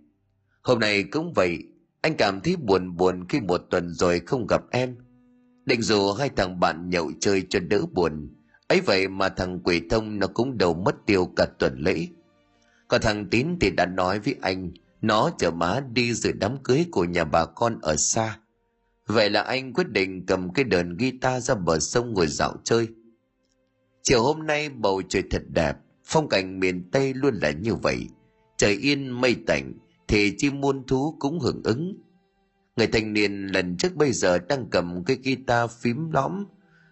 Hôm 0.63 0.79
nay 0.79 1.03
cũng 1.03 1.33
vậy. 1.33 1.59
Anh 2.01 2.17
cảm 2.17 2.41
thấy 2.41 2.57
buồn 2.57 2.97
buồn 2.97 3.29
khi 3.29 3.41
một 3.41 3.63
tuần 3.71 3.95
rồi 3.95 4.21
không 4.27 4.47
gặp 4.47 4.63
em. 4.71 4.97
Định 5.67 5.83
dù 5.83 6.13
hai 6.13 6.29
thằng 6.37 6.61
bạn 6.61 6.91
nhậu 6.91 7.13
chơi 7.21 7.47
cho 7.51 7.61
đỡ 7.61 7.83
buồn 7.93 8.35
ấy 8.69 8.81
vậy 8.81 9.09
mà 9.09 9.29
thằng 9.29 9.61
quỷ 9.65 9.83
thông 9.91 10.19
nó 10.19 10.27
cũng 10.27 10.59
đầu 10.59 10.75
mất 10.75 10.95
tiêu 11.07 11.27
cả 11.37 11.47
tuần 11.59 11.79
lễ. 11.79 12.07
Còn 12.89 13.01
thằng 13.01 13.27
tín 13.31 13.49
thì 13.61 13.71
đã 13.71 13.87
nói 13.87 14.19
với 14.19 14.37
anh 14.43 14.71
nó 15.03 15.31
chở 15.39 15.51
má 15.51 15.81
đi 15.93 16.15
dự 16.15 16.33
đám 16.33 16.57
cưới 16.63 16.87
của 16.91 17.05
nhà 17.05 17.25
bà 17.25 17.45
con 17.45 17.79
ở 17.83 17.97
xa. 17.97 18.39
Vậy 19.07 19.31
là 19.31 19.43
anh 19.43 19.73
quyết 19.73 19.89
định 19.89 20.27
cầm 20.27 20.53
cái 20.53 20.65
đờn 20.65 20.97
guitar 20.97 21.49
ra 21.49 21.55
bờ 21.55 21.79
sông 21.79 22.15
ngồi 22.15 22.27
dạo 22.27 22.57
chơi. 22.65 22.89
Chiều 24.03 24.23
hôm 24.23 24.47
nay 24.47 24.69
bầu 24.69 25.03
trời 25.09 25.23
thật 25.31 25.43
đẹp 25.49 25.77
phong 26.05 26.29
cảnh 26.29 26.61
miền 26.61 26.91
tây 26.91 27.15
luôn 27.15 27.35
là 27.35 27.51
như 27.51 27.75
vậy. 27.75 28.09
Trời 28.57 28.73
yên 28.73 29.11
mây 29.11 29.37
tạnh 29.47 29.73
thì 30.09 30.35
chim 30.39 30.61
muôn 30.61 30.87
thú 30.87 31.17
cũng 31.19 31.41
hưởng 31.41 31.61
ứng. 31.65 31.97
Người 32.77 32.87
thanh 32.87 33.13
niên 33.13 33.47
lần 33.47 33.77
trước 33.77 33.97
bây 33.97 34.13
giờ 34.13 34.39
đang 34.39 34.67
cầm 34.71 35.05
cái 35.05 35.17
guitar 35.25 35.71
phím 35.71 36.11
lõm, 36.11 36.45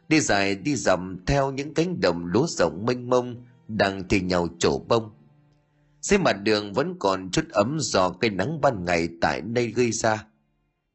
đi 0.09 0.21
dài 0.21 0.55
đi 0.55 0.77
dầm 0.77 1.25
theo 1.27 1.53
những 1.53 1.75
cánh 1.75 2.01
đồng 2.01 2.27
lúa 2.27 2.47
rộng 2.47 2.87
mênh 2.87 3.11
mông 3.11 3.45
đang 3.69 4.09
thì 4.09 4.21
nhau 4.21 4.49
trổ 4.59 4.79
bông. 4.79 5.11
Dưới 6.01 6.19
mặt 6.19 6.33
đường 6.33 6.73
vẫn 6.73 6.97
còn 6.99 7.31
chút 7.31 7.49
ấm 7.49 7.77
do 7.81 8.11
cây 8.11 8.31
nắng 8.31 8.61
ban 8.61 8.85
ngày 8.85 9.09
tại 9.21 9.41
đây 9.41 9.67
gây 9.67 9.93
ra. 9.93 10.27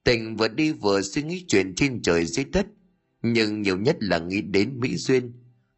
Tình 0.04 0.36
vừa 0.36 0.48
đi 0.48 0.72
vừa 0.72 1.02
suy 1.02 1.24
nghĩ 1.24 1.46
chuyện 1.48 1.76
trên 1.76 2.02
trời 2.02 2.26
dưới 2.26 2.46
đất, 2.46 2.66
nhưng 3.22 3.62
nhiều 3.62 3.78
nhất 3.78 3.98
là 4.00 4.20
nghĩ 4.20 4.42
đến 4.42 4.80
Mỹ 4.80 4.96
Duyên. 4.98 5.34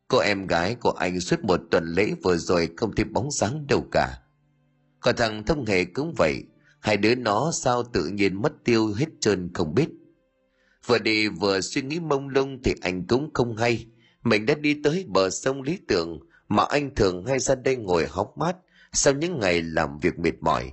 Cô 0.07 0.17
em 0.17 0.47
gái 0.47 0.75
của 0.75 0.91
anh 0.91 1.19
suốt 1.19 1.43
một 1.43 1.61
tuần 1.71 1.85
lễ 1.85 2.13
vừa 2.23 2.37
rồi 2.37 2.69
không 2.77 2.95
thấy 2.95 3.05
bóng 3.05 3.31
dáng 3.31 3.67
đâu 3.67 3.87
cả. 3.91 4.17
Còn 4.99 5.15
thằng 5.15 5.45
thông 5.45 5.65
hề 5.65 5.85
cũng 5.85 6.13
vậy, 6.17 6.43
hai 6.79 6.97
đứa 6.97 7.15
nó 7.15 7.51
sao 7.53 7.83
tự 7.83 8.07
nhiên 8.07 8.41
mất 8.41 8.53
tiêu 8.63 8.93
hết 8.93 9.07
trơn 9.19 9.49
không 9.53 9.75
biết 9.75 9.89
vừa 10.85 10.99
đi 10.99 11.27
vừa 11.27 11.61
suy 11.61 11.81
nghĩ 11.81 11.99
mông 11.99 12.29
lung 12.29 12.63
thì 12.63 12.73
anh 12.81 13.07
cũng 13.07 13.29
không 13.33 13.55
hay. 13.55 13.85
Mình 14.23 14.45
đã 14.45 14.53
đi 14.53 14.81
tới 14.83 15.05
bờ 15.07 15.29
sông 15.29 15.61
lý 15.61 15.79
tưởng 15.87 16.19
mà 16.47 16.63
anh 16.69 16.95
thường 16.95 17.25
hay 17.25 17.39
ra 17.39 17.55
đây 17.55 17.75
ngồi 17.75 18.05
hóng 18.09 18.31
mát 18.35 18.55
sau 18.93 19.13
những 19.13 19.39
ngày 19.39 19.61
làm 19.61 19.99
việc 19.99 20.19
mệt 20.19 20.33
mỏi. 20.41 20.71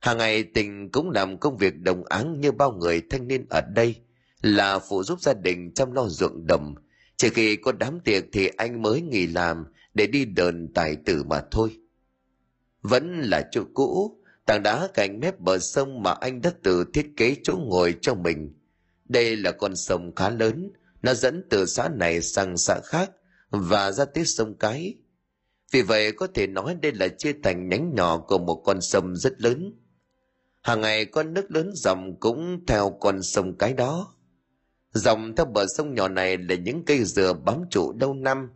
Hàng 0.00 0.18
ngày 0.18 0.42
tình 0.42 0.90
cũng 0.90 1.10
làm 1.10 1.38
công 1.38 1.56
việc 1.56 1.80
đồng 1.80 2.04
áng 2.04 2.40
như 2.40 2.52
bao 2.52 2.72
người 2.72 3.02
thanh 3.10 3.28
niên 3.28 3.46
ở 3.50 3.60
đây, 3.60 3.94
là 4.42 4.78
phụ 4.78 5.02
giúp 5.02 5.20
gia 5.20 5.34
đình 5.34 5.74
chăm 5.74 5.92
lo 5.92 6.08
ruộng 6.08 6.46
đồng 6.46 6.74
chỉ 7.16 7.28
khi 7.30 7.56
có 7.56 7.72
đám 7.72 8.00
tiệc 8.00 8.24
thì 8.32 8.48
anh 8.56 8.82
mới 8.82 9.00
nghỉ 9.00 9.26
làm 9.26 9.64
để 9.94 10.06
đi 10.06 10.24
đờn 10.24 10.72
tài 10.74 10.96
tử 10.96 11.24
mà 11.24 11.42
thôi. 11.50 11.76
Vẫn 12.82 13.20
là 13.20 13.48
chỗ 13.50 13.64
cũ, 13.74 14.20
tảng 14.46 14.62
đá 14.62 14.88
cạnh 14.94 15.20
mép 15.20 15.40
bờ 15.40 15.58
sông 15.58 16.02
mà 16.02 16.12
anh 16.12 16.40
đã 16.40 16.52
tự 16.62 16.84
thiết 16.94 17.06
kế 17.16 17.36
chỗ 17.42 17.56
ngồi 17.56 17.94
cho 18.00 18.14
mình 18.14 18.55
đây 19.08 19.36
là 19.36 19.52
con 19.52 19.76
sông 19.76 20.14
khá 20.14 20.30
lớn. 20.30 20.70
Nó 21.02 21.14
dẫn 21.14 21.42
từ 21.50 21.66
xã 21.66 21.88
này 21.88 22.22
sang 22.22 22.56
xã 22.56 22.80
khác 22.84 23.10
và 23.50 23.92
ra 23.92 24.04
tới 24.04 24.24
sông 24.24 24.54
cái. 24.54 24.94
Vì 25.72 25.82
vậy 25.82 26.12
có 26.12 26.26
thể 26.34 26.46
nói 26.46 26.76
đây 26.82 26.92
là 26.92 27.08
chia 27.08 27.32
thành 27.42 27.68
nhánh 27.68 27.94
nhỏ 27.94 28.18
của 28.18 28.38
một 28.38 28.62
con 28.64 28.80
sông 28.80 29.16
rất 29.16 29.40
lớn. 29.40 29.72
Hàng 30.62 30.80
ngày 30.80 31.04
con 31.04 31.34
nước 31.34 31.50
lớn 31.50 31.70
dòng 31.74 32.20
cũng 32.20 32.66
theo 32.66 32.98
con 33.00 33.22
sông 33.22 33.58
cái 33.58 33.72
đó. 33.72 34.14
Dòng 34.92 35.36
theo 35.36 35.46
bờ 35.46 35.66
sông 35.66 35.94
nhỏ 35.94 36.08
này 36.08 36.36
là 36.38 36.54
những 36.54 36.84
cây 36.84 37.04
dừa 37.04 37.32
bám 37.32 37.62
trụ 37.70 37.92
lâu 38.00 38.14
năm. 38.14 38.50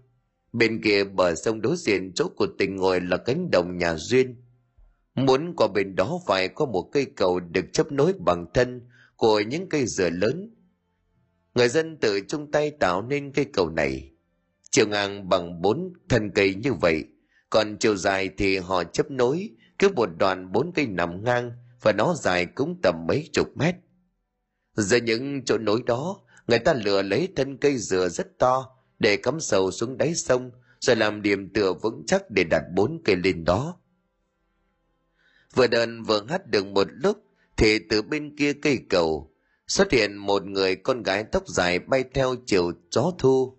Bên 0.53 0.83
kia 0.83 1.05
bờ 1.05 1.35
sông 1.35 1.61
đối 1.61 1.77
diện 1.77 2.13
chỗ 2.15 2.29
của 2.37 2.47
tình 2.59 2.77
ngồi 2.77 3.01
là 3.01 3.17
cánh 3.17 3.51
đồng 3.51 3.79
nhà 3.79 3.95
duyên. 3.97 4.37
Muốn 5.15 5.55
qua 5.57 5.69
bên 5.69 5.95
đó 5.97 6.21
phải 6.27 6.49
có 6.49 6.67
một 6.67 6.91
cây 6.93 7.07
cầu 7.17 7.41
được 7.41 7.65
chấp 7.73 7.93
nối 7.93 8.13
bằng 8.13 8.47
thân 8.55 8.81
của 9.21 9.41
những 9.41 9.69
cây 9.69 9.87
dừa 9.87 10.11
lớn. 10.11 10.55
Người 11.55 11.69
dân 11.69 11.97
tự 11.97 12.21
chung 12.29 12.51
tay 12.51 12.71
tạo 12.71 13.03
nên 13.03 13.33
cây 13.33 13.47
cầu 13.53 13.71
này. 13.71 14.11
Chiều 14.71 14.89
ngang 14.89 15.29
bằng 15.29 15.63
bốn 15.63 15.93
thân 16.09 16.31
cây 16.35 16.55
như 16.55 16.73
vậy, 16.73 17.05
còn 17.51 17.77
chiều 17.81 17.97
dài 17.97 18.31
thì 18.39 18.59
họ 18.59 18.85
chấp 18.85 19.11
nối, 19.11 19.51
cứ 19.79 19.89
một 19.89 20.09
đoạn 20.19 20.53
bốn 20.53 20.73
cây 20.75 20.87
nằm 20.87 21.25
ngang 21.25 21.53
và 21.83 21.93
nó 21.93 22.15
dài 22.15 22.47
cũng 22.47 22.81
tầm 22.83 23.05
mấy 23.09 23.29
chục 23.33 23.57
mét. 23.57 23.75
Giờ 24.75 24.97
những 24.97 25.45
chỗ 25.45 25.59
nối 25.59 25.83
đó, 25.87 26.21
người 26.47 26.59
ta 26.59 26.75
lựa 26.75 27.03
lấy 27.03 27.29
thân 27.37 27.57
cây 27.57 27.79
dừa 27.79 28.09
rất 28.09 28.39
to 28.39 28.77
để 28.99 29.17
cắm 29.17 29.41
sầu 29.41 29.71
xuống 29.71 29.99
đáy 29.99 30.15
sông 30.15 30.51
rồi 30.81 30.97
làm 30.97 31.23
điểm 31.23 31.53
tựa 31.53 31.73
vững 31.73 32.03
chắc 32.07 32.31
để 32.31 32.45
đặt 32.45 32.63
bốn 32.75 33.03
cây 33.05 33.17
lên 33.17 33.45
đó 33.45 33.77
Vừa 35.55 35.67
đờn 35.67 36.03
vừa 36.03 36.27
hát 36.29 36.47
được 36.47 36.67
một 36.67 36.87
lúc 36.91 37.30
thì 37.61 37.79
từ 37.79 38.03
bên 38.03 38.37
kia 38.37 38.53
cây 38.53 38.79
cầu 38.91 39.31
xuất 39.69 39.93
hiện 39.93 40.17
một 40.17 40.47
người 40.47 40.77
con 40.77 41.03
gái 41.03 41.25
tóc 41.25 41.49
dài 41.49 41.79
bay 41.79 42.05
theo 42.15 42.35
chiều 42.47 42.73
gió 42.91 43.13
thu. 43.19 43.57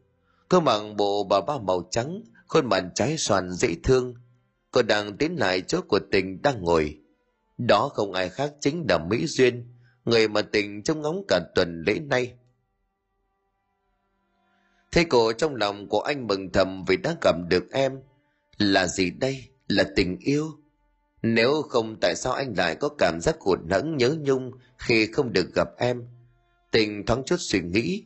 cơ 0.50 0.60
mặc 0.60 0.82
bộ 0.98 1.24
bà 1.24 1.42
ba 1.42 1.58
màu 1.58 1.88
trắng, 1.92 2.22
khuôn 2.48 2.70
mặt 2.70 2.84
trái 2.96 3.18
xoàn 3.18 3.52
dễ 3.52 3.76
thương. 3.84 4.16
Cô 4.72 4.82
đang 4.82 5.18
tiến 5.18 5.36
lại 5.36 5.62
chỗ 5.62 5.82
của 5.82 6.00
tình 6.12 6.42
đang 6.42 6.62
ngồi. 6.62 7.00
Đó 7.58 7.90
không 7.94 8.14
ai 8.14 8.30
khác 8.30 8.54
chính 8.60 8.86
là 8.90 8.98
Mỹ 8.98 9.28
Duyên, 9.28 9.74
người 10.06 10.28
mà 10.28 10.42
tình 10.42 10.84
trông 10.84 11.02
ngóng 11.02 11.24
cả 11.28 11.40
tuần 11.56 11.84
lễ 11.88 12.00
nay. 12.00 12.34
Thế 14.92 15.04
cổ 15.04 15.34
trong 15.34 15.56
lòng 15.56 15.88
của 15.90 16.02
anh 16.02 16.28
mừng 16.28 16.52
thầm 16.52 16.86
vì 16.88 16.98
đã 16.98 17.16
gặp 17.22 17.36
được 17.50 17.72
em. 17.72 18.00
Là 18.58 18.88
gì 18.88 19.10
đây? 19.10 19.50
Là 19.68 19.84
tình 19.96 20.18
yêu 20.20 20.61
nếu 21.22 21.62
không 21.62 21.98
tại 22.02 22.16
sao 22.16 22.34
anh 22.34 22.54
lại 22.58 22.76
có 22.76 22.90
cảm 22.98 23.20
giác 23.22 23.40
hụt 23.40 23.60
hẫng 23.70 23.98
nhớ 23.98 24.16
nhung 24.20 24.52
khi 24.78 25.06
không 25.06 25.34
được 25.34 25.54
gặp 25.56 25.70
em? 25.78 26.08
Tình 26.72 27.06
thoáng 27.06 27.24
chút 27.26 27.36
suy 27.40 27.60
nghĩ. 27.60 28.04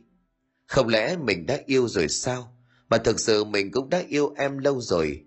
Không 0.66 0.88
lẽ 0.88 1.16
mình 1.16 1.46
đã 1.46 1.58
yêu 1.66 1.88
rồi 1.88 2.08
sao? 2.08 2.56
Mà 2.88 2.98
thực 2.98 3.20
sự 3.20 3.44
mình 3.44 3.70
cũng 3.72 3.90
đã 3.90 4.02
yêu 4.08 4.34
em 4.36 4.58
lâu 4.58 4.80
rồi. 4.80 5.24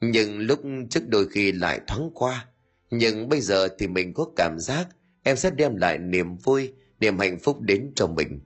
Nhưng 0.00 0.38
lúc 0.38 0.60
trước 0.90 1.08
đôi 1.08 1.28
khi 1.28 1.52
lại 1.52 1.80
thoáng 1.86 2.10
qua. 2.14 2.46
Nhưng 2.90 3.28
bây 3.28 3.40
giờ 3.40 3.68
thì 3.78 3.86
mình 3.86 4.14
có 4.14 4.26
cảm 4.36 4.58
giác 4.58 4.88
em 5.22 5.36
sẽ 5.36 5.50
đem 5.50 5.76
lại 5.76 5.98
niềm 5.98 6.36
vui, 6.36 6.72
niềm 7.00 7.18
hạnh 7.18 7.38
phúc 7.38 7.60
đến 7.60 7.92
cho 7.94 8.06
mình. 8.06 8.40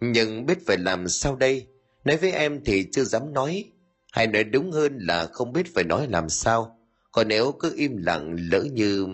nhưng 0.00 0.46
biết 0.46 0.66
phải 0.66 0.78
làm 0.78 1.08
sao 1.08 1.36
đây 1.36 1.66
nói 2.04 2.16
với 2.16 2.32
em 2.32 2.64
thì 2.64 2.88
chưa 2.92 3.04
dám 3.04 3.32
nói 3.32 3.64
hay 4.12 4.26
nói 4.26 4.44
đúng 4.44 4.72
hơn 4.72 4.98
là 4.98 5.26
không 5.32 5.52
biết 5.52 5.74
phải 5.74 5.84
nói 5.84 6.06
làm 6.10 6.28
sao 6.28 6.78
còn 7.12 7.28
nếu 7.28 7.52
cứ 7.52 7.74
im 7.76 7.96
lặng 7.96 8.36
lỡ 8.50 8.64
như 8.72 9.06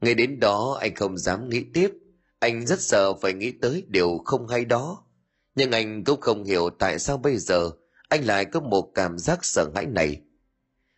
ngay 0.00 0.14
đến 0.14 0.40
đó 0.40 0.78
anh 0.80 0.94
không 0.94 1.18
dám 1.18 1.48
nghĩ 1.48 1.64
tiếp, 1.74 1.90
anh 2.38 2.66
rất 2.66 2.80
sợ 2.80 3.14
phải 3.14 3.32
nghĩ 3.32 3.52
tới 3.62 3.84
điều 3.88 4.18
không 4.24 4.48
hay 4.48 4.64
đó. 4.64 5.04
Nhưng 5.54 5.70
anh 5.70 6.04
cũng 6.04 6.20
không 6.20 6.44
hiểu 6.44 6.70
tại 6.78 6.98
sao 6.98 7.18
bây 7.18 7.36
giờ 7.36 7.70
anh 8.08 8.24
lại 8.24 8.44
có 8.44 8.60
một 8.60 8.92
cảm 8.94 9.18
giác 9.18 9.44
sợ 9.44 9.70
hãi 9.74 9.86
này. 9.86 10.20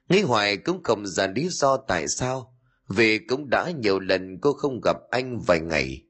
Nghĩ 0.08 0.20
hoài 0.20 0.56
cũng 0.56 0.82
không 0.82 1.06
ra 1.06 1.26
lý 1.26 1.48
do 1.48 1.76
tại 1.76 2.08
sao, 2.08 2.54
vì 2.88 3.18
cũng 3.18 3.50
đã 3.50 3.70
nhiều 3.70 4.00
lần 4.00 4.38
cô 4.40 4.52
không 4.52 4.80
gặp 4.80 4.96
anh 5.10 5.40
vài 5.40 5.60
ngày. 5.60 6.02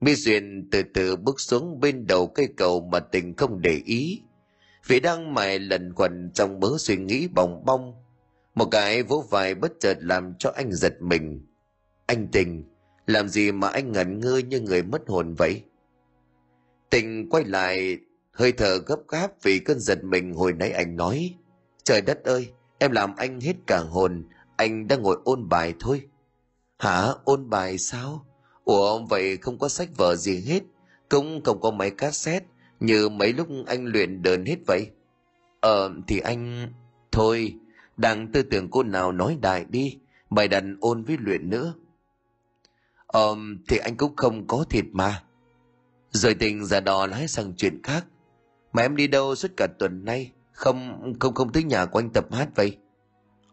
Mi 0.00 0.14
duyên 0.14 0.68
từ 0.70 0.82
từ 0.94 1.16
bước 1.16 1.40
xuống 1.40 1.80
bên 1.80 2.06
đầu 2.06 2.26
cây 2.26 2.48
cầu 2.56 2.88
mà 2.92 3.00
tình 3.00 3.36
không 3.36 3.60
để 3.60 3.80
ý, 3.84 4.22
vì 4.86 5.00
đang 5.00 5.34
mải 5.34 5.58
lần 5.58 5.92
quần 5.96 6.30
trong 6.34 6.60
mớ 6.60 6.68
suy 6.78 6.96
nghĩ 6.96 7.28
bòng 7.28 7.64
bong 7.66 8.03
một 8.54 8.68
cái 8.70 9.02
vỗ 9.02 9.24
vai 9.30 9.54
bất 9.54 9.72
chợt 9.80 9.98
làm 10.00 10.34
cho 10.38 10.52
anh 10.56 10.72
giật 10.72 11.02
mình. 11.02 11.46
Anh 12.06 12.28
tình, 12.32 12.64
làm 13.06 13.28
gì 13.28 13.52
mà 13.52 13.68
anh 13.68 13.92
ngẩn 13.92 14.20
ngơ 14.20 14.38
như 14.38 14.60
người 14.60 14.82
mất 14.82 15.02
hồn 15.06 15.34
vậy? 15.34 15.62
Tình 16.90 17.28
quay 17.30 17.44
lại, 17.44 17.98
hơi 18.32 18.52
thở 18.52 18.78
gấp 18.86 18.98
gáp 19.08 19.32
vì 19.42 19.58
cơn 19.58 19.80
giật 19.80 20.04
mình 20.04 20.34
hồi 20.34 20.52
nãy 20.52 20.70
anh 20.70 20.96
nói. 20.96 21.34
Trời 21.84 22.00
đất 22.00 22.24
ơi, 22.24 22.48
em 22.78 22.92
làm 22.92 23.16
anh 23.16 23.40
hết 23.40 23.54
cả 23.66 23.78
hồn, 23.78 24.24
anh 24.56 24.88
đang 24.88 25.02
ngồi 25.02 25.16
ôn 25.24 25.48
bài 25.48 25.74
thôi. 25.80 26.02
Hả, 26.78 27.06
ôn 27.24 27.50
bài 27.50 27.78
sao? 27.78 28.26
Ủa, 28.64 29.04
vậy 29.06 29.36
không 29.36 29.58
có 29.58 29.68
sách 29.68 29.88
vở 29.96 30.16
gì 30.16 30.44
hết, 30.46 30.60
cũng 31.08 31.42
không 31.44 31.60
có 31.60 31.70
máy 31.70 31.90
cassette, 31.90 32.46
như 32.80 33.08
mấy 33.08 33.32
lúc 33.32 33.48
anh 33.66 33.84
luyện 33.84 34.22
đờn 34.22 34.44
hết 34.44 34.56
vậy. 34.66 34.90
Ờ 35.60 35.94
thì 36.06 36.18
anh, 36.18 36.72
thôi 37.12 37.54
đang 37.96 38.32
tư 38.32 38.42
tưởng 38.42 38.70
cô 38.70 38.82
nào 38.82 39.12
nói 39.12 39.38
đại 39.40 39.64
đi 39.68 39.98
bài 40.30 40.48
đàn 40.48 40.76
ôn 40.80 41.04
với 41.04 41.16
luyện 41.20 41.50
nữa. 41.50 41.74
Ờ 43.06 43.36
thì 43.68 43.76
anh 43.76 43.96
cũng 43.96 44.16
không 44.16 44.46
có 44.46 44.64
thịt 44.70 44.84
mà. 44.92 45.22
Rồi 46.10 46.34
tình 46.34 46.64
giả 46.64 46.80
đò 46.80 47.06
lái 47.06 47.28
sang 47.28 47.52
chuyện 47.56 47.82
khác. 47.82 48.06
Mà 48.72 48.82
em 48.82 48.96
đi 48.96 49.06
đâu 49.06 49.34
suốt 49.34 49.50
cả 49.56 49.66
tuần 49.78 50.04
nay? 50.04 50.32
Không 50.52 51.12
không 51.20 51.34
không 51.34 51.52
tới 51.52 51.64
nhà 51.64 51.86
của 51.86 51.98
anh 51.98 52.10
tập 52.10 52.26
hát 52.32 52.48
vậy. 52.54 52.76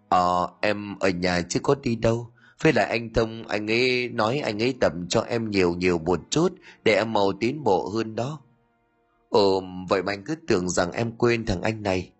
Ờ 0.10 0.48
em 0.62 1.00
ở 1.00 1.10
nhà 1.10 1.42
chứ 1.42 1.60
có 1.64 1.76
đi 1.84 1.96
đâu. 1.96 2.28
Với 2.62 2.74
lại 2.74 2.86
anh 2.86 3.14
thông, 3.14 3.48
anh 3.48 3.72
ấy 3.72 4.10
nói 4.10 4.40
anh 4.40 4.62
ấy 4.62 4.74
tập 4.82 4.94
cho 5.10 5.22
em 5.22 5.52
nhiều 5.52 5.74
nhiều 5.76 5.98
một 5.98 6.20
chút 6.30 6.54
để 6.84 6.96
em 6.96 7.14
mau 7.14 7.34
tiến 7.40 7.64
bộ 7.64 7.90
hơn 7.90 8.16
đó. 8.16 8.40
Ồ 9.30 9.64
vậy 9.90 10.04
mà 10.04 10.14
anh 10.14 10.24
cứ 10.24 10.36
tưởng 10.48 10.70
rằng 10.70 10.92
em 10.92 11.12
quên 11.18 11.46
thằng 11.46 11.62
anh 11.62 11.84
này. 11.84 12.12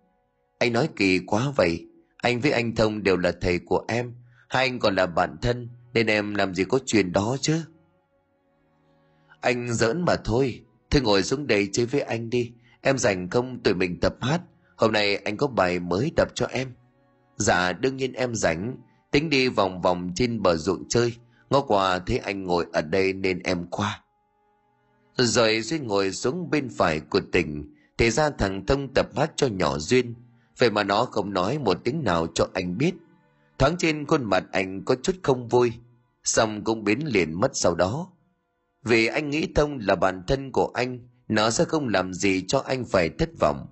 Anh 0.58 0.72
nói 0.72 0.88
kỳ 0.96 1.18
quá 1.26 1.52
vậy 1.56 1.86
anh 2.22 2.40
với 2.40 2.52
anh 2.52 2.74
thông 2.74 3.02
đều 3.02 3.16
là 3.16 3.32
thầy 3.40 3.58
của 3.58 3.84
em. 3.88 4.14
Hai 4.48 4.64
anh 4.64 4.78
còn 4.78 4.94
là 4.94 5.06
bạn 5.06 5.36
thân, 5.42 5.68
nên 5.94 6.06
em 6.06 6.34
làm 6.34 6.54
gì 6.54 6.64
có 6.64 6.78
chuyện 6.86 7.12
đó 7.12 7.36
chứ? 7.40 7.62
Anh 9.40 9.74
giỡn 9.74 10.04
mà 10.04 10.16
thôi. 10.16 10.64
Thôi 10.90 11.02
ngồi 11.02 11.22
xuống 11.22 11.46
đây 11.46 11.68
chơi 11.72 11.86
với 11.86 12.00
anh 12.00 12.30
đi. 12.30 12.52
Em 12.80 12.98
dành 12.98 13.28
công 13.28 13.62
tụi 13.62 13.74
mình 13.74 14.00
tập 14.00 14.14
hát. 14.20 14.40
Hôm 14.76 14.92
nay 14.92 15.16
anh 15.16 15.36
có 15.36 15.46
bài 15.46 15.80
mới 15.80 16.12
tập 16.16 16.28
cho 16.34 16.46
em. 16.46 16.68
Dạ 17.36 17.72
đương 17.72 17.96
nhiên 17.96 18.12
em 18.12 18.34
rảnh. 18.34 18.76
Tính 19.10 19.30
đi 19.30 19.48
vòng 19.48 19.82
vòng 19.82 20.12
trên 20.14 20.42
bờ 20.42 20.56
ruộng 20.56 20.88
chơi. 20.88 21.16
Ngó 21.50 21.60
qua 21.60 21.98
thấy 21.98 22.18
anh 22.18 22.44
ngồi 22.44 22.66
ở 22.72 22.82
đây 22.82 23.12
nên 23.12 23.38
em 23.38 23.66
qua. 23.70 24.02
Rồi 25.16 25.60
duyên 25.60 25.86
ngồi 25.86 26.12
xuống 26.12 26.50
bên 26.50 26.68
phải 26.68 27.00
của 27.00 27.20
tỉnh. 27.32 27.74
Thì 27.98 28.10
ra 28.10 28.30
thằng 28.30 28.66
thông 28.66 28.94
tập 28.94 29.06
hát 29.16 29.32
cho 29.36 29.46
nhỏ 29.46 29.78
duyên 29.78 30.14
vậy 30.62 30.70
mà 30.70 30.84
nó 30.84 31.04
không 31.04 31.32
nói 31.32 31.58
một 31.58 31.78
tiếng 31.84 32.04
nào 32.04 32.26
cho 32.34 32.48
anh 32.54 32.78
biết. 32.78 32.94
Thoáng 33.58 33.76
trên 33.78 34.06
khuôn 34.06 34.24
mặt 34.24 34.44
anh 34.52 34.84
có 34.84 34.94
chút 35.02 35.16
không 35.22 35.48
vui, 35.48 35.72
xong 36.24 36.64
cũng 36.64 36.84
biến 36.84 37.06
liền 37.06 37.40
mất 37.40 37.50
sau 37.54 37.74
đó. 37.74 38.10
Vì 38.84 39.06
anh 39.06 39.30
nghĩ 39.30 39.48
thông 39.54 39.78
là 39.78 39.94
bản 39.94 40.22
thân 40.26 40.52
của 40.52 40.70
anh, 40.74 40.98
nó 41.28 41.50
sẽ 41.50 41.64
không 41.64 41.88
làm 41.88 42.14
gì 42.14 42.44
cho 42.48 42.58
anh 42.58 42.84
phải 42.84 43.08
thất 43.08 43.28
vọng. 43.40 43.66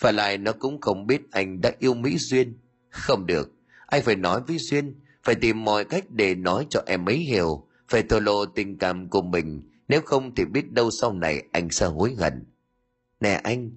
Và 0.00 0.12
lại 0.12 0.38
nó 0.38 0.52
cũng 0.52 0.80
không 0.80 1.06
biết 1.06 1.30
anh 1.30 1.60
đã 1.60 1.72
yêu 1.78 1.94
mỹ 1.94 2.16
duyên. 2.18 2.58
Không 2.90 3.26
được, 3.26 3.52
anh 3.86 4.02
phải 4.02 4.16
nói 4.16 4.40
với 4.46 4.58
duyên, 4.58 5.00
phải 5.22 5.34
tìm 5.34 5.64
mọi 5.64 5.84
cách 5.84 6.04
để 6.10 6.34
nói 6.34 6.66
cho 6.70 6.82
em 6.86 7.08
ấy 7.08 7.16
hiểu, 7.16 7.66
phải 7.88 8.02
thổ 8.02 8.20
lộ 8.20 8.46
tình 8.46 8.78
cảm 8.78 9.08
của 9.08 9.22
mình. 9.22 9.70
Nếu 9.88 10.00
không 10.04 10.34
thì 10.34 10.44
biết 10.44 10.72
đâu 10.72 10.90
sau 10.90 11.12
này 11.12 11.42
anh 11.52 11.70
sẽ 11.70 11.86
hối 11.86 12.14
hận. 12.18 12.44
Nè 13.20 13.40
anh 13.44 13.70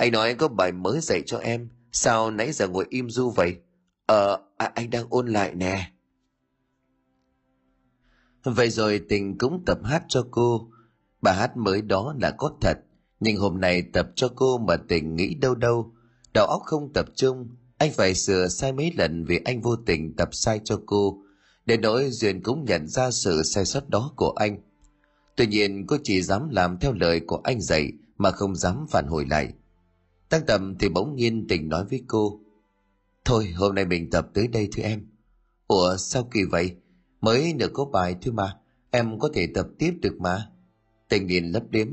anh 0.00 0.12
nói 0.12 0.28
anh 0.28 0.36
có 0.36 0.48
bài 0.48 0.72
mới 0.72 1.00
dạy 1.00 1.22
cho 1.26 1.38
em. 1.38 1.68
Sao 1.92 2.30
nãy 2.30 2.52
giờ 2.52 2.68
ngồi 2.68 2.86
im 2.90 3.10
du 3.10 3.30
vậy? 3.30 3.56
Ờ 4.06 4.40
à, 4.56 4.72
anh 4.74 4.90
đang 4.90 5.06
ôn 5.10 5.28
lại 5.28 5.54
nè. 5.54 5.90
Vậy 8.44 8.70
rồi 8.70 9.00
tình 9.08 9.38
cũng 9.38 9.64
tập 9.66 9.78
hát 9.84 10.02
cho 10.08 10.26
cô. 10.30 10.70
Bài 11.22 11.34
hát 11.34 11.56
mới 11.56 11.82
đó 11.82 12.14
là 12.20 12.30
có 12.30 12.52
thật 12.60 12.78
nhưng 13.20 13.36
hôm 13.36 13.60
nay 13.60 13.82
tập 13.82 14.10
cho 14.14 14.28
cô 14.36 14.58
mà 14.58 14.76
tình 14.76 15.16
nghĩ 15.16 15.34
đâu 15.34 15.54
đâu. 15.54 15.92
Đầu 16.34 16.46
óc 16.46 16.62
không 16.64 16.92
tập 16.92 17.06
trung 17.14 17.48
anh 17.78 17.92
phải 17.92 18.14
sửa 18.14 18.48
sai 18.48 18.72
mấy 18.72 18.92
lần 18.96 19.24
vì 19.24 19.40
anh 19.44 19.60
vô 19.60 19.76
tình 19.76 20.16
tập 20.16 20.28
sai 20.32 20.60
cho 20.64 20.80
cô. 20.86 21.22
Để 21.66 21.76
nỗi 21.76 22.10
duyên 22.10 22.42
cũng 22.42 22.64
nhận 22.64 22.88
ra 22.88 23.10
sự 23.10 23.42
sai 23.42 23.64
sót 23.64 23.88
đó 23.88 24.12
của 24.16 24.30
anh. 24.30 24.58
Tuy 25.36 25.46
nhiên 25.46 25.86
cô 25.86 25.96
chỉ 26.04 26.22
dám 26.22 26.48
làm 26.48 26.78
theo 26.78 26.92
lời 26.92 27.20
của 27.20 27.40
anh 27.44 27.60
dạy 27.60 27.92
mà 28.18 28.30
không 28.30 28.56
dám 28.56 28.86
phản 28.90 29.06
hồi 29.06 29.26
lại 29.30 29.52
tăng 30.30 30.46
tầm 30.46 30.78
thì 30.78 30.88
bỗng 30.88 31.16
nhiên 31.16 31.46
tình 31.48 31.68
nói 31.68 31.84
với 31.90 32.04
cô. 32.06 32.40
Thôi 33.24 33.48
hôm 33.56 33.74
nay 33.74 33.84
mình 33.84 34.10
tập 34.10 34.28
tới 34.34 34.48
đây 34.48 34.68
thưa 34.72 34.82
em. 34.82 35.06
Ủa 35.66 35.96
sao 35.96 36.28
kỳ 36.32 36.44
vậy? 36.44 36.76
Mới 37.20 37.54
nửa 37.54 37.68
có 37.72 37.84
bài 37.84 38.16
thôi 38.22 38.34
mà. 38.34 38.56
Em 38.90 39.18
có 39.18 39.30
thể 39.34 39.46
tập 39.54 39.68
tiếp 39.78 39.92
được 40.02 40.20
mà. 40.20 40.46
Tình 41.08 41.26
liền 41.26 41.44
lấp 41.44 41.62
liếm. 41.70 41.88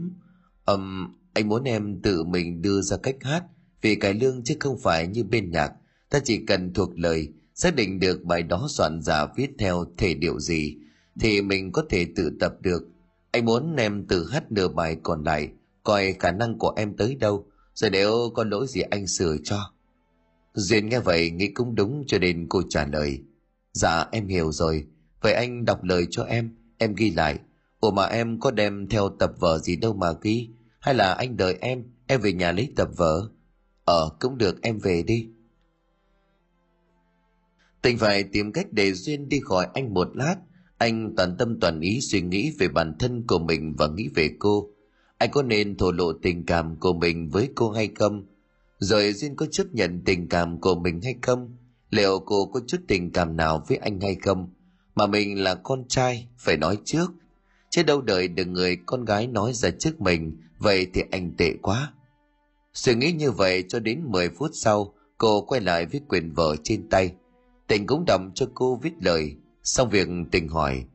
Um, 0.66 1.08
anh 1.34 1.50
muốn 1.50 1.64
em 1.64 2.02
tự 2.02 2.24
mình 2.24 2.62
đưa 2.62 2.82
ra 2.82 2.98
cách 2.98 3.16
hát 3.22 3.44
vì 3.82 3.96
cải 3.96 4.14
lương 4.14 4.44
chứ 4.44 4.56
không 4.60 4.78
phải 4.78 5.08
như 5.08 5.24
bên 5.24 5.52
nhạc. 5.52 5.72
Ta 6.10 6.20
chỉ 6.24 6.46
cần 6.46 6.74
thuộc 6.74 7.00
lời 7.00 7.28
xác 7.56 7.76
định 7.76 8.00
được 8.00 8.24
bài 8.24 8.44
đó 8.44 8.68
soạn 8.70 9.02
giả 9.02 9.26
viết 9.36 9.50
theo 9.60 9.86
thể 9.98 10.14
điệu 10.14 10.40
gì 10.40 10.78
thì 11.20 11.42
mình 11.42 11.72
có 11.72 11.84
thể 11.90 12.08
tự 12.16 12.32
tập 12.40 12.54
được. 12.62 12.88
Anh 13.32 13.46
muốn 13.46 13.76
em 13.76 14.06
tự 14.08 14.30
hát 14.32 14.52
nửa 14.52 14.68
bài 14.68 14.98
còn 15.04 15.24
lại 15.24 15.50
coi 15.84 16.14
khả 16.20 16.32
năng 16.32 16.58
của 16.58 16.74
em 16.78 16.98
tới 16.98 17.16
đâu 17.16 17.48
rồi 17.78 17.90
nếu 17.90 18.32
có 18.34 18.44
lỗi 18.44 18.68
gì 18.68 18.82
anh 18.82 19.08
sửa 19.08 19.38
cho. 19.44 19.72
Duyên 20.54 20.90
nghe 20.90 21.00
vậy 21.00 21.32
nghĩ 21.32 21.48
cũng 21.48 21.76
đúng 21.76 22.04
cho 22.08 22.20
nên 22.20 22.46
cô 22.50 22.62
trả 22.70 22.86
lời. 22.86 23.24
Dạ 23.74 24.06
em 24.12 24.28
hiểu 24.28 24.52
rồi. 24.52 24.86
Vậy 25.22 25.34
anh 25.34 25.66
đọc 25.66 25.84
lời 25.84 26.08
cho 26.12 26.24
em. 26.24 26.56
Em 26.78 26.96
ghi 26.96 27.10
lại. 27.10 27.40
Ủa 27.80 27.92
mà 27.92 28.06
em 28.06 28.40
có 28.40 28.52
đem 28.52 28.88
theo 28.88 29.10
tập 29.20 29.32
vở 29.40 29.60
gì 29.60 29.76
đâu 29.76 29.94
mà 29.94 30.08
ghi? 30.22 30.50
Hay 30.80 30.96
là 30.96 31.14
anh 31.14 31.38
đợi 31.38 31.58
em? 31.62 31.84
Em 32.08 32.22
về 32.22 32.34
nhà 32.34 32.52
lấy 32.52 32.74
tập 32.76 32.90
vở. 32.96 33.30
Ờ 33.86 34.10
cũng 34.20 34.38
được, 34.38 34.62
em 34.62 34.80
về 34.80 35.04
đi. 35.04 35.30
Tình 37.82 37.98
phải 37.98 38.24
tìm 38.24 38.52
cách 38.52 38.68
để 38.72 38.94
duyên 38.94 39.30
đi 39.30 39.40
khỏi 39.44 39.68
anh 39.74 39.94
một 39.94 40.08
lát. 40.16 40.36
Anh 40.78 41.14
toàn 41.18 41.36
tâm 41.38 41.60
toàn 41.60 41.80
ý 41.80 42.02
suy 42.02 42.22
nghĩ 42.22 42.52
về 42.60 42.68
bản 42.68 42.96
thân 43.00 43.28
của 43.28 43.40
mình 43.40 43.76
và 43.78 43.88
nghĩ 43.88 44.08
về 44.16 44.30
cô 44.40 44.70
anh 45.18 45.32
có 45.32 45.44
nên 45.44 45.78
thổ 45.78 45.92
lộ 45.92 46.14
tình 46.14 46.46
cảm 46.46 46.76
của 46.76 46.94
mình 46.94 47.30
với 47.30 47.50
cô 47.56 47.72
hay 47.72 47.90
không? 47.96 48.26
Rồi 48.80 49.14
duyên 49.14 49.36
có 49.36 49.46
chấp 49.52 49.68
nhận 49.74 50.02
tình 50.06 50.30
cảm 50.30 50.60
của 50.60 50.76
mình 50.76 51.02
hay 51.04 51.16
không? 51.22 51.56
Liệu 51.90 52.20
cô 52.20 52.46
có 52.46 52.60
chút 52.68 52.78
tình 52.88 53.12
cảm 53.12 53.38
nào 53.38 53.64
với 53.68 53.78
anh 53.78 54.02
hay 54.02 54.16
không? 54.16 54.50
Mà 54.96 55.08
mình 55.08 55.44
là 55.44 55.56
con 55.56 55.88
trai, 55.88 56.28
phải 56.38 56.58
nói 56.58 56.78
trước. 56.86 57.12
Chứ 57.70 57.84
đâu 57.84 58.02
đợi 58.02 58.28
được 58.28 58.46
người 58.46 58.78
con 58.86 59.06
gái 59.06 59.28
nói 59.28 59.54
ra 59.54 59.70
trước 59.70 60.02
mình, 60.02 60.38
vậy 60.58 60.88
thì 60.94 61.04
anh 61.12 61.34
tệ 61.38 61.54
quá. 61.62 61.94
Suy 62.74 62.96
nghĩ 62.96 63.12
như 63.12 63.32
vậy 63.32 63.64
cho 63.68 63.80
đến 63.80 64.04
10 64.06 64.30
phút 64.30 64.52
sau, 64.54 64.94
cô 65.18 65.42
quay 65.42 65.62
lại 65.62 65.86
với 65.86 66.02
quyền 66.08 66.32
vợ 66.32 66.56
trên 66.64 66.90
tay. 66.90 67.14
Tình 67.68 67.88
cũng 67.88 68.04
đọc 68.08 68.22
cho 68.36 68.46
cô 68.54 68.80
viết 68.84 68.94
lời. 69.02 69.36
Xong 69.64 69.90
việc, 69.90 70.08
tình 70.32 70.48
hỏi, 70.48 70.86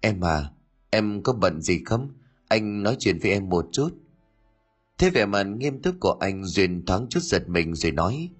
em 0.00 0.24
à 0.24 0.50
em 0.94 1.22
có 1.22 1.32
bận 1.32 1.60
gì 1.60 1.80
không? 1.84 2.08
Anh 2.54 2.82
nói 2.82 2.96
chuyện 2.98 3.18
với 3.22 3.30
em 3.30 3.48
một 3.48 3.68
chút. 3.72 3.88
Thế 4.98 5.10
vẻ 5.10 5.26
mặt 5.26 5.42
nghiêm 5.42 5.82
túc 5.82 5.94
của 6.00 6.16
anh 6.20 6.44
duyên 6.44 6.86
thoáng 6.86 7.06
chút 7.10 7.20
giật 7.22 7.48
mình 7.48 7.74
rồi 7.74 7.92
nói, 7.92 8.30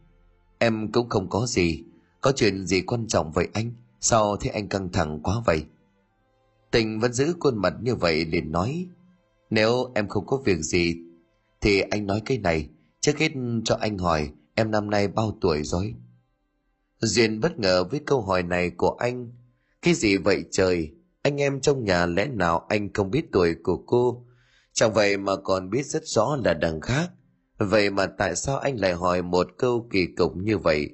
em 0.59 0.93
cũng 0.93 1.09
không 1.09 1.29
có 1.29 1.47
gì, 1.47 1.85
có 2.21 2.33
chuyện 2.37 2.67
gì 2.67 2.83
quan 2.83 3.07
trọng 3.07 3.33
vậy 3.33 3.49
anh? 3.53 3.73
Sao 4.01 4.37
thế 4.37 4.51
anh 4.51 4.69
căng 4.69 4.93
thẳng 4.93 5.21
quá 5.23 5.43
vậy? 5.47 5.65
Tình 6.71 7.01
vẫn 7.01 7.13
giữ 7.13 7.35
khuôn 7.41 7.59
mặt 7.59 7.75
như 7.83 7.95
vậy 7.95 8.25
liền 8.25 8.53
nói, 8.53 8.87
nếu 9.51 9.93
em 9.95 10.09
không 10.09 10.27
có 10.27 10.37
việc 10.45 10.59
gì, 10.59 10.97
thì 11.61 11.81
anh 11.81 12.07
nói 12.07 12.23
cái 12.25 12.39
này, 12.39 12.69
trước 13.01 13.19
hết 13.19 13.33
cho 13.65 13.77
anh 13.81 13.99
hỏi 13.99 14.31
em 14.55 14.71
năm 14.71 14.91
nay 14.91 15.09
bao 15.09 15.39
tuổi 15.41 15.63
rồi? 15.63 15.95
Duyên 17.01 17.41
bất 17.41 17.59
ngờ 17.59 17.85
với 17.85 18.01
câu 18.07 18.23
hỏi 18.23 18.43
này 18.43 18.71
của 18.71 18.91
anh. 18.91 19.33
Cái 19.83 19.95
gì 19.95 20.17
vậy 20.17 20.45
trời? 20.51 20.91
Anh 21.25 21.41
em 21.41 21.61
trong 21.61 21.85
nhà 21.85 22.07
lẽ 22.07 22.27
nào 22.27 22.67
anh 22.69 22.93
không 22.93 23.11
biết 23.11 23.25
tuổi 23.33 23.55
của 23.63 23.77
cô 23.87 24.25
Chẳng 24.75 24.93
vậy 24.93 25.17
mà 25.17 25.37
còn 25.37 25.71
biết 25.71 25.87
rất 25.87 26.03
rõ 26.07 26.37
là 26.45 26.55
đằng 26.55 26.81
khác. 26.81 27.11
Vậy 27.59 27.91
mà 27.91 28.07
tại 28.07 28.37
sao 28.37 28.59
anh 28.59 28.81
lại 28.81 28.93
hỏi 28.95 29.23
một 29.23 29.47
câu 29.59 29.89
kỳ 29.91 30.07
cục 30.07 30.37
như 30.37 30.59
vậy? 30.59 30.91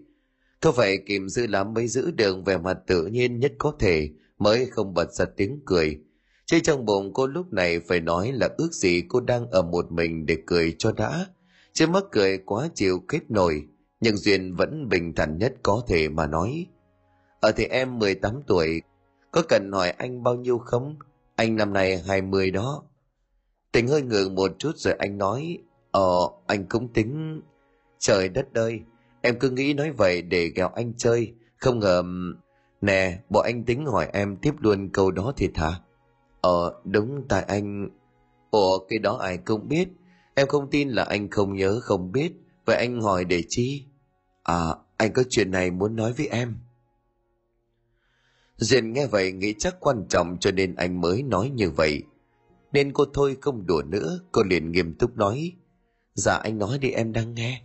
Có 0.60 0.72
phải 0.72 0.98
kìm 1.06 1.28
dư 1.28 1.46
lắm 1.46 1.74
mới 1.74 1.88
giữ 1.88 2.10
được 2.10 2.36
vẻ 2.46 2.58
mặt 2.58 2.78
tự 2.86 3.06
nhiên 3.06 3.40
nhất 3.40 3.52
có 3.58 3.74
thể 3.78 4.10
mới 4.38 4.66
không 4.66 4.94
bật 4.94 5.12
ra 5.12 5.24
tiếng 5.36 5.60
cười. 5.66 5.98
Chứ 6.46 6.58
trong 6.60 6.84
bụng 6.84 7.12
cô 7.14 7.26
lúc 7.26 7.52
này 7.52 7.80
phải 7.80 8.00
nói 8.00 8.32
là 8.32 8.48
ước 8.58 8.72
gì 8.72 9.02
cô 9.08 9.20
đang 9.20 9.50
ở 9.50 9.62
một 9.62 9.92
mình 9.92 10.26
để 10.26 10.36
cười 10.46 10.74
cho 10.78 10.92
đã. 10.92 11.26
Chứ 11.72 11.86
mắc 11.86 12.04
cười 12.12 12.38
quá 12.38 12.68
chịu 12.74 13.02
kết 13.08 13.30
nổi, 13.30 13.62
nhưng 14.00 14.16
Duyên 14.16 14.54
vẫn 14.54 14.88
bình 14.88 15.14
thản 15.14 15.38
nhất 15.38 15.54
có 15.62 15.82
thể 15.88 16.08
mà 16.08 16.26
nói. 16.26 16.66
Ở 17.40 17.52
thì 17.52 17.64
em 17.64 17.98
18 17.98 18.42
tuổi, 18.46 18.82
có 19.30 19.42
cần 19.48 19.72
hỏi 19.72 19.90
anh 19.90 20.22
bao 20.22 20.34
nhiêu 20.34 20.58
không? 20.58 20.96
Anh 21.36 21.56
năm 21.56 21.72
nay 21.72 22.02
20 22.06 22.50
đó. 22.50 22.82
Tình 23.72 23.88
hơi 23.88 24.02
ngượng 24.02 24.34
một 24.34 24.52
chút 24.58 24.72
rồi 24.76 24.94
anh 24.98 25.18
nói, 25.18 25.58
Ờ, 25.90 26.28
anh 26.46 26.66
cũng 26.68 26.88
tính... 26.88 27.40
Trời 27.98 28.28
đất 28.28 28.54
ơi, 28.54 28.80
em 29.22 29.38
cứ 29.38 29.50
nghĩ 29.50 29.74
nói 29.74 29.90
vậy 29.90 30.22
để 30.22 30.52
ghẹo 30.56 30.68
anh 30.68 30.92
chơi, 30.96 31.34
không 31.56 31.78
ngờ... 31.78 32.02
Nè, 32.80 33.18
bộ 33.30 33.40
anh 33.40 33.64
tính 33.64 33.86
hỏi 33.86 34.08
em 34.12 34.36
tiếp 34.36 34.54
luôn 34.58 34.88
câu 34.92 35.10
đó 35.10 35.32
thì 35.36 35.48
hả? 35.54 35.72
Ờ, 36.40 36.80
đúng 36.84 37.24
tại 37.28 37.42
anh... 37.42 37.88
Ủa, 38.50 38.78
cái 38.88 38.98
đó 38.98 39.16
ai 39.16 39.38
cũng 39.38 39.68
biết. 39.68 39.88
Em 40.34 40.46
không 40.46 40.70
tin 40.70 40.88
là 40.88 41.04
anh 41.04 41.30
không 41.30 41.56
nhớ, 41.56 41.80
không 41.82 42.12
biết. 42.12 42.32
Vậy 42.64 42.76
anh 42.76 43.00
hỏi 43.00 43.24
để 43.24 43.42
chi? 43.48 43.84
À, 44.42 44.74
anh 44.96 45.12
có 45.12 45.22
chuyện 45.28 45.50
này 45.50 45.70
muốn 45.70 45.96
nói 45.96 46.12
với 46.12 46.26
em. 46.26 46.56
Diện 48.60 48.92
nghe 48.92 49.06
vậy 49.06 49.32
nghĩ 49.32 49.54
chắc 49.58 49.76
quan 49.80 50.06
trọng 50.08 50.36
cho 50.40 50.50
nên 50.50 50.74
anh 50.74 51.00
mới 51.00 51.22
nói 51.22 51.50
như 51.54 51.70
vậy. 51.70 52.02
Nên 52.72 52.92
cô 52.92 53.04
thôi 53.14 53.36
không 53.40 53.66
đùa 53.66 53.82
nữa, 53.82 54.20
cô 54.32 54.42
liền 54.42 54.72
nghiêm 54.72 54.94
túc 54.94 55.16
nói. 55.16 55.52
Dạ 56.14 56.34
anh 56.34 56.58
nói 56.58 56.78
đi 56.78 56.90
em 56.90 57.12
đang 57.12 57.34
nghe. 57.34 57.62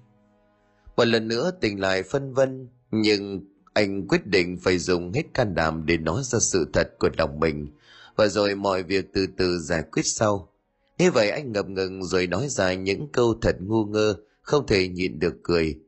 Một 0.98 1.06
lần 1.06 1.28
nữa 1.28 1.52
tình 1.62 1.80
lại 1.80 2.04
phân 2.04 2.34
vân, 2.34 2.68
nhưng 2.92 3.46
anh 3.74 4.08
quyết 4.08 4.28
định 4.28 4.58
phải 4.62 4.78
dùng 4.78 5.12
hết 5.14 5.24
can 5.34 5.56
đảm 5.56 5.86
để 5.86 5.98
nói 5.98 6.22
ra 6.24 6.40
sự 6.40 6.70
thật 6.74 6.92
của 7.00 7.10
lòng 7.18 7.40
mình, 7.40 7.68
và 8.16 8.28
rồi 8.28 8.56
mọi 8.56 8.84
việc 8.84 9.06
từ 9.14 9.28
từ 9.38 9.60
giải 9.60 9.84
quyết 9.92 10.06
sau. 10.06 10.50
Như 10.98 11.12
vậy 11.12 11.30
anh 11.30 11.52
ngập 11.52 11.70
ngừng 11.70 12.04
rồi 12.04 12.28
nói 12.28 12.48
ra 12.50 12.74
những 12.74 13.08
câu 13.12 13.36
thật 13.42 13.56
ngu 13.60 13.86
ngơ, 13.86 14.16
không 14.42 14.68
thể 14.68 14.88
nhịn 14.88 15.20
được 15.20 15.34
cười. 15.44 15.80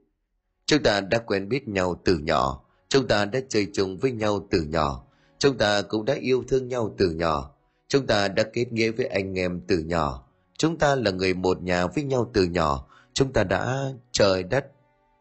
Chúng 0.65 0.83
ta 0.83 1.01
đã 1.01 1.19
quen 1.19 1.49
biết 1.49 1.67
nhau 1.67 2.01
từ 2.05 2.17
nhỏ, 2.17 2.63
chúng 2.89 3.07
ta 3.07 3.25
đã 3.25 3.39
chơi 3.49 3.67
chung 3.73 3.97
với 3.97 4.11
nhau 4.11 4.47
từ 4.51 4.61
nhỏ, 4.61 5.03
chúng 5.39 5.57
ta 5.57 5.81
cũng 5.81 6.05
đã 6.05 6.13
yêu 6.13 6.43
thương 6.47 6.67
nhau 6.67 6.95
từ 6.97 7.09
nhỏ, 7.09 7.55
chúng 7.87 8.07
ta 8.07 8.27
đã 8.27 8.43
kết 8.53 8.73
nghĩa 8.73 8.91
với 8.91 9.05
anh 9.05 9.39
em 9.39 9.61
từ 9.67 9.79
nhỏ, 9.79 10.27
Chúng 10.57 10.77
ta 10.77 10.95
là 10.95 11.11
người 11.11 11.33
một 11.33 11.63
nhà 11.63 11.87
với 11.87 12.03
nhau 12.03 12.31
từ 12.33 12.43
nhỏ. 12.43 12.87
Chúng 13.13 13.33
ta 13.33 13.43
đã... 13.43 13.91
Trời 14.11 14.43
đất! 14.43 14.65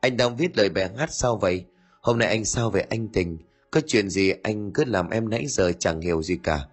Anh 0.01 0.17
đang 0.17 0.37
viết 0.37 0.59
lời 0.59 0.69
bài 0.69 0.91
hát 0.97 1.12
sao 1.12 1.37
vậy? 1.37 1.64
Hôm 2.01 2.19
nay 2.19 2.29
anh 2.29 2.45
sao 2.45 2.71
về 2.71 2.81
anh 2.81 3.09
tình? 3.09 3.39
Có 3.71 3.81
chuyện 3.87 4.11
gì 4.11 4.33
anh 4.43 4.73
cứ 4.73 4.85
làm 4.85 5.11
em 5.11 5.29
nãy 5.31 5.47
giờ 5.49 5.73
chẳng 5.79 6.01
hiểu 6.01 6.23
gì 6.23 6.39
cả. 6.43 6.67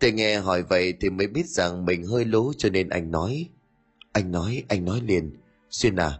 Tôi 0.00 0.12
nghe 0.12 0.38
hỏi 0.38 0.62
vậy 0.62 0.94
thì 1.00 1.10
mới 1.10 1.26
biết 1.26 1.46
rằng 1.46 1.84
mình 1.84 2.06
hơi 2.06 2.24
lố 2.24 2.52
cho 2.58 2.68
nên 2.68 2.88
anh 2.88 3.10
nói. 3.10 3.48
Anh 4.12 4.30
nói, 4.30 4.62
anh 4.68 4.84
nói 4.84 5.00
liền. 5.04 5.36
Xuyên 5.70 5.96
à, 5.96 6.18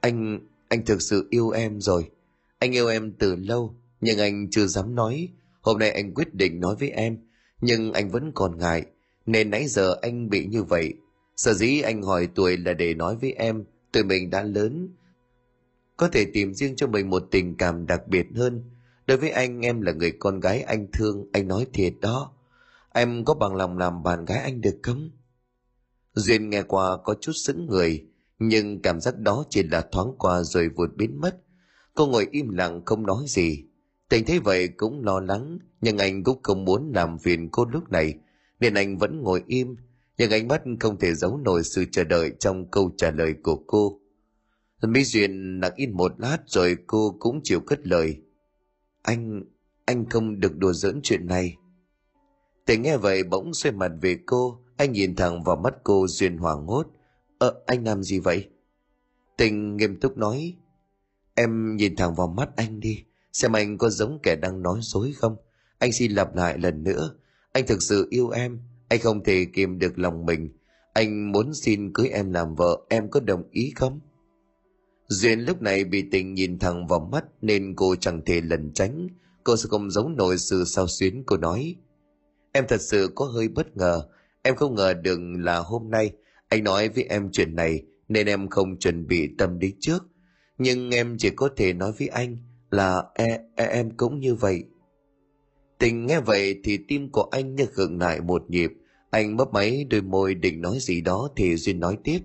anh, 0.00 0.40
anh 0.68 0.84
thực 0.84 1.02
sự 1.02 1.26
yêu 1.30 1.50
em 1.50 1.80
rồi. 1.80 2.10
Anh 2.62 2.74
yêu 2.74 2.88
em 2.88 3.12
từ 3.18 3.36
lâu, 3.36 3.74
nhưng 4.00 4.18
anh 4.18 4.50
chưa 4.50 4.66
dám 4.66 4.94
nói. 4.94 5.28
Hôm 5.60 5.78
nay 5.78 5.90
anh 5.90 6.14
quyết 6.14 6.34
định 6.34 6.60
nói 6.60 6.76
với 6.76 6.90
em, 6.90 7.18
nhưng 7.60 7.92
anh 7.92 8.10
vẫn 8.10 8.32
còn 8.34 8.58
ngại. 8.58 8.86
Nên 9.26 9.50
nãy 9.50 9.66
giờ 9.68 9.96
anh 10.02 10.28
bị 10.28 10.46
như 10.46 10.62
vậy. 10.62 10.94
Sở 11.36 11.54
dĩ 11.54 11.80
anh 11.80 12.02
hỏi 12.02 12.28
tuổi 12.34 12.56
là 12.56 12.72
để 12.72 12.94
nói 12.94 13.16
với 13.16 13.32
em 13.32 13.64
tụi 13.92 14.04
mình 14.04 14.30
đã 14.30 14.42
lớn. 14.42 14.88
Có 15.96 16.08
thể 16.08 16.24
tìm 16.24 16.54
riêng 16.54 16.76
cho 16.76 16.86
mình 16.86 17.10
một 17.10 17.28
tình 17.30 17.56
cảm 17.56 17.86
đặc 17.86 18.08
biệt 18.08 18.26
hơn. 18.36 18.62
Đối 19.06 19.16
với 19.16 19.30
anh 19.30 19.60
em 19.60 19.80
là 19.80 19.92
người 19.92 20.12
con 20.18 20.40
gái 20.40 20.62
anh 20.62 20.86
thương 20.92 21.26
anh 21.32 21.48
nói 21.48 21.66
thiệt 21.72 21.92
đó. 22.00 22.32
Em 22.92 23.24
có 23.24 23.34
bằng 23.34 23.54
lòng 23.54 23.78
làm 23.78 24.02
bạn 24.02 24.24
gái 24.24 24.38
anh 24.38 24.60
được 24.60 24.78
không? 24.82 25.10
Duyên 26.14 26.50
nghe 26.50 26.62
qua 26.62 26.96
có 27.04 27.14
chút 27.20 27.32
sững 27.34 27.66
người 27.66 28.06
nhưng 28.38 28.82
cảm 28.82 29.00
giác 29.00 29.18
đó 29.18 29.44
chỉ 29.50 29.62
là 29.62 29.80
thoáng 29.92 30.14
qua 30.18 30.42
rồi 30.42 30.68
vụt 30.68 30.90
biến 30.96 31.20
mất 31.20 31.38
cô 31.94 32.06
ngồi 32.06 32.28
im 32.30 32.48
lặng 32.48 32.82
không 32.84 33.06
nói 33.06 33.24
gì. 33.26 33.64
Tình 34.08 34.24
thấy 34.24 34.38
vậy 34.38 34.68
cũng 34.68 35.04
lo 35.04 35.20
lắng, 35.20 35.58
nhưng 35.80 35.98
anh 35.98 36.24
cũng 36.24 36.42
không 36.42 36.64
muốn 36.64 36.92
làm 36.94 37.18
phiền 37.18 37.48
cô 37.52 37.64
lúc 37.64 37.90
này, 37.90 38.14
nên 38.60 38.74
anh 38.74 38.98
vẫn 38.98 39.22
ngồi 39.22 39.42
im. 39.46 39.76
Nhưng 40.18 40.30
ánh 40.30 40.48
mắt 40.48 40.62
không 40.80 40.98
thể 40.98 41.14
giấu 41.14 41.36
nổi 41.36 41.62
sự 41.64 41.84
chờ 41.92 42.04
đợi 42.04 42.32
trong 42.38 42.70
câu 42.70 42.90
trả 42.96 43.10
lời 43.10 43.34
của 43.42 43.56
cô. 43.66 44.00
Mỹ 44.82 45.04
duyên 45.04 45.60
nặng 45.60 45.72
in 45.76 45.96
một 45.96 46.20
lát 46.20 46.38
rồi 46.46 46.76
cô 46.86 47.16
cũng 47.18 47.40
chịu 47.44 47.60
cất 47.60 47.86
lời. 47.86 48.16
Anh 49.02 49.42
anh 49.84 50.08
không 50.10 50.40
được 50.40 50.56
đùa 50.56 50.72
giỡn 50.72 51.00
chuyện 51.02 51.26
này. 51.26 51.56
Tình 52.66 52.82
nghe 52.82 52.96
vậy 52.96 53.22
bỗng 53.22 53.54
xoay 53.54 53.72
mặt 53.72 53.92
về 54.00 54.18
cô, 54.26 54.58
anh 54.76 54.92
nhìn 54.92 55.16
thẳng 55.16 55.42
vào 55.42 55.56
mắt 55.56 55.74
cô 55.84 56.06
duyên 56.06 56.36
hoảng 56.36 56.66
hốt. 56.66 56.86
Ờ 57.38 57.62
anh 57.66 57.84
làm 57.84 58.02
gì 58.02 58.18
vậy? 58.18 58.48
Tình 59.36 59.76
nghiêm 59.76 60.00
túc 60.00 60.16
nói 60.16 60.56
em 61.34 61.76
nhìn 61.76 61.96
thẳng 61.96 62.14
vào 62.14 62.26
mắt 62.26 62.56
anh 62.56 62.80
đi 62.80 63.04
xem 63.32 63.52
anh 63.52 63.78
có 63.78 63.90
giống 63.90 64.18
kẻ 64.22 64.36
đang 64.36 64.62
nói 64.62 64.78
dối 64.82 65.12
không 65.16 65.36
anh 65.78 65.92
xin 65.92 66.12
lặp 66.12 66.34
lại 66.34 66.58
lần 66.58 66.84
nữa 66.84 67.14
anh 67.52 67.66
thực 67.66 67.82
sự 67.82 68.06
yêu 68.10 68.30
em, 68.30 68.60
anh 68.88 69.00
không 69.00 69.24
thể 69.24 69.46
kìm 69.52 69.78
được 69.78 69.98
lòng 69.98 70.26
mình. 70.26 70.48
Anh 70.92 71.32
muốn 71.32 71.54
xin 71.54 71.92
cưới 71.92 72.08
em 72.08 72.32
làm 72.32 72.54
vợ, 72.54 72.80
em 72.88 73.10
có 73.10 73.20
đồng 73.20 73.42
ý 73.50 73.72
không? 73.76 74.00
Duyên 75.08 75.40
lúc 75.40 75.62
này 75.62 75.84
bị 75.84 76.04
tình 76.10 76.34
nhìn 76.34 76.58
thẳng 76.58 76.86
vào 76.86 77.08
mắt 77.12 77.24
nên 77.42 77.74
cô 77.76 77.96
chẳng 77.96 78.20
thể 78.26 78.40
lẩn 78.40 78.72
tránh. 78.72 79.08
Cô 79.44 79.56
sẽ 79.56 79.68
không 79.70 79.90
giấu 79.90 80.08
nổi 80.08 80.38
sự 80.38 80.64
sao 80.64 80.86
xuyến 80.88 81.22
cô 81.26 81.36
nói. 81.36 81.76
Em 82.52 82.64
thật 82.68 82.80
sự 82.80 83.12
có 83.14 83.24
hơi 83.24 83.48
bất 83.48 83.76
ngờ. 83.76 84.08
Em 84.42 84.56
không 84.56 84.74
ngờ 84.74 84.94
được 84.94 85.18
là 85.38 85.58
hôm 85.58 85.90
nay 85.90 86.12
anh 86.48 86.64
nói 86.64 86.88
với 86.88 87.04
em 87.04 87.30
chuyện 87.32 87.54
này 87.56 87.82
nên 88.08 88.26
em 88.26 88.48
không 88.48 88.78
chuẩn 88.78 89.06
bị 89.06 89.28
tâm 89.38 89.58
lý 89.58 89.74
trước. 89.80 90.06
Nhưng 90.62 90.90
em 90.90 91.16
chỉ 91.18 91.30
có 91.30 91.48
thể 91.56 91.72
nói 91.72 91.92
với 91.98 92.08
anh 92.08 92.36
là 92.70 93.04
e, 93.14 93.40
e, 93.56 93.66
em 93.66 93.90
cũng 93.96 94.20
như 94.20 94.34
vậy. 94.34 94.64
Tình 95.78 96.06
nghe 96.06 96.20
vậy 96.20 96.60
thì 96.64 96.78
tim 96.88 97.08
của 97.12 97.28
anh 97.30 97.54
như 97.54 97.66
khựng 97.66 97.98
lại 97.98 98.20
một 98.20 98.50
nhịp. 98.50 98.72
Anh 99.10 99.36
mấp 99.36 99.52
máy 99.52 99.86
đôi 99.90 100.00
môi 100.00 100.34
định 100.34 100.60
nói 100.60 100.78
gì 100.80 101.00
đó 101.00 101.28
thì 101.36 101.56
Duyên 101.56 101.80
nói 101.80 101.98
tiếp. 102.04 102.18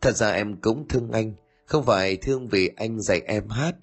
Thật 0.00 0.16
ra 0.16 0.30
em 0.30 0.56
cũng 0.60 0.88
thương 0.88 1.10
anh, 1.10 1.32
không 1.64 1.84
phải 1.84 2.16
thương 2.16 2.48
vì 2.48 2.70
anh 2.76 3.00
dạy 3.00 3.20
em 3.26 3.48
hát, 3.48 3.76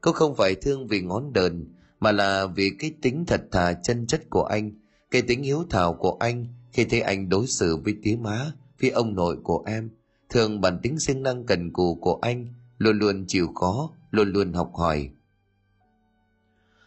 cũng 0.00 0.14
không 0.14 0.36
phải 0.36 0.54
thương 0.54 0.86
vì 0.86 1.00
ngón 1.00 1.32
đờn, 1.32 1.74
mà 2.00 2.12
là 2.12 2.46
vì 2.46 2.70
cái 2.78 2.92
tính 3.02 3.24
thật 3.26 3.40
thà 3.52 3.72
chân 3.72 4.06
chất 4.06 4.30
của 4.30 4.44
anh, 4.44 4.72
cái 5.10 5.22
tính 5.22 5.42
hiếu 5.42 5.64
thảo 5.70 5.94
của 5.94 6.16
anh 6.20 6.46
khi 6.72 6.84
thấy 6.84 7.00
anh 7.00 7.28
đối 7.28 7.46
xử 7.46 7.76
với 7.76 7.94
tía 8.02 8.16
má, 8.20 8.52
với 8.80 8.90
ông 8.90 9.14
nội 9.14 9.36
của 9.42 9.64
em, 9.66 9.90
thường 10.28 10.60
bản 10.60 10.78
tính 10.82 10.98
siêng 10.98 11.22
năng 11.22 11.46
cần 11.46 11.72
cù 11.72 11.94
của 11.94 12.18
anh, 12.22 12.46
luôn 12.78 12.98
luôn 12.98 13.24
chịu 13.28 13.48
khó, 13.54 13.90
luôn 14.10 14.32
luôn 14.32 14.52
học 14.52 14.70
hỏi. 14.74 15.10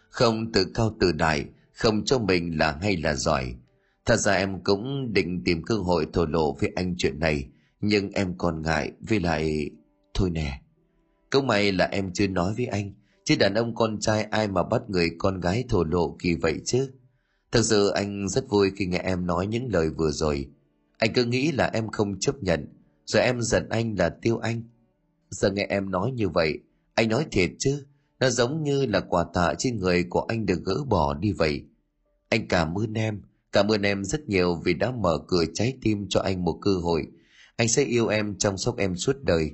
Không 0.10 0.52
tự 0.52 0.66
cao 0.74 0.96
tự 1.00 1.12
đại 1.12 1.46
không 1.74 2.06
cho 2.06 2.20
mình 2.20 2.58
là 2.58 2.78
hay 2.82 2.98
là 2.98 3.16
giỏi. 3.16 3.56
Thật 4.06 4.16
ra 4.16 4.34
em 4.34 4.64
cũng 4.64 5.14
định 5.14 5.44
tìm 5.46 5.64
cơ 5.64 5.76
hội 5.76 6.08
thổ 6.14 6.26
lộ 6.26 6.54
với 6.54 6.72
anh 6.76 6.96
chuyện 6.98 7.20
này 7.20 7.48
nhưng 7.82 8.12
em 8.12 8.38
còn 8.38 8.62
ngại 8.62 8.92
Vì 9.02 9.20
lại 9.20 9.70
thôi 10.14 10.30
nè. 10.30 10.62
Cũng 11.30 11.48
may 11.48 11.72
là 11.72 11.86
em 11.86 12.14
chưa 12.14 12.28
nói 12.28 12.54
với 12.58 12.66
anh 12.66 12.94
chứ 13.26 13.36
đàn 13.40 13.54
ông 13.54 13.76
con 13.76 14.00
trai 14.00 14.24
ai 14.24 14.48
mà 14.48 14.64
bắt 14.64 14.82
người 14.88 15.10
con 15.18 15.40
gái 15.40 15.64
thổ 15.70 15.84
lộ 15.84 16.16
kỳ 16.20 16.36
vậy 16.36 16.62
chứ? 16.66 16.92
Thật 17.52 17.62
sự 17.64 17.90
anh 17.90 18.30
rất 18.30 18.50
vui 18.50 18.72
khi 18.76 18.86
nghe 18.86 18.98
em 18.98 19.26
nói 19.26 19.48
những 19.48 19.68
lời 19.72 19.90
vừa 19.90 20.12
rồi. 20.12 20.48
Anh 20.98 21.14
cứ 21.14 21.26
nghĩ 21.26 21.52
là 21.52 21.70
em 21.74 21.88
không 21.88 22.20
chấp 22.20 22.44
nhận 22.44 22.68
rồi 23.06 23.24
em 23.24 23.42
giận 23.42 23.70
anh 23.70 23.96
là 24.00 24.10
tiêu 24.10 24.38
anh 24.38 24.64
giờ 25.32 25.52
nghe 25.52 25.66
em 25.70 25.92
nói 25.92 26.12
như 26.12 26.30
vậy 26.30 26.60
anh 26.94 27.10
nói 27.10 27.26
thiệt 27.32 27.52
chứ 27.60 27.86
nó 28.20 28.30
giống 28.30 28.64
như 28.64 28.86
là 28.86 29.00
quà 29.00 29.26
tạ 29.34 29.54
trên 29.58 29.78
người 29.78 30.04
của 30.10 30.22
anh 30.22 30.46
được 30.46 30.62
gỡ 30.66 30.84
bỏ 30.90 31.14
đi 31.14 31.32
vậy. 31.32 31.64
Anh 32.30 32.48
cảm 32.48 32.78
ơn 32.78 32.94
em, 32.94 33.22
cảm 33.52 33.68
ơn 33.68 33.82
em 33.82 34.04
rất 34.04 34.30
nhiều 34.30 34.62
vì 34.66 34.74
đã 34.74 34.92
mở 34.92 35.20
cửa 35.28 35.44
trái 35.54 35.78
tim 35.82 36.06
cho 36.10 36.20
anh 36.20 36.44
một 36.44 36.60
cơ 36.62 36.74
hội. 36.74 37.08
Anh 37.56 37.68
sẽ 37.68 37.84
yêu 37.84 38.08
em 38.08 38.38
chăm 38.38 38.58
sóc 38.58 38.78
em 38.78 38.96
suốt 38.96 39.16
đời. 39.24 39.52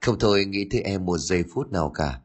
Không 0.00 0.18
thôi 0.18 0.44
nghĩ 0.44 0.66
tới 0.70 0.80
em 0.80 1.04
một 1.04 1.18
giây 1.18 1.44
phút 1.54 1.72
nào 1.72 1.92
cả. 1.94 2.20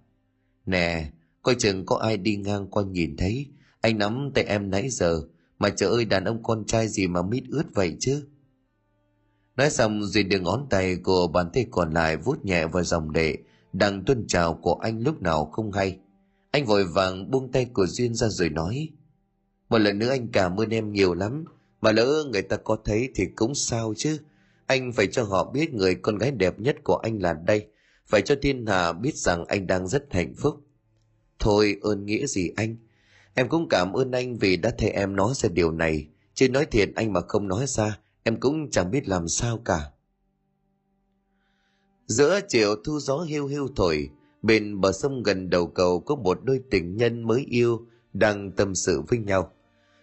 Nè, 0.66 1.12
coi 1.42 1.56
chừng 1.56 1.86
có 1.86 1.96
ai 1.96 2.18
đi 2.18 2.36
ngang 2.36 2.68
qua 2.68 2.84
nhìn 2.84 3.18
thấy. 3.18 3.46
Anh 3.82 3.98
nắm 3.98 4.32
tay 4.36 4.44
em 4.44 4.70
nãy 4.70 4.90
giờ, 4.90 5.22
mà 5.60 5.70
trời 5.70 5.90
ơi 5.90 6.06
đàn 6.06 6.24
ông 6.24 6.44
con 6.44 6.66
trai 6.66 6.88
gì 6.88 7.08
mà 7.08 7.22
mít 7.22 7.44
ướt 7.50 7.66
vậy 7.74 7.98
chứ. 8.00 8.28
Nói 9.62 9.70
xong 9.70 10.04
duy 10.04 10.24
đưa 10.24 10.40
ngón 10.40 10.68
tay 10.70 10.96
của 10.96 11.28
bàn 11.28 11.50
tay 11.54 11.66
còn 11.72 11.92
lại 11.92 12.18
vuốt 12.18 12.46
nhẹ 12.46 12.68
vào 12.68 12.84
dòng 12.84 13.12
đệ 13.12 13.38
đang 13.74 14.06
tuân 14.06 14.28
trào 14.28 14.54
của 14.54 14.74
anh 14.74 15.00
lúc 15.00 15.22
nào 15.22 15.46
không 15.46 15.72
hay 15.72 15.98
anh 16.52 16.66
vội 16.66 16.86
vàng 16.86 17.32
buông 17.32 17.52
tay 17.52 17.66
của 17.66 17.86
duyên 17.86 18.16
ra 18.16 18.28
rồi 18.28 18.50
nói 18.50 18.90
một 19.70 19.78
lần 19.78 20.00
nữa 20.00 20.10
anh 20.10 20.28
cảm 20.28 20.58
ơn 20.58 20.70
em 20.70 20.94
nhiều 20.94 21.14
lắm 21.14 21.46
Mà 21.82 21.92
lỡ 21.92 22.24
người 22.32 22.42
ta 22.42 22.58
có 22.58 22.78
thấy 22.86 23.10
thì 23.16 23.26
cũng 23.36 23.56
sao 23.56 23.94
chứ. 23.98 24.18
Anh 24.66 24.94
phải 24.94 25.08
cho 25.08 25.24
họ 25.24 25.52
biết 25.52 25.74
người 25.74 25.96
con 25.96 26.18
gái 26.18 26.32
đẹp 26.32 26.60
nhất 26.60 26.76
của 26.84 26.96
anh 26.96 27.22
là 27.22 27.34
đây. 27.34 27.68
Phải 28.08 28.22
cho 28.22 28.36
thiên 28.42 28.66
hạ 28.66 28.94
biết 28.94 29.16
rằng 29.16 29.46
anh 29.46 29.68
đang 29.68 29.88
rất 29.88 30.14
hạnh 30.14 30.34
phúc. 30.38 30.56
Thôi 31.40 31.76
ơn 31.82 32.06
nghĩa 32.06 32.26
gì 32.26 32.52
anh. 32.56 32.76
Em 33.34 33.50
cũng 33.50 33.70
cảm 33.70 33.94
ơn 33.94 34.12
anh 34.12 34.38
vì 34.38 34.58
đã 34.58 34.72
thấy 34.78 34.90
em 34.90 35.16
nói 35.16 35.34
ra 35.36 35.50
điều 35.50 35.72
này. 35.72 36.08
Chứ 36.34 36.50
nói 36.50 36.66
thiệt 36.66 36.90
anh 36.96 37.14
mà 37.14 37.22
không 37.22 37.48
nói 37.48 37.66
ra, 37.68 38.00
em 38.24 38.40
cũng 38.40 38.70
chẳng 38.70 38.92
biết 38.92 39.08
làm 39.08 39.28
sao 39.28 39.58
cả. 39.66 39.92
Giữa 42.08 42.40
chiều 42.48 42.76
thu 42.84 43.00
gió 43.00 43.20
hiu 43.20 43.48
hiu 43.48 43.68
thổi, 43.76 44.10
bên 44.42 44.82
bờ 44.82 44.92
sông 44.92 45.24
gần 45.24 45.50
đầu 45.50 45.68
cầu 45.68 46.00
có 46.00 46.16
một 46.16 46.40
đôi 46.44 46.62
tình 46.72 46.98
nhân 46.98 47.24
mới 47.28 47.46
yêu 47.50 47.86
đang 48.14 48.52
tâm 48.52 48.76
sự 48.76 49.02
với 49.08 49.20
nhau. 49.20 49.52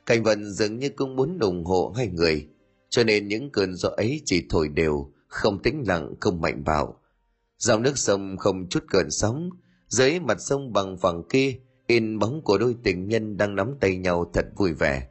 Cảnh 0.07 0.23
vận 0.23 0.53
dường 0.53 0.79
như 0.79 0.89
cũng 0.89 1.17
muốn 1.17 1.39
ủng 1.39 1.65
hộ 1.65 1.93
hai 1.97 2.09
người, 2.09 2.49
cho 2.89 3.05
nên 3.05 3.29
những 3.29 3.51
cơn 3.51 3.75
gió 3.75 3.89
ấy 3.89 4.23
chỉ 4.25 4.47
thổi 4.49 4.69
đều, 4.69 5.13
không 5.27 5.63
tĩnh 5.63 5.85
lặng, 5.87 6.15
không 6.21 6.41
mạnh 6.41 6.65
bạo. 6.65 7.01
Dòng 7.59 7.83
nước 7.83 7.99
sông 7.99 8.37
không 8.37 8.69
chút 8.69 8.85
cơn 8.91 9.11
sóng, 9.11 9.51
dưới 9.89 10.21
mặt 10.21 10.41
sông 10.41 10.73
bằng 10.73 10.99
phẳng 10.99 11.23
kia, 11.29 11.55
in 11.87 12.19
bóng 12.19 12.43
của 12.43 12.59
đôi 12.59 12.77
tình 12.83 13.09
nhân 13.09 13.37
đang 13.37 13.55
nắm 13.55 13.75
tay 13.81 13.97
nhau 13.97 14.31
thật 14.35 14.47
vui 14.57 14.73
vẻ. 14.73 15.09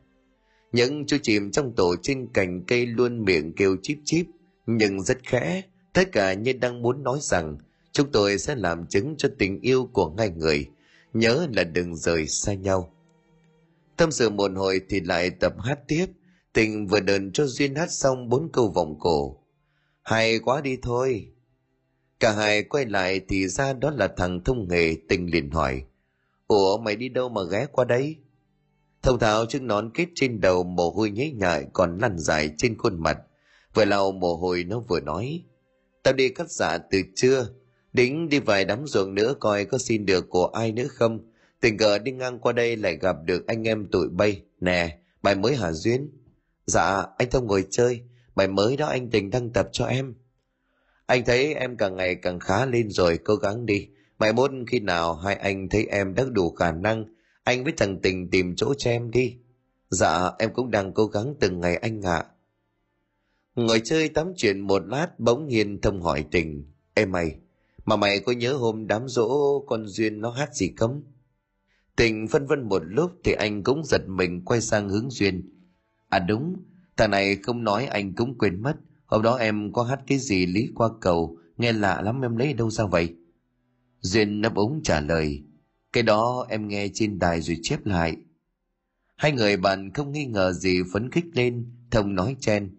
Những 0.71 1.05
chú 1.05 1.17
chim 1.23 1.51
trong 1.51 1.75
tổ 1.75 1.95
trên 2.01 2.27
cành 2.33 2.63
cây 2.67 2.85
luôn 2.85 3.23
miệng 3.25 3.53
kêu 3.53 3.77
chíp 3.83 3.97
chíp, 4.05 4.25
nhưng 4.65 5.01
rất 5.01 5.17
khẽ, 5.23 5.61
tất 5.93 6.11
cả 6.11 6.33
như 6.33 6.53
đang 6.53 6.81
muốn 6.81 7.03
nói 7.03 7.19
rằng 7.21 7.57
chúng 7.91 8.11
tôi 8.11 8.37
sẽ 8.37 8.55
làm 8.55 8.87
chứng 8.87 9.15
cho 9.17 9.29
tình 9.37 9.61
yêu 9.61 9.89
của 9.93 10.15
hai 10.17 10.29
người, 10.29 10.69
nhớ 11.13 11.47
là 11.55 11.63
đừng 11.63 11.95
rời 11.95 12.27
xa 12.27 12.53
nhau. 12.53 12.93
Tâm 13.97 14.11
sự 14.11 14.29
một 14.29 14.51
hồi 14.55 14.81
thì 14.89 14.99
lại 14.99 15.29
tập 15.29 15.53
hát 15.59 15.79
tiếp, 15.87 16.05
tình 16.53 16.87
vừa 16.87 16.99
đờn 16.99 17.31
cho 17.31 17.45
Duyên 17.45 17.75
hát 17.75 17.91
xong 17.91 18.29
bốn 18.29 18.49
câu 18.53 18.71
vòng 18.71 18.99
cổ. 18.99 19.37
Hay 20.03 20.39
quá 20.39 20.61
đi 20.61 20.77
thôi. 20.81 21.31
Cả 22.19 22.31
hai 22.31 22.63
quay 22.63 22.85
lại 22.85 23.21
thì 23.27 23.47
ra 23.47 23.73
đó 23.73 23.91
là 23.91 24.07
thằng 24.17 24.43
thông 24.43 24.67
nghề 24.67 24.95
tình 25.09 25.31
liền 25.31 25.51
hỏi. 25.51 25.83
Ủa 26.47 26.77
mày 26.77 26.95
đi 26.95 27.09
đâu 27.09 27.29
mà 27.29 27.41
ghé 27.51 27.65
qua 27.71 27.85
đấy? 27.85 28.15
Thông 29.07 29.19
thạo 29.19 29.45
chiếc 29.45 29.61
nón 29.61 29.89
kết 29.93 30.07
trên 30.15 30.41
đầu 30.41 30.63
mồ 30.63 30.89
hôi 30.89 31.11
nhễ 31.11 31.31
nhại 31.31 31.65
còn 31.73 31.97
lăn 31.97 32.19
dài 32.19 32.49
trên 32.57 32.77
khuôn 32.77 33.03
mặt. 33.03 33.17
Vừa 33.73 33.85
lau 33.85 34.11
mồ 34.11 34.35
hôi 34.35 34.63
nó 34.63 34.79
vừa 34.79 34.99
nói. 34.99 35.43
Tao 36.03 36.13
đi 36.13 36.29
cắt 36.29 36.51
giả 36.51 36.77
từ 36.77 37.01
trưa. 37.15 37.47
Đính 37.93 38.29
đi 38.29 38.39
vài 38.39 38.65
đám 38.65 38.87
ruộng 38.87 39.15
nữa 39.15 39.33
coi 39.39 39.65
có 39.65 39.77
xin 39.77 40.05
được 40.05 40.29
của 40.29 40.45
ai 40.45 40.71
nữa 40.71 40.87
không. 40.87 41.19
Tình 41.61 41.77
cờ 41.77 41.97
đi 41.99 42.11
ngang 42.11 42.39
qua 42.39 42.53
đây 42.53 42.75
lại 42.75 42.97
gặp 42.97 43.15
được 43.25 43.47
anh 43.47 43.67
em 43.67 43.85
tụi 43.91 44.09
bay. 44.09 44.41
Nè, 44.59 44.97
bài 45.21 45.35
mới 45.35 45.55
hả 45.55 45.71
Duyên? 45.71 46.09
Dạ, 46.65 47.05
anh 47.17 47.29
Thông 47.29 47.47
ngồi 47.47 47.67
chơi. 47.69 48.01
Bài 48.35 48.47
mới 48.47 48.77
đó 48.77 48.87
anh 48.87 49.09
Tình 49.09 49.29
đăng 49.29 49.49
tập 49.49 49.69
cho 49.71 49.85
em. 49.85 50.15
Anh 51.05 51.25
thấy 51.25 51.53
em 51.53 51.77
càng 51.77 51.95
ngày 51.95 52.15
càng 52.15 52.39
khá 52.39 52.65
lên 52.65 52.89
rồi, 52.89 53.17
cố 53.17 53.35
gắng 53.35 53.65
đi. 53.65 53.87
Mai 54.19 54.33
mốt 54.33 54.51
khi 54.67 54.79
nào 54.79 55.15
hai 55.15 55.35
anh 55.35 55.69
thấy 55.69 55.85
em 55.85 56.15
đã 56.15 56.23
đủ 56.31 56.51
khả 56.51 56.71
năng, 56.71 57.05
anh 57.47 57.63
với 57.63 57.73
thằng 57.77 57.99
Tình 58.01 58.29
tìm 58.29 58.55
chỗ 58.55 58.73
cho 58.77 58.91
em 58.91 59.11
đi. 59.11 59.37
Dạ, 59.89 60.31
em 60.39 60.53
cũng 60.53 60.71
đang 60.71 60.93
cố 60.93 61.05
gắng 61.05 61.33
từng 61.39 61.59
ngày 61.59 61.75
anh 61.75 62.01
ạ. 62.01 62.25
Ngồi 63.55 63.81
chơi 63.83 64.09
tắm 64.09 64.33
chuyện 64.37 64.59
một 64.59 64.87
lát 64.87 65.19
bỗng 65.19 65.47
nhiên 65.47 65.81
thông 65.81 66.01
hỏi 66.01 66.25
Tình. 66.31 66.65
Em 66.93 67.11
mày, 67.11 67.35
mà 67.85 67.95
mày 67.95 68.19
có 68.19 68.31
nhớ 68.31 68.53
hôm 68.53 68.87
đám 68.87 69.07
dỗ 69.07 69.59
con 69.67 69.87
Duyên 69.87 70.21
nó 70.21 70.29
hát 70.29 70.55
gì 70.55 70.67
cấm? 70.67 71.01
Tình 71.95 72.27
phân 72.27 72.45
vân 72.45 72.69
một 72.69 72.81
lúc 72.85 73.11
thì 73.23 73.31
anh 73.31 73.63
cũng 73.63 73.85
giật 73.85 74.01
mình 74.07 74.45
quay 74.45 74.61
sang 74.61 74.89
hướng 74.89 75.09
Duyên. 75.09 75.49
À 76.09 76.19
đúng, 76.19 76.55
thằng 76.97 77.11
này 77.11 77.35
không 77.35 77.63
nói 77.63 77.85
anh 77.85 78.13
cũng 78.13 78.37
quên 78.37 78.61
mất. 78.61 78.75
Hôm 79.05 79.21
đó 79.21 79.35
em 79.35 79.73
có 79.73 79.83
hát 79.83 79.99
cái 80.07 80.17
gì 80.17 80.45
lý 80.45 80.69
qua 80.75 80.89
cầu, 81.01 81.37
nghe 81.57 81.71
lạ 81.71 82.01
lắm 82.01 82.21
em 82.21 82.37
lấy 82.37 82.53
đâu 82.53 82.69
ra 82.69 82.85
vậy? 82.85 83.15
Duyên 83.99 84.41
nấp 84.41 84.55
ống 84.55 84.79
trả 84.83 85.01
lời, 85.01 85.43
cái 85.97 86.03
đó 86.03 86.45
em 86.49 86.67
nghe 86.67 86.87
trên 86.93 87.19
đài 87.19 87.41
rồi 87.41 87.57
chép 87.63 87.85
lại. 87.85 88.15
Hai 89.15 89.31
người 89.31 89.57
bạn 89.57 89.93
không 89.93 90.11
nghi 90.11 90.25
ngờ 90.25 90.53
gì 90.53 90.79
phấn 90.93 91.11
khích 91.11 91.25
lên, 91.33 91.71
thông 91.91 92.15
nói 92.15 92.35
chen. 92.39 92.75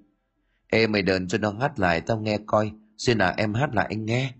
Ê 0.69 0.87
mày 0.87 1.03
đờn 1.03 1.29
cho 1.29 1.39
nó 1.39 1.51
hát 1.51 1.79
lại 1.79 2.01
tao 2.01 2.21
nghe 2.21 2.39
coi, 2.47 2.73
Duyên 2.97 3.19
à 3.19 3.35
em 3.37 3.55
hát 3.55 3.75
lại 3.75 3.87
anh 3.91 4.05
nghe. 4.05 4.35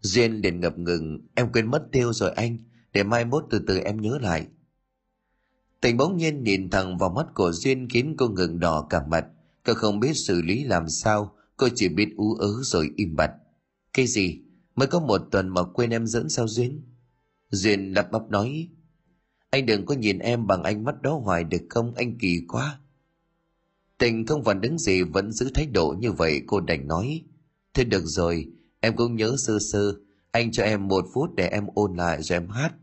Duyên 0.00 0.32
liền 0.32 0.60
ngập 0.60 0.78
ngừng, 0.78 1.26
em 1.34 1.52
quên 1.52 1.70
mất 1.70 1.82
tiêu 1.92 2.12
rồi 2.12 2.30
anh, 2.30 2.58
để 2.92 3.02
mai 3.02 3.24
mốt 3.24 3.44
từ 3.50 3.58
từ 3.66 3.78
em 3.78 4.00
nhớ 4.00 4.18
lại. 4.22 4.46
Tình 5.80 5.96
bỗng 5.96 6.16
nhiên 6.16 6.42
nhìn 6.42 6.70
thẳng 6.70 6.98
vào 6.98 7.10
mắt 7.10 7.26
của 7.34 7.52
Duyên 7.52 7.88
khiến 7.88 8.14
cô 8.18 8.28
ngừng 8.28 8.60
đỏ 8.60 8.86
cả 8.90 9.06
mặt. 9.08 9.26
Cô 9.64 9.74
không 9.74 10.00
biết 10.00 10.12
xử 10.14 10.42
lý 10.42 10.64
làm 10.64 10.88
sao, 10.88 11.36
cô 11.56 11.68
chỉ 11.74 11.88
biết 11.88 12.08
ú 12.16 12.34
ớ 12.34 12.52
rồi 12.62 12.90
im 12.96 13.16
bặt. 13.16 13.30
Cái 13.92 14.06
gì? 14.06 14.40
Mới 14.74 14.88
có 14.88 15.00
một 15.00 15.20
tuần 15.30 15.48
mà 15.48 15.62
quên 15.62 15.90
em 15.90 16.06
dẫn 16.06 16.28
sao 16.28 16.48
Duyên? 16.48 16.82
Duyên 17.52 17.92
lắp 17.92 18.12
bắp 18.12 18.30
nói. 18.30 18.68
Anh 19.50 19.66
đừng 19.66 19.86
có 19.86 19.94
nhìn 19.94 20.18
em 20.18 20.46
bằng 20.46 20.62
ánh 20.62 20.84
mắt 20.84 21.02
đó 21.02 21.20
hoài 21.24 21.44
được 21.44 21.62
không? 21.70 21.94
Anh 21.94 22.18
kỳ 22.18 22.40
quá. 22.48 22.78
Tình 23.98 24.26
không 24.26 24.44
phản 24.44 24.60
ứng 24.60 24.78
gì 24.78 25.02
vẫn 25.02 25.32
giữ 25.32 25.50
thái 25.54 25.66
độ 25.66 25.94
như 26.00 26.12
vậy 26.12 26.42
cô 26.46 26.60
đành 26.60 26.88
nói. 26.88 27.22
thế 27.74 27.84
được 27.84 28.02
rồi, 28.04 28.46
em 28.80 28.96
cũng 28.96 29.16
nhớ 29.16 29.36
sơ 29.38 29.58
sơ. 29.72 29.94
Anh 30.30 30.52
cho 30.52 30.62
em 30.62 30.88
một 30.88 31.04
phút 31.14 31.34
để 31.34 31.48
em 31.48 31.66
ôn 31.74 31.96
lại 31.96 32.22
rồi 32.22 32.36
em 32.36 32.48
hát. 32.48 32.74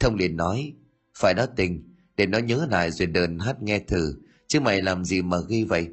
Thông 0.00 0.14
liền 0.14 0.36
nói. 0.36 0.72
Phải 1.18 1.34
đó 1.34 1.46
tình, 1.56 1.94
để 2.16 2.26
nó 2.26 2.38
nhớ 2.38 2.66
lại 2.70 2.90
rồi 2.90 3.06
đờn 3.06 3.38
hát 3.38 3.62
nghe 3.62 3.78
thử. 3.78 4.14
Chứ 4.48 4.60
mày 4.60 4.82
làm 4.82 5.04
gì 5.04 5.22
mà 5.22 5.38
ghi 5.48 5.64
vậy? 5.64 5.88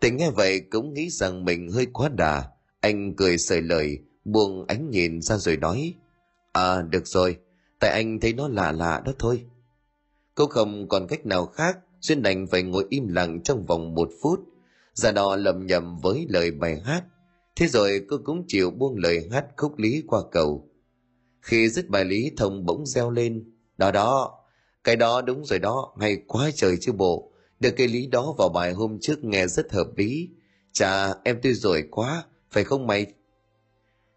Tình 0.00 0.16
nghe 0.16 0.30
vậy 0.30 0.60
cũng 0.60 0.94
nghĩ 0.94 1.10
rằng 1.10 1.44
mình 1.44 1.70
hơi 1.70 1.86
quá 1.86 2.08
đà. 2.08 2.50
Anh 2.80 3.14
cười 3.16 3.38
sợi 3.38 3.62
lời, 3.62 3.98
buông 4.24 4.66
ánh 4.66 4.90
nhìn 4.90 5.22
ra 5.22 5.36
rồi 5.36 5.56
nói. 5.56 5.94
À, 6.56 6.82
được 6.82 7.06
rồi, 7.06 7.36
tại 7.80 7.90
anh 7.90 8.20
thấy 8.20 8.32
nó 8.32 8.48
lạ 8.48 8.72
lạ 8.72 9.02
đó 9.04 9.12
thôi. 9.18 9.44
Cô 10.34 10.46
không 10.46 10.88
còn 10.88 11.06
cách 11.06 11.26
nào 11.26 11.46
khác, 11.46 11.78
Duyên 12.00 12.22
đành 12.22 12.46
phải 12.46 12.62
ngồi 12.62 12.86
im 12.90 13.08
lặng 13.08 13.42
trong 13.42 13.66
vòng 13.66 13.94
một 13.94 14.10
phút, 14.22 14.40
ra 14.92 15.12
đò 15.12 15.36
lầm 15.36 15.66
nhầm 15.66 15.98
với 15.98 16.26
lời 16.28 16.50
bài 16.50 16.80
hát. 16.84 17.04
Thế 17.56 17.66
rồi 17.66 18.00
cô 18.08 18.18
cũng 18.24 18.44
chịu 18.48 18.70
buông 18.70 18.96
lời 18.96 19.28
hát 19.32 19.46
khúc 19.56 19.78
lý 19.78 20.02
qua 20.06 20.20
cầu. 20.32 20.68
Khi 21.40 21.68
dứt 21.68 21.88
bài 21.88 22.04
lý 22.04 22.30
thông 22.36 22.66
bỗng 22.66 22.86
reo 22.86 23.10
lên, 23.10 23.52
đó 23.78 23.90
đó, 23.90 24.38
cái 24.84 24.96
đó 24.96 25.22
đúng 25.22 25.44
rồi 25.44 25.58
đó, 25.58 25.94
hay 26.00 26.16
quá 26.26 26.50
trời 26.54 26.76
chứ 26.80 26.92
bộ. 26.92 27.32
Được 27.60 27.70
cái 27.76 27.88
lý 27.88 28.06
đó 28.06 28.34
vào 28.38 28.48
bài 28.48 28.72
hôm 28.72 28.98
trước 29.00 29.24
nghe 29.24 29.46
rất 29.46 29.72
hợp 29.72 29.88
lý. 29.96 30.28
Chà, 30.72 31.14
em 31.24 31.40
tôi 31.42 31.54
rồi 31.54 31.88
quá, 31.90 32.24
phải 32.50 32.64
không 32.64 32.86
mày? 32.86 33.06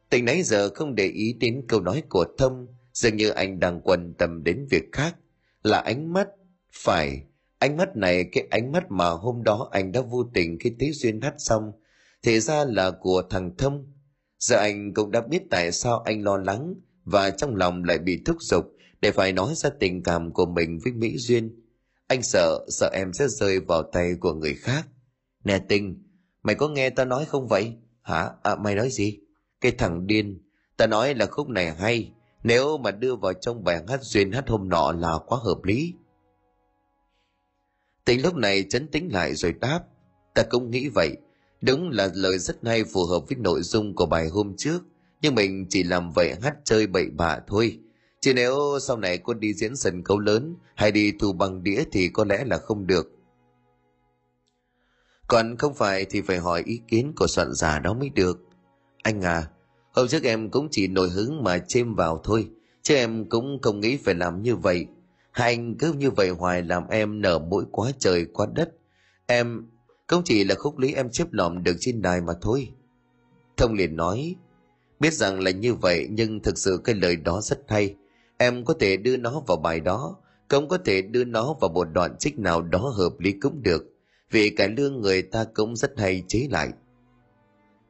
Tình 0.10 0.26
nãy 0.26 0.44
giờ 0.44 0.70
không 0.70 0.96
để 0.96 1.06
ý 1.06 1.34
đến 1.34 1.66
câu 1.68 1.82
nói 1.82 2.04
của 2.10 2.26
Thông, 2.38 2.68
dường 2.94 3.16
như 3.16 3.30
anh 3.30 3.60
đang 3.60 3.82
quan 3.82 4.14
tâm 4.18 4.44
đến 4.44 4.68
việc 4.70 4.84
khác, 4.92 5.16
là 5.64 5.80
ánh 5.80 6.14
mắt, 6.14 6.28
phải, 6.74 7.24
ánh 7.60 7.78
mắt 7.78 7.96
này 7.96 8.30
cái 8.32 8.48
ánh 8.50 8.72
mắt 8.72 8.84
mà 8.92 9.10
hôm 9.10 9.44
đó 9.44 9.70
anh 9.72 9.92
đã 9.92 10.02
vô 10.02 10.24
tình 10.34 10.60
khi 10.60 10.72
tí 10.80 10.92
duyên 10.92 11.22
hát 11.22 11.34
xong, 11.38 11.72
thì 12.24 12.40
ra 12.40 12.66
là 12.66 12.92
của 12.92 13.24
thằng 13.30 13.58
Thông. 13.58 13.92
Giờ 14.40 14.58
anh 14.58 14.94
cũng 14.94 15.12
đã 15.12 15.22
biết 15.22 15.42
tại 15.50 15.72
sao 15.72 16.00
anh 16.00 16.24
lo 16.24 16.38
lắng 16.38 16.74
và 17.04 17.30
trong 17.30 17.56
lòng 17.56 17.84
lại 17.84 17.98
bị 17.98 18.22
thúc 18.26 18.38
giục 18.40 18.66
để 19.02 19.12
phải 19.12 19.34
nói 19.34 19.54
ra 19.56 19.70
tình 19.80 20.04
cảm 20.04 20.32
của 20.32 20.46
mình 20.46 20.80
với 20.84 20.94
Mỹ 20.94 21.18
Duyên. 21.18 21.66
Anh 22.08 22.22
sợ, 22.22 22.66
sợ 22.70 22.90
em 22.94 23.14
sẽ 23.14 23.28
rơi 23.28 23.60
vào 23.60 23.84
tay 23.84 24.14
của 24.20 24.34
người 24.34 24.54
khác. 24.54 24.88
Nè 25.44 25.60
tình, 25.70 26.04
mày 26.44 26.56
có 26.56 26.68
nghe 26.70 26.90
tao 26.90 27.06
nói 27.06 27.26
không 27.26 27.48
vậy? 27.48 27.74
Hả? 28.02 28.30
À, 28.44 28.56
mày 28.56 28.76
nói 28.76 28.90
gì? 28.90 29.20
Cái 29.62 29.72
thằng 29.72 30.08
điên. 30.08 30.42
Ta 30.78 30.88
nói 30.88 31.16
là 31.16 31.26
khúc 31.26 31.50
này 31.50 31.76
hay. 31.76 32.12
Nếu 32.44 32.78
mà 32.78 32.92
đưa 32.92 33.16
vào 33.16 33.34
trong 33.34 33.64
bài 33.64 33.84
hát 33.88 34.00
Duyên 34.04 34.32
hát 34.32 34.50
hôm 34.50 34.70
nọ 34.70 34.92
là 34.92 35.20
quá 35.28 35.38
hợp 35.44 35.64
lý. 35.64 35.94
Tình 38.06 38.22
lúc 38.22 38.36
này 38.36 38.66
chấn 38.70 38.88
tĩnh 38.88 39.14
lại 39.14 39.36
rồi 39.36 39.54
đáp. 39.54 39.84
Ta 40.34 40.44
cũng 40.50 40.72
nghĩ 40.72 40.88
vậy. 40.88 41.18
Đúng 41.62 41.90
là 41.90 42.10
lời 42.14 42.38
rất 42.38 42.58
hay 42.64 42.84
phù 42.84 43.06
hợp 43.06 43.20
với 43.30 43.38
nội 43.38 43.62
dung 43.62 43.96
của 43.96 44.06
bài 44.06 44.28
hôm 44.28 44.54
trước. 44.58 44.80
Nhưng 45.22 45.36
mình 45.36 45.66
chỉ 45.70 45.84
làm 45.84 46.12
vậy 46.12 46.36
hát 46.42 46.56
chơi 46.64 46.88
bậy 46.88 47.10
bạ 47.10 47.40
thôi 47.48 47.80
Chứ 48.22 48.34
nếu 48.34 48.80
sau 48.82 48.98
này 48.98 49.18
cô 49.18 49.34
đi 49.34 49.54
diễn 49.54 49.76
sân 49.76 50.04
khấu 50.04 50.20
lớn 50.20 50.56
hay 50.76 50.92
đi 50.92 51.14
thu 51.20 51.34
bằng 51.34 51.64
đĩa 51.64 51.84
thì 51.92 52.10
có 52.10 52.26
lẽ 52.26 52.44
là 52.46 52.58
không 52.58 52.88
được. 52.88 53.12
Còn 55.28 55.58
không 55.58 55.74
phải 55.74 56.06
thì 56.06 56.22
phải 56.22 56.38
hỏi 56.38 56.64
ý 56.66 56.82
kiến 56.88 57.14
của 57.16 57.28
soạn 57.28 57.54
giả 57.54 57.80
đó 57.80 57.94
mới 57.94 58.10
được. 58.10 58.49
Anh 59.10 59.22
à, 59.22 59.48
hôm 59.92 60.08
trước 60.08 60.24
em 60.24 60.50
cũng 60.50 60.68
chỉ 60.72 60.88
nổi 60.88 61.10
hứng 61.10 61.44
mà 61.44 61.58
chêm 61.58 61.96
vào 61.96 62.22
thôi, 62.24 62.50
chứ 62.82 62.96
em 62.96 63.30
cũng 63.30 63.60
không 63.62 63.80
nghĩ 63.80 63.98
phải 63.98 64.16
làm 64.16 64.42
như 64.42 64.56
vậy. 64.56 64.86
Hai 65.32 65.54
anh 65.54 65.76
cứ 65.76 65.94
như 65.94 66.12
vậy 66.12 66.30
hoài 66.30 66.64
làm 66.64 66.88
em 66.88 67.22
nở 67.22 67.40
mũi 67.40 67.66
quá 67.72 67.92
trời 68.00 68.26
quá 68.34 68.48
đất. 68.54 68.72
Em 69.26 69.70
cũng 70.08 70.22
chỉ 70.26 70.44
là 70.44 70.56
khúc 70.56 70.78
lý 70.78 70.94
em 70.94 71.10
chép 71.10 71.28
lòm 71.32 71.64
được 71.64 71.76
trên 71.80 72.02
đài 72.02 72.22
mà 72.22 72.34
thôi. 72.42 72.70
Thông 73.58 73.74
liền 73.74 73.96
nói, 73.96 74.36
biết 75.00 75.14
rằng 75.14 75.40
là 75.40 75.52
như 75.52 75.74
vậy 75.74 76.08
nhưng 76.10 76.40
thực 76.40 76.58
sự 76.58 76.82
cái 76.84 76.96
lời 76.96 77.16
đó 77.16 77.42
rất 77.44 77.60
hay 77.68 77.96
em 78.38 78.66
có 78.66 78.74
thể 78.80 78.98
đưa 78.98 79.18
nó 79.18 79.44
vào 79.48 79.58
bài 79.58 79.80
đó 79.80 80.16
cũng 80.50 80.68
có 80.68 80.78
thể 80.86 81.02
đưa 81.02 81.24
nó 81.24 81.56
vào 81.62 81.70
một 81.70 81.88
đoạn 81.94 82.16
trích 82.20 82.40
nào 82.40 82.62
đó 82.62 82.80
hợp 82.80 83.20
lý 83.20 83.32
cũng 83.32 83.64
được 83.64 83.84
vì 84.32 84.50
cái 84.50 84.70
lương 84.70 85.02
người 85.02 85.22
ta 85.22 85.46
cũng 85.54 85.76
rất 85.76 85.92
hay 85.98 86.24
chế 86.28 86.48
lại 86.52 86.70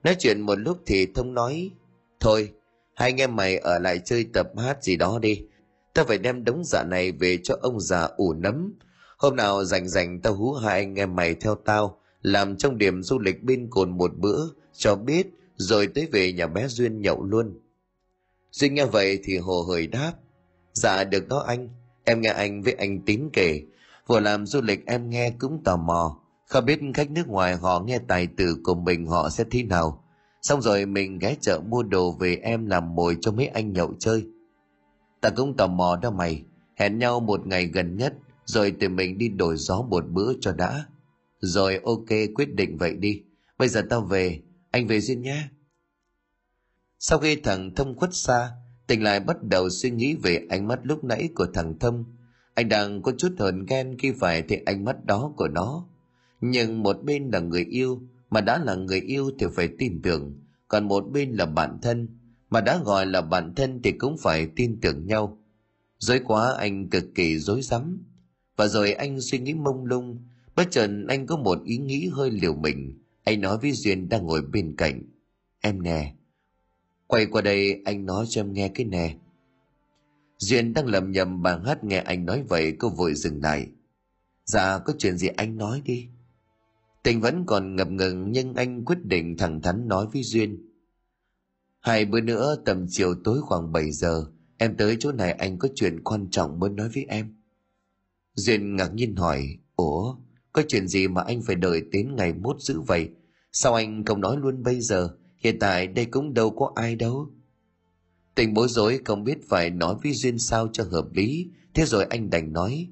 nói 0.04 0.16
chuyện 0.20 0.42
một 0.42 0.56
lúc 0.56 0.78
thì 0.86 1.08
thông 1.16 1.34
nói, 1.34 1.72
thôi, 2.20 2.52
hai 2.96 3.10
anh 3.10 3.18
em 3.18 3.36
mày 3.36 3.58
ở 3.58 3.80
lại 3.80 4.00
chơi 4.06 4.26
tập 4.34 4.52
hát 4.58 4.84
gì 4.84 4.96
đó 4.96 5.20
đi. 5.22 5.46
Tao 5.94 6.06
phải 6.06 6.18
đem 6.18 6.44
đống 6.44 6.64
giả 6.66 6.84
này 6.84 7.12
về 7.12 7.38
cho 7.44 7.58
ông 7.62 7.80
già 7.80 8.10
ủ 8.18 8.34
nấm. 8.34 8.74
Hôm 9.18 9.36
nào 9.36 9.64
rảnh 9.64 9.88
rảnh 9.88 10.22
tao 10.22 10.34
hú 10.34 10.54
hai 10.54 10.80
anh 10.80 10.96
em 10.96 11.16
mày 11.16 11.36
theo 11.36 11.56
tao, 11.56 12.02
làm 12.22 12.58
trong 12.58 12.78
điểm 12.78 13.04
du 13.04 13.20
lịch 13.20 13.44
bên 13.44 13.68
cồn 13.70 13.98
một 13.98 14.12
bữa, 14.18 14.46
cho 14.74 14.96
biết, 14.96 15.28
rồi 15.56 15.88
tới 15.88 16.08
về 16.12 16.34
nhà 16.34 16.48
bé 16.48 16.68
duyên 16.68 17.02
nhậu 17.02 17.24
luôn. 17.24 17.60
Duyên 18.52 18.74
nghe 18.74 18.86
vậy 18.86 19.20
thì 19.24 19.38
hồ 19.38 19.62
hởi 19.62 19.88
đáp 19.88 20.14
dạ 20.74 21.04
được 21.04 21.28
đó 21.28 21.44
anh. 21.48 21.70
Em 22.04 22.22
nghe 22.22 22.30
anh 22.30 22.62
với 22.62 22.74
anh 22.74 23.02
tín 23.02 23.30
kể. 23.34 23.62
Vừa 24.08 24.20
làm 24.20 24.46
du 24.46 24.62
lịch 24.62 24.86
em 24.86 25.10
nghe 25.10 25.32
cũng 25.40 25.64
tò 25.64 25.78
mò 25.78 26.20
không 26.50 26.66
biết 26.66 26.80
khách 26.94 27.12
nước 27.12 27.28
ngoài 27.28 27.56
họ 27.56 27.80
nghe 27.80 28.00
tài 28.08 28.28
tử 28.28 28.58
của 28.64 28.76
mình 28.76 29.06
họ 29.06 29.30
sẽ 29.30 29.44
thế 29.52 29.64
nào. 29.64 30.04
Xong 30.42 30.62
rồi 30.62 30.86
mình 30.86 31.20
ghé 31.20 31.36
chợ 31.42 31.60
mua 31.60 31.84
đồ 31.84 32.12
về 32.12 32.36
em 32.36 32.66
làm 32.66 32.96
mồi 32.96 33.18
cho 33.22 33.32
mấy 33.32 33.48
anh 33.48 33.74
nhậu 33.74 33.94
chơi. 34.00 34.26
Ta 35.22 35.30
cũng 35.30 35.58
tò 35.58 35.68
mò 35.68 36.00
đó 36.02 36.12
mày. 36.12 36.44
Hẹn 36.76 37.00
nhau 37.00 37.20
một 37.20 37.48
ngày 37.48 37.66
gần 37.66 37.98
nhất, 37.98 38.14
rồi 38.46 38.72
tụi 38.72 38.90
mình 38.90 39.18
đi 39.18 39.30
đổi 39.30 39.58
gió 39.58 39.82
một 39.82 40.06
bữa 40.10 40.34
cho 40.42 40.52
đã. 40.52 40.86
Rồi 41.40 41.80
ok, 41.84 42.10
quyết 42.36 42.56
định 42.56 42.78
vậy 42.78 42.94
đi. 42.96 43.22
Bây 43.58 43.68
giờ 43.68 43.82
tao 43.90 44.02
về, 44.02 44.42
anh 44.72 44.88
về 44.88 45.02
duyên 45.02 45.22
nhé. 45.22 45.44
Sau 47.00 47.20
khi 47.20 47.36
thằng 47.36 47.76
thông 47.76 47.96
khuất 47.96 48.14
xa, 48.14 48.52
tỉnh 48.88 49.04
lại 49.04 49.20
bắt 49.20 49.44
đầu 49.44 49.70
suy 49.70 49.90
nghĩ 49.92 50.16
về 50.24 50.46
ánh 50.50 50.68
mắt 50.68 50.80
lúc 50.84 51.04
nãy 51.04 51.30
của 51.36 51.48
thằng 51.54 51.80
thông. 51.80 52.06
Anh 52.54 52.70
đang 52.70 53.02
có 53.02 53.12
chút 53.18 53.36
hờn 53.40 53.66
ghen 53.66 53.98
khi 54.00 54.12
phải 54.12 54.42
thấy 54.42 54.64
ánh 54.66 54.86
mắt 54.86 55.06
đó 55.06 55.34
của 55.38 55.48
nó 55.48 55.89
nhưng 56.42 56.84
một 56.84 57.04
bên 57.04 57.30
là 57.30 57.40
người 57.40 57.66
yêu, 57.66 58.02
mà 58.30 58.42
đã 58.42 58.58
là 58.58 58.76
người 58.76 59.02
yêu 59.02 59.32
thì 59.40 59.46
phải 59.56 59.70
tin 59.78 60.02
tưởng. 60.02 60.40
Còn 60.68 60.88
một 60.88 61.02
bên 61.02 61.32
là 61.32 61.46
bạn 61.46 61.78
thân, 61.82 62.08
mà 62.50 62.62
đã 62.62 62.80
gọi 62.86 63.06
là 63.06 63.22
bạn 63.22 63.56
thân 63.56 63.80
thì 63.84 63.92
cũng 63.92 64.18
phải 64.18 64.48
tin 64.56 64.82
tưởng 64.82 65.08
nhau. 65.08 65.38
Dối 65.98 66.20
quá 66.26 66.56
anh 66.58 66.90
cực 66.90 67.06
kỳ 67.16 67.38
dối 67.38 67.62
rắm. 67.62 68.04
Và 68.56 68.68
rồi 68.68 68.94
anh 68.94 69.22
suy 69.22 69.40
nghĩ 69.40 69.54
mông 69.54 69.86
lung, 69.86 70.24
bất 70.56 70.72
chợt 70.72 70.90
anh 71.08 71.26
có 71.26 71.38
một 71.38 71.64
ý 71.66 71.78
nghĩ 71.78 72.10
hơi 72.12 72.32
liều 72.32 72.56
mình. 72.56 73.00
Anh 73.24 73.42
nói 73.42 73.58
với 73.58 73.72
duyên 73.72 74.10
đang 74.10 74.26
ngồi 74.26 74.42
bên 74.42 74.76
cạnh. 74.76 75.04
Em 75.62 75.84
nè, 75.84 76.14
quay 77.08 77.26
qua 77.26 77.42
đây 77.42 77.82
anh 77.86 78.06
nói 78.06 78.26
cho 78.30 78.42
em 78.42 78.54
nghe 78.54 78.68
cái 78.68 78.86
nè. 78.86 79.16
Duyên 80.38 80.74
đang 80.74 80.86
lầm 80.88 81.12
nhầm 81.12 81.42
bà 81.42 81.60
hát 81.66 81.84
nghe 81.84 81.98
anh 81.98 82.26
nói 82.26 82.44
vậy 82.50 82.76
cô 82.80 82.90
vội 82.90 83.14
dừng 83.14 83.42
lại. 83.42 83.68
Dạ 84.46 84.80
có 84.80 84.94
chuyện 84.98 85.18
gì 85.18 85.28
anh 85.28 85.58
nói 85.58 85.82
đi 85.86 86.08
tình 87.10 87.22
vẫn 87.22 87.46
còn 87.46 87.76
ngập 87.76 87.92
ngừng 87.92 88.32
nhưng 88.32 88.54
anh 88.54 88.86
quyết 88.86 89.06
định 89.06 89.38
thẳng 89.38 89.62
thắn 89.62 89.88
nói 89.88 90.08
với 90.14 90.24
duyên. 90.24 90.70
Hai 91.80 92.06
bữa 92.06 92.22
nữa 92.22 92.56
tầm 92.66 92.86
chiều 92.90 93.16
tối 93.24 93.42
khoảng 93.42 93.72
7 93.72 93.92
giờ 93.92 94.26
em 94.58 94.78
tới 94.78 94.98
chỗ 95.00 95.12
này 95.12 95.32
anh 95.32 95.58
có 95.58 95.68
chuyện 95.76 96.04
quan 96.04 96.30
trọng 96.32 96.60
muốn 96.60 96.76
nói 96.76 96.90
với 96.96 97.06
em. 97.10 97.36
Duyên 98.34 98.76
ngạc 98.76 98.94
nhiên 98.94 99.16
hỏi 99.16 99.58
ủa 99.76 100.16
có 100.54 100.64
chuyện 100.68 100.88
gì 100.88 101.08
mà 101.08 101.22
anh 101.22 101.42
phải 101.42 101.56
đợi 101.56 101.82
đến 101.92 102.16
ngày 102.16 102.34
mốt 102.34 102.62
giữ 102.62 102.82
vậy? 102.82 103.10
Sao 103.52 103.74
anh 103.74 104.06
không 104.06 104.22
nói 104.22 104.38
luôn 104.38 104.64
bây 104.64 104.82
giờ? 104.82 105.10
Hiện 105.38 105.60
tại 105.60 105.88
đây 105.88 106.06
cũng 106.06 106.34
đâu 106.34 106.50
có 106.50 106.72
ai 106.76 106.96
đâu. 106.96 107.32
Tình 108.36 108.54
bối 108.54 108.68
rối 108.70 109.00
không 109.06 109.24
biết 109.24 109.38
phải 109.50 109.70
nói 109.70 109.96
với 110.04 110.14
duyên 110.14 110.40
sao 110.40 110.70
cho 110.74 110.84
hợp 110.84 111.06
lý 111.14 111.52
thế 111.74 111.86
rồi 111.86 112.06
anh 112.10 112.30
đành 112.30 112.54
nói 112.54 112.88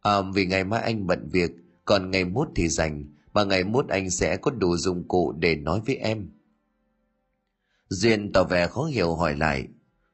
à, 0.00 0.12
vì 0.34 0.46
ngày 0.46 0.64
mai 0.64 0.82
anh 0.82 1.06
bận 1.06 1.28
việc 1.32 1.50
còn 1.84 2.10
ngày 2.10 2.24
mốt 2.24 2.48
thì 2.54 2.68
rảnh 2.68 3.15
mà 3.36 3.44
ngày 3.44 3.64
mốt 3.64 3.88
anh 3.88 4.10
sẽ 4.10 4.36
có 4.36 4.50
đủ 4.50 4.76
dụng 4.76 5.08
cụ 5.08 5.32
để 5.32 5.56
nói 5.56 5.80
với 5.86 5.96
em. 5.96 6.28
Duyên 7.88 8.32
tỏ 8.32 8.44
vẻ 8.44 8.66
khó 8.66 8.84
hiểu 8.84 9.14
hỏi 9.14 9.36
lại. 9.36 9.68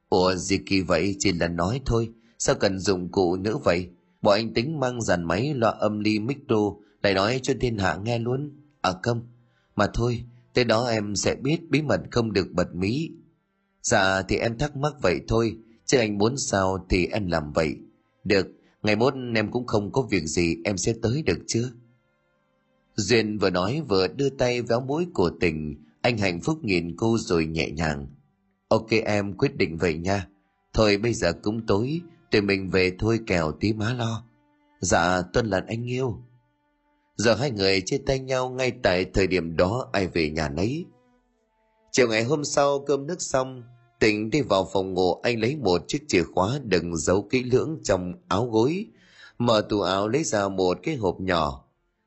Ủa, 0.08 0.34
gì 0.34 0.58
kỳ 0.66 0.80
vậy? 0.80 1.16
Chỉ 1.18 1.32
là 1.32 1.48
nói 1.48 1.80
thôi. 1.86 2.10
Sao 2.38 2.54
cần 2.54 2.78
dụng 2.78 3.08
cụ 3.12 3.36
nữa 3.36 3.56
vậy? 3.64 3.88
Bọn 4.22 4.34
anh 4.34 4.54
tính 4.54 4.80
mang 4.80 5.02
dàn 5.02 5.24
máy 5.24 5.54
loa 5.54 5.70
âm 5.70 6.00
ly 6.00 6.18
micro, 6.18 6.56
lại 7.02 7.14
nói 7.14 7.40
cho 7.42 7.54
thiên 7.60 7.78
hạ 7.78 7.98
nghe 8.04 8.18
luôn. 8.18 8.60
À 8.80 8.92
không. 9.02 9.28
Mà 9.76 9.86
thôi, 9.94 10.24
tới 10.54 10.64
đó 10.64 10.86
em 10.86 11.16
sẽ 11.16 11.34
biết 11.34 11.70
bí 11.70 11.82
mật 11.82 12.00
không 12.10 12.32
được 12.32 12.48
bật 12.52 12.74
mí. 12.74 13.10
Dạ 13.82 14.22
thì 14.22 14.36
em 14.36 14.58
thắc 14.58 14.76
mắc 14.76 14.92
vậy 15.02 15.20
thôi. 15.28 15.56
Chứ 15.86 15.98
anh 15.98 16.18
muốn 16.18 16.36
sao 16.38 16.86
thì 16.88 17.06
em 17.06 17.26
làm 17.26 17.52
vậy. 17.52 17.76
Được, 18.24 18.46
ngày 18.82 18.96
mốt 18.96 19.14
em 19.34 19.50
cũng 19.50 19.66
không 19.66 19.92
có 19.92 20.02
việc 20.02 20.24
gì, 20.24 20.56
em 20.64 20.76
sẽ 20.76 20.94
tới 21.02 21.22
được 21.22 21.38
chưa 21.46 21.70
duyên 22.96 23.38
vừa 23.38 23.50
nói 23.50 23.82
vừa 23.88 24.08
đưa 24.08 24.30
tay 24.30 24.62
véo 24.62 24.80
mũi 24.80 25.06
của 25.14 25.30
tình. 25.40 25.84
Anh 26.02 26.18
hạnh 26.18 26.40
phúc 26.40 26.64
nhìn 26.64 26.96
cô 26.96 27.18
rồi 27.18 27.46
nhẹ 27.46 27.70
nhàng. 27.70 28.06
Ok 28.68 28.90
em, 29.04 29.32
quyết 29.36 29.56
định 29.56 29.76
vậy 29.76 29.94
nha. 29.94 30.28
Thôi 30.72 30.96
bây 30.96 31.14
giờ 31.14 31.32
cũng 31.42 31.66
tối, 31.66 32.00
tụi 32.30 32.40
mình 32.40 32.70
về 32.70 32.92
thôi 32.98 33.20
kèo 33.26 33.52
tí 33.52 33.72
má 33.72 33.94
lo. 33.94 34.24
Dạ 34.80 35.22
tuân 35.22 35.46
lận 35.46 35.66
anh 35.66 35.90
yêu. 35.90 36.18
Giờ 37.16 37.34
hai 37.34 37.50
người 37.50 37.80
chia 37.80 37.98
tay 37.98 38.18
nhau 38.18 38.50
ngay 38.50 38.72
tại 38.82 39.04
thời 39.04 39.26
điểm 39.26 39.56
đó 39.56 39.88
ai 39.92 40.06
về 40.06 40.30
nhà 40.30 40.48
nấy. 40.48 40.84
Chiều 41.90 42.08
ngày 42.08 42.24
hôm 42.24 42.44
sau 42.44 42.78
cơm 42.78 43.06
nước 43.06 43.22
xong 43.22 43.62
tỉnh 44.00 44.30
đi 44.30 44.40
vào 44.40 44.68
phòng 44.72 44.94
ngủ, 44.94 45.14
anh 45.14 45.40
lấy 45.40 45.56
một 45.56 45.84
chiếc 45.88 46.04
chìa 46.08 46.22
khóa 46.22 46.58
đựng 46.64 46.96
giấu 46.96 47.26
kỹ 47.30 47.42
lưỡng 47.42 47.78
trong 47.82 48.14
áo 48.28 48.46
gối. 48.46 48.86
Mở 49.38 49.66
tủ 49.68 49.80
áo 49.80 50.08
lấy 50.08 50.24
ra 50.24 50.48
một 50.48 50.78
cái 50.82 50.96
hộp 50.96 51.20
nhỏ 51.20 51.61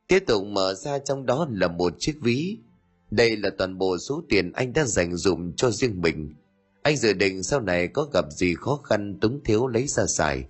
tiếp 0.08 0.24
tục 0.28 0.46
mở 0.46 0.74
ra 0.74 1.00
trong 1.00 1.26
đó 1.26 1.48
là 1.52 1.68
một 1.68 1.94
chiếc 2.00 2.16
ví. 2.22 2.58
Đây 3.12 3.38
là 3.38 3.50
toàn 3.58 3.78
bộ 3.78 3.98
số 3.98 4.24
tiền 4.30 4.52
anh 4.52 4.74
đã 4.74 4.84
dành 4.84 5.16
dụm 5.16 5.52
cho 5.52 5.72
riêng 5.72 6.02
mình. 6.02 6.36
Anh 6.82 6.98
dự 6.98 7.14
định 7.14 7.44
sau 7.44 7.62
này 7.62 7.88
có 7.88 8.10
gặp 8.14 8.26
gì 8.32 8.56
khó 8.56 8.76
khăn 8.84 9.20
túng 9.22 9.44
thiếu 9.44 9.68
lấy 9.68 9.88
ra 9.88 10.06
xài. 10.06 10.46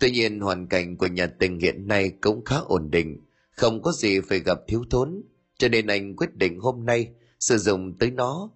Tuy 0.00 0.10
nhiên, 0.10 0.40
hoàn 0.40 0.66
cảnh 0.66 0.96
của 0.96 1.06
nhà 1.06 1.26
tình 1.26 1.58
hiện 1.58 1.88
nay 1.88 2.12
cũng 2.20 2.44
khá 2.44 2.56
ổn 2.56 2.90
định. 2.90 3.20
Không 3.50 3.82
có 3.82 3.92
gì 3.92 4.20
phải 4.20 4.38
gặp 4.38 4.58
thiếu 4.68 4.84
thốn. 4.90 5.22
Cho 5.58 5.68
nên 5.68 5.86
anh 5.86 6.16
quyết 6.16 6.36
định 6.36 6.58
hôm 6.58 6.86
nay 6.86 7.08
sử 7.40 7.58
dụng 7.58 7.98
tới 7.98 8.10
nó. 8.10 8.50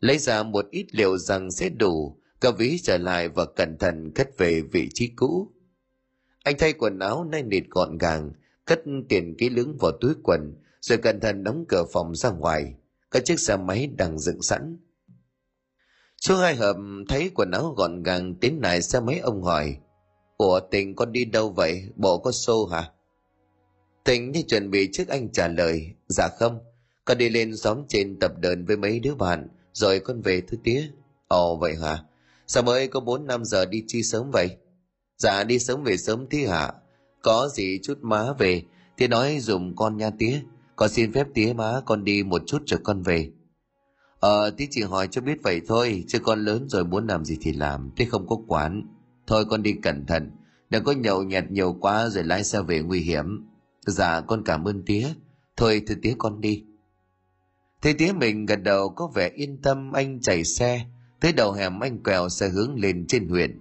Lấy 0.00 0.18
ra 0.18 0.42
một 0.42 0.66
ít 0.70 0.86
liệu 0.90 1.18
rằng 1.18 1.50
sẽ 1.50 1.68
đủ. 1.68 2.16
Cả 2.40 2.50
ví 2.50 2.78
trở 2.82 2.98
lại 2.98 3.28
và 3.28 3.44
cẩn 3.44 3.78
thận 3.78 4.12
cất 4.14 4.38
về 4.38 4.60
vị 4.60 4.88
trí 4.94 5.08
cũ. 5.16 5.52
Anh 6.42 6.54
thay 6.58 6.72
quần 6.72 6.98
áo 6.98 7.24
nay 7.24 7.42
nịt 7.42 7.64
gọn 7.70 7.98
gàng 7.98 8.32
cất 8.70 8.82
tiền 9.08 9.34
kỹ 9.38 9.48
lưỡng 9.48 9.76
vào 9.80 9.92
túi 10.00 10.14
quần, 10.22 10.54
rồi 10.80 10.98
cẩn 10.98 11.20
thận 11.20 11.44
đóng 11.44 11.64
cửa 11.68 11.84
phòng 11.92 12.14
ra 12.14 12.30
ngoài. 12.30 12.74
Các 13.10 13.24
chiếc 13.24 13.40
xe 13.40 13.56
máy 13.56 13.86
đang 13.86 14.18
dựng 14.18 14.42
sẵn. 14.42 14.78
Chú 16.20 16.36
hai 16.36 16.54
hợp 16.54 16.76
thấy 17.08 17.30
quần 17.34 17.50
áo 17.50 17.74
gọn 17.76 18.02
gàng 18.02 18.34
tiến 18.34 18.60
lại 18.62 18.82
xe 18.82 19.00
máy, 19.00 19.18
ông 19.18 19.42
hỏi, 19.42 19.76
ủa, 20.36 20.60
tình 20.60 20.94
con 20.94 21.12
đi 21.12 21.24
đâu 21.24 21.50
vậy? 21.50 21.84
Bộ 21.96 22.18
có 22.18 22.32
xô 22.32 22.66
hả? 22.66 22.90
Tình 24.04 24.32
như 24.32 24.42
chuẩn 24.42 24.70
bị 24.70 24.88
trước 24.92 25.08
anh 25.08 25.32
trả 25.32 25.48
lời 25.48 25.94
dạ 26.08 26.28
không, 26.38 26.58
con 27.04 27.18
đi 27.18 27.28
lên 27.28 27.56
xóm 27.56 27.82
trên 27.88 28.18
tập 28.18 28.32
đờn 28.38 28.64
với 28.64 28.76
mấy 28.76 29.00
đứa 29.00 29.14
bạn, 29.14 29.48
rồi 29.72 30.00
con 30.00 30.20
về 30.20 30.42
thứ 30.48 30.56
tía. 30.64 30.82
Ồ, 31.28 31.56
vậy 31.56 31.74
hả? 31.76 32.04
Sao 32.46 32.62
mới 32.62 32.88
có 32.88 33.00
bốn 33.00 33.26
năm 33.26 33.44
giờ 33.44 33.64
đi 33.64 33.84
chi 33.86 34.02
sớm 34.02 34.30
vậy? 34.30 34.56
Dạ 35.18 35.44
đi 35.44 35.58
sớm 35.58 35.84
về 35.84 35.96
sớm 35.96 36.26
thế 36.30 36.38
hả? 36.38 36.72
Có 37.22 37.48
gì 37.48 37.78
chút 37.82 37.98
má 38.02 38.32
về, 38.38 38.62
thì 38.96 39.08
nói 39.08 39.38
dùm 39.40 39.74
con 39.74 39.96
nha 39.96 40.10
tía. 40.18 40.40
Con 40.76 40.88
xin 40.88 41.12
phép 41.12 41.26
tía 41.34 41.52
má, 41.52 41.80
con 41.86 42.04
đi 42.04 42.22
một 42.22 42.42
chút 42.46 42.62
rồi 42.66 42.80
con 42.84 43.02
về. 43.02 43.30
Ờ 44.20 44.50
tí 44.50 44.66
chỉ 44.70 44.82
hỏi 44.82 45.08
cho 45.10 45.20
biết 45.20 45.42
vậy 45.42 45.60
thôi, 45.66 46.04
chứ 46.08 46.18
con 46.18 46.44
lớn 46.44 46.68
rồi 46.68 46.84
muốn 46.84 47.06
làm 47.06 47.24
gì 47.24 47.38
thì 47.40 47.52
làm 47.52 47.90
tía 47.96 48.04
không 48.04 48.26
có 48.26 48.36
quán. 48.46 48.82
Thôi 49.26 49.44
con 49.44 49.62
đi 49.62 49.72
cẩn 49.82 50.06
thận, 50.06 50.30
đừng 50.70 50.84
có 50.84 50.92
nhậu 50.92 51.22
nhẹt 51.22 51.50
nhiều 51.50 51.76
quá 51.80 52.08
rồi 52.08 52.24
lái 52.24 52.44
xe 52.44 52.62
về 52.62 52.80
nguy 52.80 53.00
hiểm. 53.00 53.46
Dạ 53.86 54.20
con 54.20 54.42
cảm 54.44 54.64
ơn 54.64 54.82
tía. 54.86 55.08
Thôi, 55.56 55.82
thưa 55.86 55.94
tía 56.02 56.14
con 56.18 56.40
đi. 56.40 56.64
Thấy 57.82 57.94
tía 57.94 58.12
mình 58.12 58.46
gật 58.46 58.62
đầu 58.62 58.88
có 58.88 59.06
vẻ 59.14 59.30
yên 59.34 59.62
tâm, 59.62 59.92
anh 59.92 60.20
chạy 60.20 60.44
xe. 60.44 60.86
Tới 61.20 61.32
đầu 61.32 61.52
hẻm, 61.52 61.80
anh 61.80 62.02
quẹo 62.02 62.28
xe 62.28 62.48
hướng 62.48 62.74
lên 62.74 63.06
trên 63.06 63.28
huyện 63.28 63.60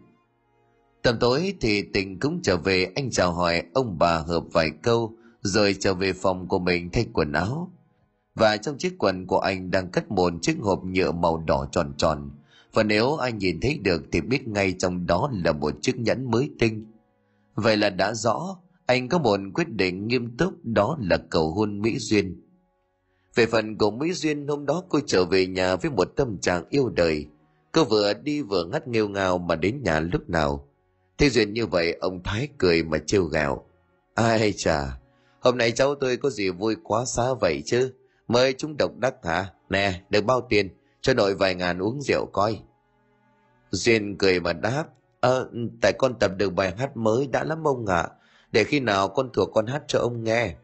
tầm 1.01 1.19
tối 1.19 1.53
thì 1.61 1.81
tình 1.93 2.19
cũng 2.19 2.41
trở 2.41 2.57
về, 2.57 2.91
anh 2.95 3.11
chào 3.11 3.33
hỏi 3.33 3.63
ông 3.73 3.97
bà 3.99 4.17
hợp 4.17 4.43
vài 4.51 4.71
câu, 4.83 5.13
rồi 5.41 5.75
trở 5.79 5.93
về 5.93 6.13
phòng 6.13 6.47
của 6.47 6.59
mình 6.59 6.89
thay 6.93 7.05
quần 7.13 7.31
áo. 7.31 7.71
Và 8.35 8.57
trong 8.57 8.77
chiếc 8.77 8.95
quần 8.97 9.27
của 9.27 9.39
anh 9.39 9.71
đang 9.71 9.91
cất 9.91 10.11
một 10.11 10.33
chiếc 10.41 10.57
hộp 10.61 10.83
nhựa 10.85 11.11
màu 11.11 11.37
đỏ 11.37 11.67
tròn 11.71 11.93
tròn. 11.97 12.31
Và 12.73 12.83
nếu 12.83 13.15
anh 13.15 13.37
nhìn 13.37 13.59
thấy 13.61 13.79
được 13.83 14.03
thì 14.11 14.21
biết 14.21 14.47
ngay 14.47 14.73
trong 14.79 15.05
đó 15.05 15.29
là 15.43 15.51
một 15.51 15.73
chiếc 15.81 15.99
nhẫn 15.99 16.31
mới 16.31 16.51
tinh. 16.59 16.85
Vậy 17.55 17.77
là 17.77 17.89
đã 17.89 18.13
rõ, 18.13 18.57
anh 18.85 19.09
có 19.09 19.19
một 19.19 19.39
quyết 19.53 19.69
định 19.69 20.07
nghiêm 20.07 20.37
túc, 20.37 20.53
đó 20.63 20.97
là 21.01 21.17
cầu 21.17 21.51
hôn 21.51 21.81
mỹ 21.81 21.97
duyên. 21.99 22.41
Về 23.35 23.45
phần 23.45 23.77
của 23.77 23.91
mỹ 23.91 24.13
duyên, 24.13 24.47
hôm 24.47 24.65
đó 24.65 24.83
cô 24.89 24.99
trở 25.05 25.25
về 25.25 25.47
nhà 25.47 25.75
với 25.75 25.91
một 25.91 26.11
tâm 26.15 26.37
trạng 26.37 26.63
yêu 26.69 26.89
đời. 26.89 27.25
Cô 27.71 27.83
vừa 27.83 28.13
đi 28.13 28.41
vừa 28.41 28.65
ngắt 28.65 28.87
nghêu 28.87 29.09
ngào 29.09 29.37
mà 29.37 29.55
đến 29.55 29.83
nhà 29.83 29.99
lúc 29.99 30.29
nào. 30.29 30.68
Thế 31.19 31.29
duyên 31.29 31.53
như 31.53 31.65
vậy 31.65 31.97
ông 32.01 32.23
Thái 32.23 32.47
cười 32.57 32.83
mà 32.83 32.97
trêu 33.05 33.23
gào. 33.23 33.65
Ai 34.13 34.53
chà, 34.57 34.99
hôm 35.39 35.57
nay 35.57 35.71
cháu 35.71 35.95
tôi 35.95 36.17
có 36.17 36.29
gì 36.29 36.49
vui 36.49 36.75
quá 36.83 37.05
xá 37.05 37.23
vậy 37.41 37.63
chứ. 37.65 37.93
Mời 38.27 38.53
chúng 38.57 38.77
độc 38.77 38.91
đắc 38.97 39.13
hả? 39.23 39.53
Nè, 39.69 40.01
được 40.09 40.25
bao 40.25 40.47
tiền, 40.49 40.69
cho 41.01 41.13
nội 41.13 41.35
vài 41.35 41.55
ngàn 41.55 41.79
uống 41.79 42.01
rượu 42.01 42.25
coi. 42.33 42.59
Duyên 43.71 44.17
cười 44.17 44.39
mà 44.39 44.53
đáp. 44.53 44.85
Ờ, 45.19 45.49
tại 45.81 45.93
con 45.97 46.19
tập 46.19 46.31
được 46.37 46.53
bài 46.53 46.73
hát 46.77 46.97
mới 46.97 47.27
đã 47.27 47.43
lắm 47.43 47.67
ông 47.67 47.85
ạ. 47.85 48.01
À. 48.01 48.09
Để 48.51 48.63
khi 48.63 48.79
nào 48.79 49.07
con 49.07 49.29
thuộc 49.33 49.49
con 49.53 49.67
hát 49.67 49.83
cho 49.87 49.99
ông 49.99 50.23
nghe. 50.23 50.55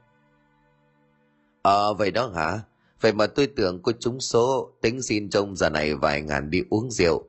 Ờ, 1.62 1.94
vậy 1.94 2.12
đó 2.12 2.32
hả? 2.36 2.60
Vậy 3.02 3.14
mà 3.14 3.28
tôi 3.28 3.48
tưởng 3.48 3.80
cô 3.84 3.92
trúng 4.00 4.20
số, 4.20 4.72
tính 4.82 5.02
xin 5.02 5.30
trông 5.30 5.56
giờ 5.56 5.70
này 5.70 5.96
vài 5.96 6.22
ngàn 6.22 6.50
đi 6.50 6.64
uống 6.70 6.92
rượu. 6.92 7.26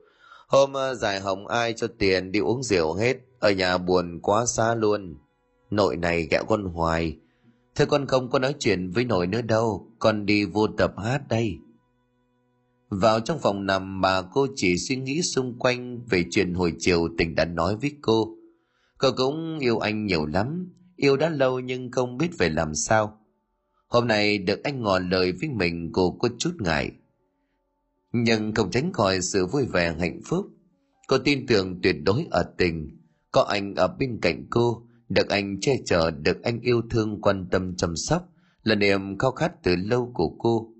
Hôm 0.47 0.73
ờ, 0.73 0.95
giải 0.95 1.19
hồng 1.19 1.47
ai 1.47 1.73
cho 1.73 1.87
tiền 1.99 2.31
đi 2.31 2.39
uống 2.39 2.63
rượu 2.63 2.93
hết, 2.93 3.17
ở 3.39 3.51
nhà 3.51 3.77
buồn 3.77 4.19
quá 4.21 4.45
xa 4.45 4.75
luôn. 4.75 5.15
Nội 5.71 5.97
này 5.97 6.27
ghẹo 6.31 6.45
con 6.45 6.63
hoài. 6.63 7.17
Thế 7.75 7.85
con 7.85 8.05
không 8.07 8.29
có 8.29 8.39
nói 8.39 8.55
chuyện 8.59 8.91
với 8.91 9.05
nội 9.05 9.27
nữa 9.27 9.41
đâu, 9.41 9.91
con 9.99 10.25
đi 10.25 10.45
vô 10.45 10.67
tập 10.67 10.93
hát 10.97 11.21
đây. 11.29 11.57
Vào 12.89 13.19
trong 13.19 13.39
phòng 13.39 13.65
nằm 13.65 14.01
bà 14.01 14.21
cô 14.21 14.47
chỉ 14.55 14.77
suy 14.77 14.95
nghĩ 14.95 15.21
xung 15.21 15.59
quanh 15.59 16.01
về 16.09 16.23
chuyện 16.31 16.53
hồi 16.53 16.73
chiều 16.79 17.07
tình 17.17 17.35
đã 17.35 17.45
nói 17.45 17.75
với 17.75 17.91
cô. 18.01 18.27
Cô 18.97 19.11
cũng 19.17 19.59
yêu 19.59 19.79
anh 19.79 20.05
nhiều 20.05 20.25
lắm, 20.25 20.73
yêu 20.95 21.17
đã 21.17 21.29
lâu 21.29 21.59
nhưng 21.59 21.91
không 21.91 22.17
biết 22.17 22.29
phải 22.37 22.49
làm 22.49 22.75
sao. 22.75 23.19
Hôm 23.87 24.07
nay 24.07 24.37
được 24.37 24.63
anh 24.63 24.81
ngỏ 24.81 24.99
lời 24.99 25.31
với 25.31 25.49
mình 25.49 25.89
cô 25.93 26.11
có 26.11 26.29
chút 26.39 26.51
ngại. 26.59 26.91
Nhưng 28.11 28.53
không 28.53 28.71
tránh 28.71 28.93
khỏi 28.93 29.21
sự 29.21 29.45
vui 29.45 29.65
vẻ 29.65 29.95
hạnh 29.99 30.19
phúc. 30.25 30.47
Cô 31.07 31.17
tin 31.17 31.47
tưởng 31.47 31.79
tuyệt 31.83 31.95
đối 32.03 32.27
ở 32.31 32.43
tình. 32.57 32.97
Có 33.31 33.41
anh 33.41 33.75
ở 33.75 33.87
bên 33.87 34.19
cạnh 34.21 34.47
cô, 34.49 34.87
được 35.09 35.29
anh 35.29 35.59
che 35.59 35.77
chở, 35.85 36.11
được 36.11 36.43
anh 36.43 36.59
yêu 36.61 36.81
thương 36.89 37.21
quan 37.21 37.47
tâm 37.51 37.75
chăm 37.75 37.95
sóc 37.95 38.29
là 38.63 38.75
niềm 38.75 39.17
khao 39.17 39.31
khát 39.31 39.63
từ 39.63 39.75
lâu 39.75 40.11
của 40.13 40.29
cô. 40.39 40.73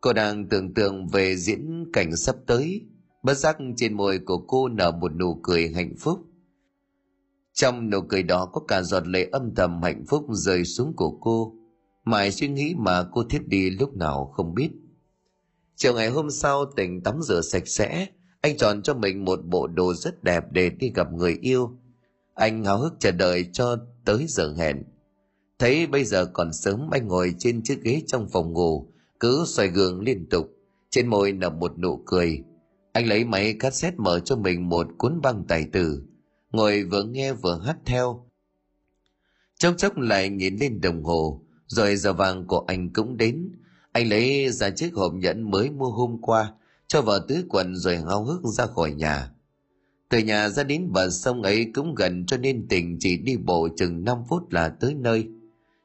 Cô 0.00 0.12
đang 0.12 0.48
tưởng 0.48 0.74
tượng 0.74 1.06
về 1.06 1.36
diễn 1.36 1.84
cảnh 1.92 2.16
sắp 2.16 2.36
tới, 2.46 2.80
bất 3.22 3.34
giác 3.34 3.56
trên 3.76 3.94
môi 3.94 4.18
của 4.18 4.38
cô 4.38 4.68
nở 4.68 4.90
một 4.90 5.12
nụ 5.16 5.40
cười 5.42 5.72
hạnh 5.74 5.94
phúc. 5.98 6.18
Trong 7.52 7.90
nụ 7.90 8.00
cười 8.00 8.22
đó 8.22 8.46
có 8.52 8.60
cả 8.68 8.82
giọt 8.82 9.06
lệ 9.06 9.28
âm 9.32 9.54
thầm 9.54 9.82
hạnh 9.82 10.04
phúc 10.08 10.26
rơi 10.30 10.64
xuống 10.64 10.92
của 10.96 11.18
cô. 11.20 11.54
Mãi 12.04 12.32
suy 12.32 12.48
nghĩ 12.48 12.74
mà 12.78 13.04
cô 13.12 13.24
thiết 13.24 13.48
đi 13.48 13.70
lúc 13.70 13.96
nào 13.96 14.26
không 14.26 14.54
biết. 14.54 14.70
Chiều 15.82 15.94
ngày 15.94 16.08
hôm 16.08 16.30
sau 16.30 16.64
tỉnh 16.76 17.02
tắm 17.02 17.22
rửa 17.22 17.40
sạch 17.40 17.68
sẽ, 17.68 18.06
anh 18.40 18.56
chọn 18.56 18.82
cho 18.82 18.94
mình 18.94 19.24
một 19.24 19.40
bộ 19.44 19.66
đồ 19.66 19.94
rất 19.94 20.24
đẹp 20.24 20.44
để 20.50 20.70
đi 20.70 20.92
gặp 20.94 21.12
người 21.12 21.38
yêu. 21.40 21.70
Anh 22.34 22.64
háo 22.64 22.78
hức 22.78 22.92
chờ 22.98 23.10
đợi 23.10 23.46
cho 23.52 23.76
tới 24.04 24.26
giờ 24.28 24.54
hẹn. 24.58 24.82
Thấy 25.58 25.86
bây 25.86 26.04
giờ 26.04 26.26
còn 26.26 26.52
sớm 26.52 26.90
anh 26.90 27.08
ngồi 27.08 27.34
trên 27.38 27.62
chiếc 27.62 27.82
ghế 27.82 28.02
trong 28.06 28.28
phòng 28.28 28.52
ngủ, 28.52 28.92
cứ 29.20 29.44
xoay 29.46 29.68
gương 29.68 30.00
liên 30.00 30.26
tục, 30.30 30.46
trên 30.90 31.06
môi 31.06 31.32
nở 31.32 31.50
một 31.50 31.78
nụ 31.78 32.02
cười. 32.06 32.42
Anh 32.92 33.06
lấy 33.06 33.24
máy 33.24 33.56
cassette 33.58 33.96
mở 33.98 34.20
cho 34.20 34.36
mình 34.36 34.68
một 34.68 34.86
cuốn 34.98 35.20
băng 35.20 35.44
tài 35.48 35.66
tử, 35.72 36.02
ngồi 36.52 36.84
vừa 36.84 37.04
nghe 37.04 37.32
vừa 37.32 37.60
hát 37.66 37.76
theo. 37.84 38.26
Trong 39.58 39.76
chốc 39.76 39.98
lại 39.98 40.28
nhìn 40.28 40.56
lên 40.56 40.80
đồng 40.80 41.04
hồ, 41.04 41.42
rồi 41.66 41.96
giờ 41.96 42.12
vàng 42.12 42.46
của 42.46 42.64
anh 42.66 42.92
cũng 42.92 43.16
đến. 43.16 43.52
Anh 43.92 44.08
lấy 44.08 44.50
ra 44.50 44.70
chiếc 44.70 44.94
hộp 44.94 45.14
nhẫn 45.14 45.50
mới 45.50 45.70
mua 45.70 45.90
hôm 45.90 46.20
qua, 46.20 46.52
cho 46.86 47.02
vào 47.02 47.18
túi 47.18 47.44
quần 47.48 47.76
rồi 47.76 47.96
háo 47.96 48.24
hức 48.24 48.44
ra 48.44 48.66
khỏi 48.66 48.92
nhà. 48.92 49.30
Từ 50.08 50.18
nhà 50.18 50.48
ra 50.48 50.62
đến 50.62 50.92
bờ 50.92 51.10
sông 51.10 51.42
ấy 51.42 51.70
cũng 51.74 51.94
gần 51.94 52.26
cho 52.26 52.36
nên 52.36 52.66
tình 52.68 52.96
chỉ 53.00 53.16
đi 53.16 53.36
bộ 53.36 53.68
chừng 53.76 54.04
5 54.04 54.18
phút 54.28 54.52
là 54.52 54.68
tới 54.68 54.94
nơi. 54.94 55.28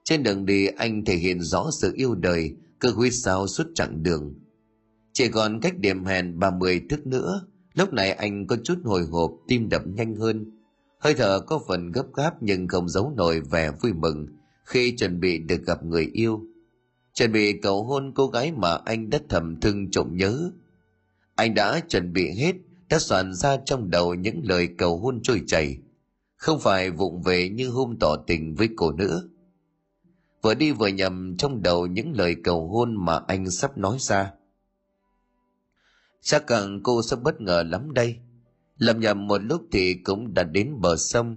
Trên 0.04 0.24
đường 0.24 0.46
đi 0.46 0.68
anh 0.68 1.06
thể 1.06 1.16
hiện 1.16 1.42
rõ 1.42 1.70
sự 1.72 1.94
yêu 1.96 2.16
đời, 2.16 2.56
cứ 2.80 2.94
huy 2.94 3.12
sao 3.12 3.48
suốt 3.48 3.68
chặng 3.76 4.04
đường. 4.04 4.34
Chỉ 5.14 5.30
còn 5.30 5.60
cách 5.62 5.78
điểm 5.78 6.06
hẹn 6.06 6.40
30 6.40 6.82
thức 6.90 7.08
nữa, 7.08 7.48
lúc 7.74 7.94
này 7.94 8.12
anh 8.12 8.48
có 8.48 8.58
chút 8.64 8.76
hồi 8.84 9.06
hộp, 9.06 9.32
tim 9.48 9.70
đập 9.70 9.82
nhanh 9.88 10.16
hơn. 10.16 10.52
Hơi 11.00 11.14
thở 11.14 11.40
có 11.40 11.60
phần 11.68 11.92
gấp 11.92 12.06
gáp 12.16 12.44
nhưng 12.44 12.68
không 12.68 12.90
giấu 12.90 13.14
nổi 13.16 13.42
vẻ 13.42 13.72
vui 13.82 13.94
mừng 13.94 14.28
khi 14.66 14.96
chuẩn 14.98 15.20
bị 15.20 15.38
được 15.38 15.66
gặp 15.66 15.86
người 15.86 16.10
yêu. 16.14 16.42
Chuẩn 17.18 17.32
bị 17.32 17.54
cầu 17.62 17.84
hôn 17.84 18.12
cô 18.16 18.28
gái 18.28 18.52
mà 18.52 18.78
anh 18.86 19.10
đã 19.10 19.20
thầm 19.30 19.60
thương 19.60 19.92
trộm 19.92 20.08
nhớ. 20.12 20.52
Anh 21.36 21.54
đã 21.54 21.80
chuẩn 21.90 22.14
bị 22.14 22.32
hết, 22.32 22.56
đã 22.90 23.00
soạn 23.00 23.34
ra 23.34 23.58
trong 23.66 23.90
đầu 23.90 24.14
những 24.14 24.42
lời 24.44 24.70
cầu 24.78 24.98
hôn 24.98 25.20
trôi 25.24 25.42
chảy. 25.48 25.78
Không 26.36 26.60
phải 26.60 26.92
vụng 26.92 27.22
về 27.22 27.50
như 27.50 27.70
hôm 27.70 27.98
tỏ 28.00 28.16
tình 28.28 28.56
với 28.56 28.70
cô 28.76 28.92
nữa. 28.92 29.30
Vừa 30.42 30.54
đi 30.54 30.72
vừa 30.72 30.88
nhầm 30.88 31.38
trong 31.38 31.62
đầu 31.62 31.88
những 31.88 32.14
lời 32.14 32.36
cầu 32.44 32.68
hôn 32.68 33.06
mà 33.06 33.20
anh 33.28 33.50
sắp 33.50 33.78
nói 33.78 33.98
ra. 34.00 34.32
Chắc 36.22 36.48
rằng 36.48 36.80
cô 36.84 37.02
sẽ 37.02 37.16
bất 37.16 37.42
ngờ 37.42 37.64
lắm 37.68 37.94
đây. 37.94 38.16
Lầm 38.78 39.00
nhầm 39.00 39.28
một 39.28 39.44
lúc 39.44 39.62
thì 39.72 39.94
cũng 39.94 40.34
đã 40.34 40.44
đến 40.44 40.82
bờ 40.82 40.96
sông, 40.96 41.36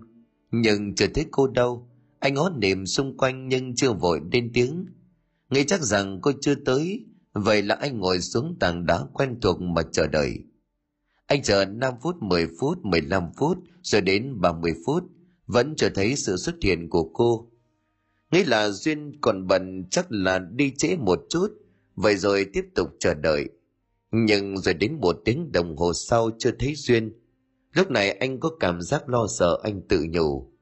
nhưng 0.51 0.95
chưa 0.95 1.07
thấy 1.14 1.26
cô 1.31 1.47
đâu 1.47 1.89
anh 2.18 2.35
ngó 2.35 2.51
niệm 2.51 2.87
xung 2.87 3.16
quanh 3.16 3.49
nhưng 3.49 3.74
chưa 3.74 3.93
vội 3.93 4.20
lên 4.33 4.51
tiếng. 4.55 4.87
Nghĩ 5.51 5.64
chắc 5.64 5.82
rằng 5.82 6.18
cô 6.22 6.32
chưa 6.40 6.55
tới, 6.55 7.07
vậy 7.32 7.62
là 7.62 7.74
anh 7.74 7.98
ngồi 7.98 8.20
xuống 8.20 8.57
tảng 8.61 8.86
đá 8.86 9.01
quen 9.12 9.40
thuộc 9.40 9.61
mà 9.61 9.82
chờ 9.92 10.07
đợi. 10.07 10.38
Anh 11.26 11.42
chờ 11.42 11.64
5 11.64 11.94
phút, 12.03 12.16
10 12.22 12.48
phút, 12.61 12.78
15 12.84 13.24
phút, 13.36 13.59
rồi 13.82 14.01
đến 14.01 14.40
30 14.40 14.72
phút, 14.86 15.05
vẫn 15.46 15.74
chưa 15.76 15.88
thấy 15.88 16.16
sự 16.16 16.36
xuất 16.36 16.55
hiện 16.62 16.88
của 16.88 17.11
cô. 17.14 17.51
Nghĩ 18.30 18.44
là 18.44 18.70
Duyên 18.70 19.20
còn 19.20 19.46
bận 19.46 19.84
chắc 19.90 20.07
là 20.12 20.38
đi 20.38 20.72
trễ 20.76 20.96
một 20.96 21.20
chút, 21.28 21.48
vậy 21.94 22.16
rồi 22.16 22.46
tiếp 22.53 22.64
tục 22.74 22.88
chờ 23.01 23.14
đợi. 23.14 23.48
Nhưng 24.11 24.59
rồi 24.59 24.74
đến 24.74 24.98
một 25.01 25.16
tiếng 25.24 25.53
đồng 25.53 25.76
hồ 25.76 25.92
sau 25.92 26.30
chưa 26.38 26.51
thấy 26.59 26.74
Duyên. 26.74 27.12
Lúc 27.72 27.90
này 27.90 28.11
anh 28.11 28.40
có 28.40 28.51
cảm 28.61 28.82
giác 28.82 29.09
lo 29.09 29.26
sợ 29.38 29.61
anh 29.62 29.82
tự 29.88 30.05
nhủ. 30.11 30.53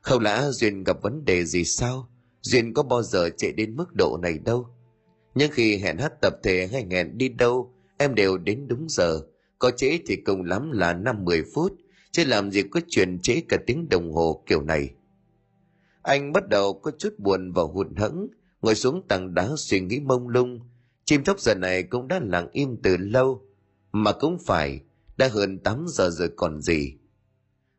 Không 0.00 0.22
lẽ 0.22 0.50
Duyên 0.50 0.84
gặp 0.84 1.02
vấn 1.02 1.24
đề 1.24 1.44
gì 1.44 1.64
sao? 1.64 2.09
Duyên 2.42 2.74
có 2.74 2.82
bao 2.82 3.02
giờ 3.02 3.30
chạy 3.36 3.52
đến 3.52 3.76
mức 3.76 3.94
độ 3.94 4.18
này 4.22 4.38
đâu. 4.38 4.66
Nhưng 5.34 5.50
khi 5.52 5.76
hẹn 5.76 5.98
hát 5.98 6.12
tập 6.22 6.34
thể 6.42 6.66
hay 6.72 6.86
hẹn 6.90 7.18
đi 7.18 7.28
đâu, 7.28 7.72
em 7.98 8.14
đều 8.14 8.38
đến 8.38 8.68
đúng 8.68 8.86
giờ. 8.88 9.20
Có 9.58 9.70
trễ 9.70 9.98
thì 10.06 10.16
cùng 10.16 10.44
lắm 10.44 10.70
là 10.72 10.94
năm 10.94 11.24
mười 11.24 11.44
phút, 11.54 11.72
chứ 12.12 12.24
làm 12.24 12.50
gì 12.50 12.62
có 12.62 12.80
chuyện 12.88 13.18
trễ 13.22 13.40
cả 13.48 13.56
tiếng 13.66 13.88
đồng 13.88 14.12
hồ 14.12 14.42
kiểu 14.46 14.62
này. 14.62 14.90
Anh 16.02 16.32
bắt 16.32 16.48
đầu 16.48 16.72
có 16.72 16.90
chút 16.98 17.18
buồn 17.18 17.52
và 17.52 17.62
hụt 17.62 17.86
hẫng, 17.96 18.28
ngồi 18.62 18.74
xuống 18.74 19.08
tảng 19.08 19.34
đá 19.34 19.48
suy 19.56 19.80
nghĩ 19.80 20.00
mông 20.00 20.28
lung. 20.28 20.60
Chim 21.04 21.24
chóc 21.24 21.40
giờ 21.40 21.54
này 21.54 21.82
cũng 21.82 22.08
đã 22.08 22.20
lặng 22.22 22.48
im 22.52 22.76
từ 22.82 22.96
lâu, 22.96 23.42
mà 23.92 24.12
cũng 24.12 24.38
phải, 24.38 24.80
đã 25.16 25.28
hơn 25.28 25.58
8 25.58 25.84
giờ 25.88 26.10
rồi 26.10 26.30
còn 26.36 26.60
gì. 26.60 26.94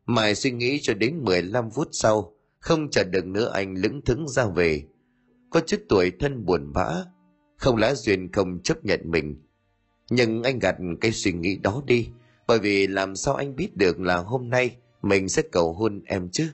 Mãi 0.06 0.34
suy 0.34 0.50
nghĩ 0.50 0.78
cho 0.82 0.94
đến 0.94 1.24
15 1.24 1.70
phút 1.70 1.88
sau, 1.92 2.34
không 2.62 2.90
chờ 2.90 3.04
được 3.04 3.26
nữa 3.26 3.50
anh 3.54 3.74
lững 3.74 4.02
thững 4.02 4.28
ra 4.28 4.46
về. 4.46 4.84
Có 5.50 5.60
chút 5.66 5.80
tuổi 5.88 6.12
thân 6.20 6.44
buồn 6.46 6.72
bã, 6.72 6.88
không 7.56 7.76
lẽ 7.76 7.94
Duyên 7.94 8.32
không 8.32 8.62
chấp 8.62 8.84
nhận 8.84 9.00
mình. 9.04 9.42
Nhưng 10.10 10.42
anh 10.42 10.58
gạt 10.58 10.76
cái 11.00 11.12
suy 11.12 11.32
nghĩ 11.32 11.56
đó 11.56 11.82
đi, 11.86 12.08
bởi 12.46 12.58
vì 12.58 12.86
làm 12.86 13.16
sao 13.16 13.34
anh 13.34 13.56
biết 13.56 13.76
được 13.76 14.00
là 14.00 14.16
hôm 14.16 14.50
nay 14.50 14.76
mình 15.02 15.28
sẽ 15.28 15.42
cầu 15.52 15.72
hôn 15.72 16.02
em 16.06 16.28
chứ? 16.32 16.48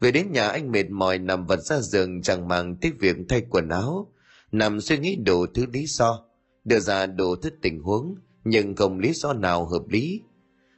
Về 0.00 0.12
đến 0.12 0.32
nhà 0.32 0.48
anh 0.48 0.70
mệt 0.70 0.90
mỏi 0.90 1.18
nằm 1.18 1.46
vật 1.46 1.60
ra 1.60 1.80
giường 1.80 2.22
chẳng 2.22 2.48
màng 2.48 2.76
tới 2.76 2.92
việc 2.98 3.16
thay 3.28 3.42
quần 3.50 3.68
áo, 3.68 4.12
nằm 4.52 4.80
suy 4.80 4.98
nghĩ 4.98 5.16
đủ 5.16 5.46
thứ 5.46 5.66
lý 5.72 5.86
do, 5.86 6.24
đưa 6.64 6.78
ra 6.78 7.06
đủ 7.06 7.36
thứ 7.36 7.50
tình 7.62 7.82
huống, 7.82 8.14
nhưng 8.44 8.76
không 8.76 8.98
lý 8.98 9.12
do 9.12 9.32
nào 9.32 9.66
hợp 9.66 9.82
lý 9.88 10.22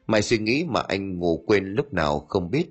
Mày 0.06 0.22
suy 0.22 0.38
nghĩ 0.38 0.64
mà 0.68 0.80
anh 0.80 1.18
ngủ 1.18 1.44
quên 1.46 1.64
lúc 1.64 1.92
nào 1.92 2.20
không 2.20 2.50
biết. 2.50 2.68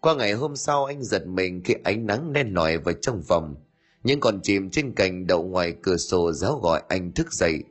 Qua 0.00 0.14
ngày 0.14 0.32
hôm 0.32 0.56
sau 0.56 0.84
anh 0.84 1.02
giật 1.02 1.26
mình 1.26 1.62
khi 1.64 1.74
ánh 1.84 2.06
nắng 2.06 2.32
đen 2.32 2.54
lỏi 2.54 2.78
vào 2.78 2.94
trong 3.02 3.22
phòng. 3.22 3.54
Những 4.02 4.20
con 4.20 4.40
chim 4.42 4.70
trên 4.70 4.94
cành 4.94 5.26
đậu 5.26 5.42
ngoài 5.42 5.74
cửa 5.82 5.96
sổ 5.96 6.32
giáo 6.32 6.58
gọi 6.62 6.82
anh 6.88 7.12
thức 7.12 7.32
dậy. 7.32 7.64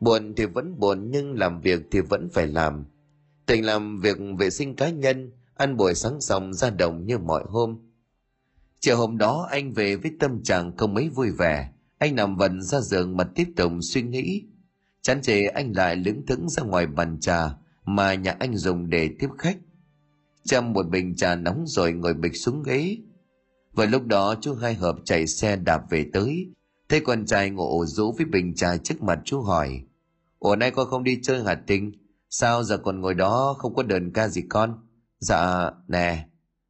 Buồn 0.00 0.34
thì 0.36 0.46
vẫn 0.46 0.78
buồn 0.78 1.10
nhưng 1.10 1.38
làm 1.38 1.60
việc 1.60 1.80
thì 1.90 2.00
vẫn 2.00 2.28
phải 2.32 2.46
làm. 2.46 2.84
tình 3.46 3.64
làm 3.64 4.00
việc 4.00 4.16
vệ 4.38 4.50
sinh 4.50 4.76
cá 4.76 4.90
nhân, 4.90 5.32
ăn 5.54 5.76
buổi 5.76 5.94
sáng 5.94 6.20
xong 6.20 6.54
ra 6.54 6.70
đồng 6.70 7.06
như 7.06 7.18
mọi 7.18 7.44
hôm. 7.48 7.78
Chiều 8.80 8.96
hôm 8.96 9.18
đó 9.18 9.48
anh 9.50 9.72
về 9.72 9.96
với 9.96 10.10
tâm 10.20 10.42
trạng 10.42 10.76
không 10.76 10.94
mấy 10.94 11.08
vui 11.08 11.30
vẻ. 11.30 11.72
Anh 11.98 12.14
nằm 12.14 12.36
vần 12.36 12.62
ra 12.62 12.80
giường 12.80 13.16
mà 13.16 13.24
tiếp 13.34 13.48
tục 13.56 13.72
suy 13.80 14.02
nghĩ. 14.02 14.42
Chán 15.02 15.22
chề 15.22 15.46
anh 15.46 15.72
lại 15.76 15.96
lững 15.96 16.26
thững 16.26 16.48
ra 16.48 16.62
ngoài 16.62 16.86
bàn 16.86 17.20
trà, 17.20 17.48
mà 17.84 18.14
nhà 18.14 18.36
anh 18.38 18.56
dùng 18.56 18.90
để 18.90 19.10
tiếp 19.18 19.28
khách 19.38 19.56
châm 20.46 20.72
một 20.72 20.88
bình 20.88 21.16
trà 21.16 21.34
nóng 21.34 21.64
rồi 21.66 21.92
ngồi 21.92 22.14
bịch 22.14 22.36
xuống 22.36 22.62
ghế. 22.62 22.96
Vừa 23.72 23.86
lúc 23.86 24.06
đó 24.06 24.34
chú 24.40 24.54
hai 24.54 24.74
hợp 24.74 24.96
chạy 25.04 25.26
xe 25.26 25.56
đạp 25.56 25.82
về 25.90 26.06
tới. 26.12 26.46
Thấy 26.88 27.00
con 27.00 27.26
trai 27.26 27.50
ngộ 27.50 27.84
rũ 27.86 28.12
với 28.12 28.24
bình 28.24 28.54
trà 28.54 28.76
trước 28.76 29.02
mặt 29.02 29.18
chú 29.24 29.40
hỏi. 29.40 29.82
Ủa 30.38 30.56
nay 30.56 30.70
con 30.70 30.88
không 30.90 31.04
đi 31.04 31.18
chơi 31.22 31.42
hà 31.44 31.54
Tinh? 31.54 31.92
Sao 32.30 32.64
giờ 32.64 32.78
còn 32.78 33.00
ngồi 33.00 33.14
đó 33.14 33.54
không 33.58 33.74
có 33.74 33.82
đờn 33.82 34.12
ca 34.12 34.28
gì 34.28 34.42
con? 34.48 34.86
Dạ, 35.18 35.70
nè, 35.88 36.26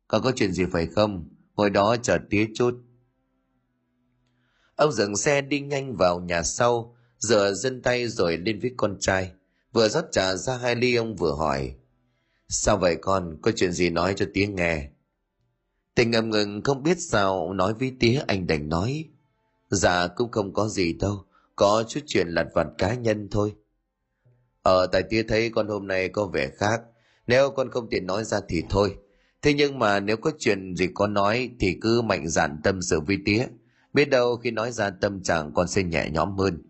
con 0.08 0.22
có 0.22 0.32
chuyện 0.36 0.52
gì 0.52 0.64
phải 0.72 0.86
không? 0.86 1.28
Ngồi 1.56 1.70
đó 1.70 1.96
chờ 2.02 2.18
tía 2.30 2.46
chút. 2.54 2.74
Ông 4.76 4.92
dừng 4.92 5.16
xe 5.16 5.40
đi 5.40 5.60
nhanh 5.60 5.96
vào 5.96 6.20
nhà 6.20 6.42
sau, 6.42 6.96
rửa 7.18 7.52
dân 7.52 7.82
tay 7.82 8.08
rồi 8.08 8.36
lên 8.36 8.60
với 8.60 8.70
con 8.76 8.96
trai. 9.00 9.32
Vừa 9.72 9.88
rót 9.88 10.04
trà 10.12 10.34
ra 10.34 10.56
hai 10.56 10.76
ly 10.76 10.94
ông 10.94 11.16
vừa 11.16 11.34
hỏi. 11.34 11.74
Sao 12.48 12.76
vậy 12.78 12.96
con, 12.96 13.38
có 13.42 13.50
chuyện 13.56 13.72
gì 13.72 13.90
nói 13.90 14.14
cho 14.16 14.26
tía 14.34 14.46
nghe? 14.46 14.88
Tình 15.94 16.10
ngầm 16.10 16.30
ngừng 16.30 16.62
không 16.62 16.82
biết 16.82 17.00
sao 17.00 17.52
nói 17.52 17.74
với 17.74 17.96
tía 18.00 18.22
anh 18.26 18.46
đành 18.46 18.68
nói. 18.68 19.08
Dạ 19.70 20.06
cũng 20.06 20.30
không 20.30 20.52
có 20.52 20.68
gì 20.68 20.92
đâu, 20.92 21.24
có 21.56 21.84
chút 21.88 22.00
chuyện 22.06 22.28
lặt 22.28 22.46
vặt 22.54 22.66
cá 22.78 22.94
nhân 22.94 23.28
thôi. 23.30 23.54
Ờ, 24.62 24.86
tại 24.86 25.02
tía 25.10 25.22
thấy 25.22 25.50
con 25.50 25.68
hôm 25.68 25.86
nay 25.86 26.08
có 26.08 26.26
vẻ 26.26 26.50
khác, 26.56 26.80
nếu 27.26 27.50
con 27.50 27.70
không 27.70 27.88
tiện 27.90 28.06
nói 28.06 28.24
ra 28.24 28.40
thì 28.48 28.62
thôi. 28.70 28.96
Thế 29.42 29.54
nhưng 29.54 29.78
mà 29.78 30.00
nếu 30.00 30.16
có 30.16 30.32
chuyện 30.38 30.76
gì 30.76 30.88
con 30.94 31.14
nói 31.14 31.50
thì 31.60 31.78
cứ 31.80 32.02
mạnh 32.02 32.28
dạn 32.28 32.60
tâm 32.64 32.82
sự 32.82 33.00
với 33.00 33.18
tía. 33.24 33.46
Biết 33.92 34.10
đâu 34.10 34.36
khi 34.36 34.50
nói 34.50 34.72
ra 34.72 34.90
tâm 34.90 35.22
trạng 35.22 35.54
con 35.54 35.68
sẽ 35.68 35.82
nhẹ 35.82 36.10
nhõm 36.10 36.36
hơn. 36.36 36.62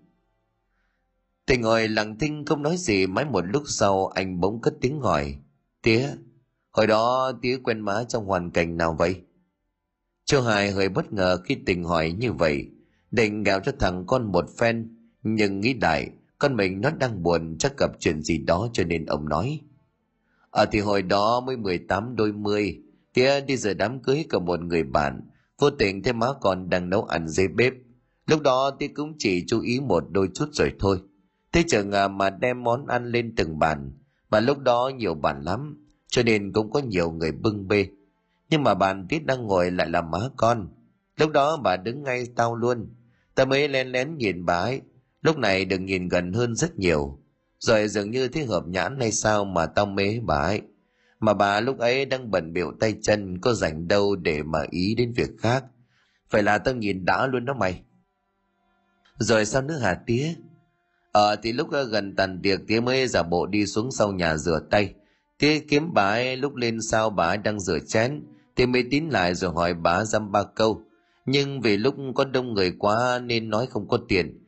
Tình 1.47 1.61
ngồi 1.61 1.89
lặng 1.89 2.19
thinh 2.19 2.45
không 2.45 2.63
nói 2.63 2.77
gì 2.77 3.07
mãi 3.07 3.25
một 3.25 3.45
lúc 3.47 3.63
sau 3.67 4.07
anh 4.07 4.41
bỗng 4.41 4.61
cất 4.61 4.75
tiếng 4.81 5.01
hỏi. 5.01 5.39
Tía, 5.87 6.09
hồi 6.71 6.87
đó 6.87 7.33
tía 7.43 7.59
quen 7.65 7.81
má 7.81 8.05
trong 8.09 8.27
hoàn 8.27 8.51
cảnh 8.51 8.77
nào 8.77 8.97
vậy? 8.99 9.21
Châu 10.25 10.43
Hải 10.43 10.71
hơi 10.71 10.89
bất 10.89 11.13
ngờ 11.13 11.39
khi 11.45 11.57
tình 11.67 11.85
hỏi 11.85 12.13
như 12.19 12.33
vậy, 12.33 12.67
định 13.11 13.43
gào 13.43 13.61
cho 13.61 13.73
thằng 13.79 14.05
con 14.07 14.33
một 14.33 14.45
phen, 14.59 14.97
nhưng 15.23 15.61
nghĩ 15.61 15.75
đại, 15.75 16.11
con 16.39 16.57
mình 16.57 16.81
nó 16.81 16.91
đang 16.91 17.23
buồn 17.23 17.57
chắc 17.59 17.79
gặp 17.79 17.91
chuyện 17.99 18.23
gì 18.23 18.39
đó 18.39 18.69
cho 18.73 18.85
nên 18.85 19.07
ông 19.07 19.29
nói. 19.29 19.61
Ở 20.51 20.63
à, 20.63 20.69
thì 20.73 20.81
hồi 20.81 21.03
đó 21.03 21.41
mới 21.41 21.57
18 21.57 22.17
đôi 22.17 22.33
mươi, 22.33 22.83
tía 23.15 23.41
đi 23.41 23.57
giờ 23.57 23.75
đám 23.75 24.03
cưới 24.03 24.25
của 24.31 24.41
một 24.41 24.61
người 24.61 24.83
bạn, 24.83 25.21
vô 25.59 25.71
tình 25.71 26.03
thấy 26.03 26.13
má 26.13 26.27
còn 26.41 26.71
đang 26.71 26.91
nấu 26.91 27.05
ăn 27.05 27.29
dưới 27.29 27.49
bếp. 27.49 27.73
Lúc 28.27 28.43
đó 28.43 28.71
tía 28.71 28.89
cũng 28.89 29.15
chỉ 29.19 29.45
chú 29.47 29.61
ý 29.61 29.81
một 29.81 30.05
đôi 30.11 30.29
chút 30.35 30.49
rồi 30.53 30.73
thôi. 30.79 31.01
Thế 31.53 31.65
chừng 31.69 31.91
ngà 31.91 32.09
mà 32.09 32.31
đem 32.31 32.65
món 32.65 32.87
ăn 32.87 33.07
lên 33.07 33.35
từng 33.37 33.59
bàn, 33.59 33.93
và 34.29 34.41
lúc 34.41 34.59
đó 34.59 34.91
nhiều 34.97 35.15
bàn 35.15 35.41
lắm, 35.43 35.87
cho 36.09 36.23
nên 36.23 36.53
cũng 36.53 36.71
có 36.71 36.81
nhiều 36.81 37.11
người 37.11 37.33
bưng 37.33 37.69
bê. 37.69 37.89
Nhưng 38.51 38.63
mà 38.63 38.75
bàn 38.75 39.07
tiết 39.09 39.27
đang 39.27 39.47
ngồi 39.47 39.71
lại 39.71 39.89
là 39.89 40.03
má 40.03 40.19
con. 40.37 40.69
Lúc 41.17 41.31
đó 41.31 41.57
bà 41.57 41.77
đứng 41.77 42.03
ngay 42.03 42.27
tao 42.37 42.55
luôn. 42.55 42.95
Ta 43.35 43.45
mới 43.45 43.69
len 43.69 43.89
lén 43.89 44.17
nhìn 44.17 44.45
bà 44.45 44.55
ấy. 44.55 44.81
Lúc 45.23 45.39
này 45.39 45.65
đừng 45.65 45.85
nhìn 45.85 46.09
gần 46.09 46.33
hơn 46.33 46.57
rất 46.57 46.79
nhiều. 46.79 47.19
Rồi 47.59 47.89
dường 47.89 48.11
như 48.11 48.29
thế 48.29 48.45
hợp 48.45 48.65
nhãn 48.67 49.01
hay 49.01 49.13
sao 49.13 49.45
mà 49.45 49.67
tao 49.67 49.87
mê 49.87 50.21
bà 50.23 50.37
ấy. 50.37 50.63
Mà 51.21 51.35
bà 51.35 51.61
lúc 51.61 51.79
ấy 51.79 52.05
đang 52.05 52.31
bận 52.31 52.53
biểu 52.53 52.73
tay 52.81 52.95
chân 53.03 53.39
có 53.41 53.55
rảnh 53.55 53.89
đâu 53.89 54.17
để 54.17 54.43
mà 54.43 54.59
ý 54.71 54.95
đến 54.95 55.13
việc 55.13 55.31
khác. 55.39 55.65
Phải 56.29 56.43
là 56.43 56.59
tao 56.59 56.75
nhìn 56.75 57.05
đã 57.05 57.27
luôn 57.27 57.45
đó 57.45 57.55
mày. 57.55 57.83
Rồi 59.19 59.47
sao 59.47 59.63
nữa 59.63 59.79
hả 59.79 59.95
tía? 60.07 60.35
Ờ 61.17 61.37
thì 61.37 61.53
lúc 61.53 61.69
gần 61.91 62.17
tàn 62.17 62.41
tiệc 62.43 62.61
tía 62.67 62.81
mới 62.81 63.09
giả 63.09 63.23
bộ 63.23 63.47
đi 63.47 63.67
xuống 63.67 63.91
sau 63.93 64.13
nhà 64.13 64.37
rửa 64.37 64.61
tay. 64.71 64.95
Tía 65.39 65.59
kiếm 65.69 65.95
bà 65.95 66.03
ấy 66.03 66.37
lúc 66.37 66.55
lên 66.55 66.83
sau 66.83 67.11
bà 67.11 67.27
ấy 67.27 67.37
đang 67.37 67.61
rửa 67.61 67.79
chén. 67.79 68.23
Thì 68.57 68.67
mới 68.67 68.85
tín 68.91 69.09
lại 69.09 69.35
rồi 69.35 69.53
hỏi 69.53 69.75
bà 69.75 70.05
dăm 70.05 70.33
ba 70.33 70.43
câu. 70.43 70.83
Nhưng 71.27 71.61
vì 71.61 71.77
lúc 71.77 71.95
có 72.15 72.25
đông 72.25 72.55
người 72.55 72.73
quá 72.79 73.19
nên 73.19 73.51
nói 73.51 73.67
không 73.67 73.89
có 73.89 73.99
tiền. 74.09 74.45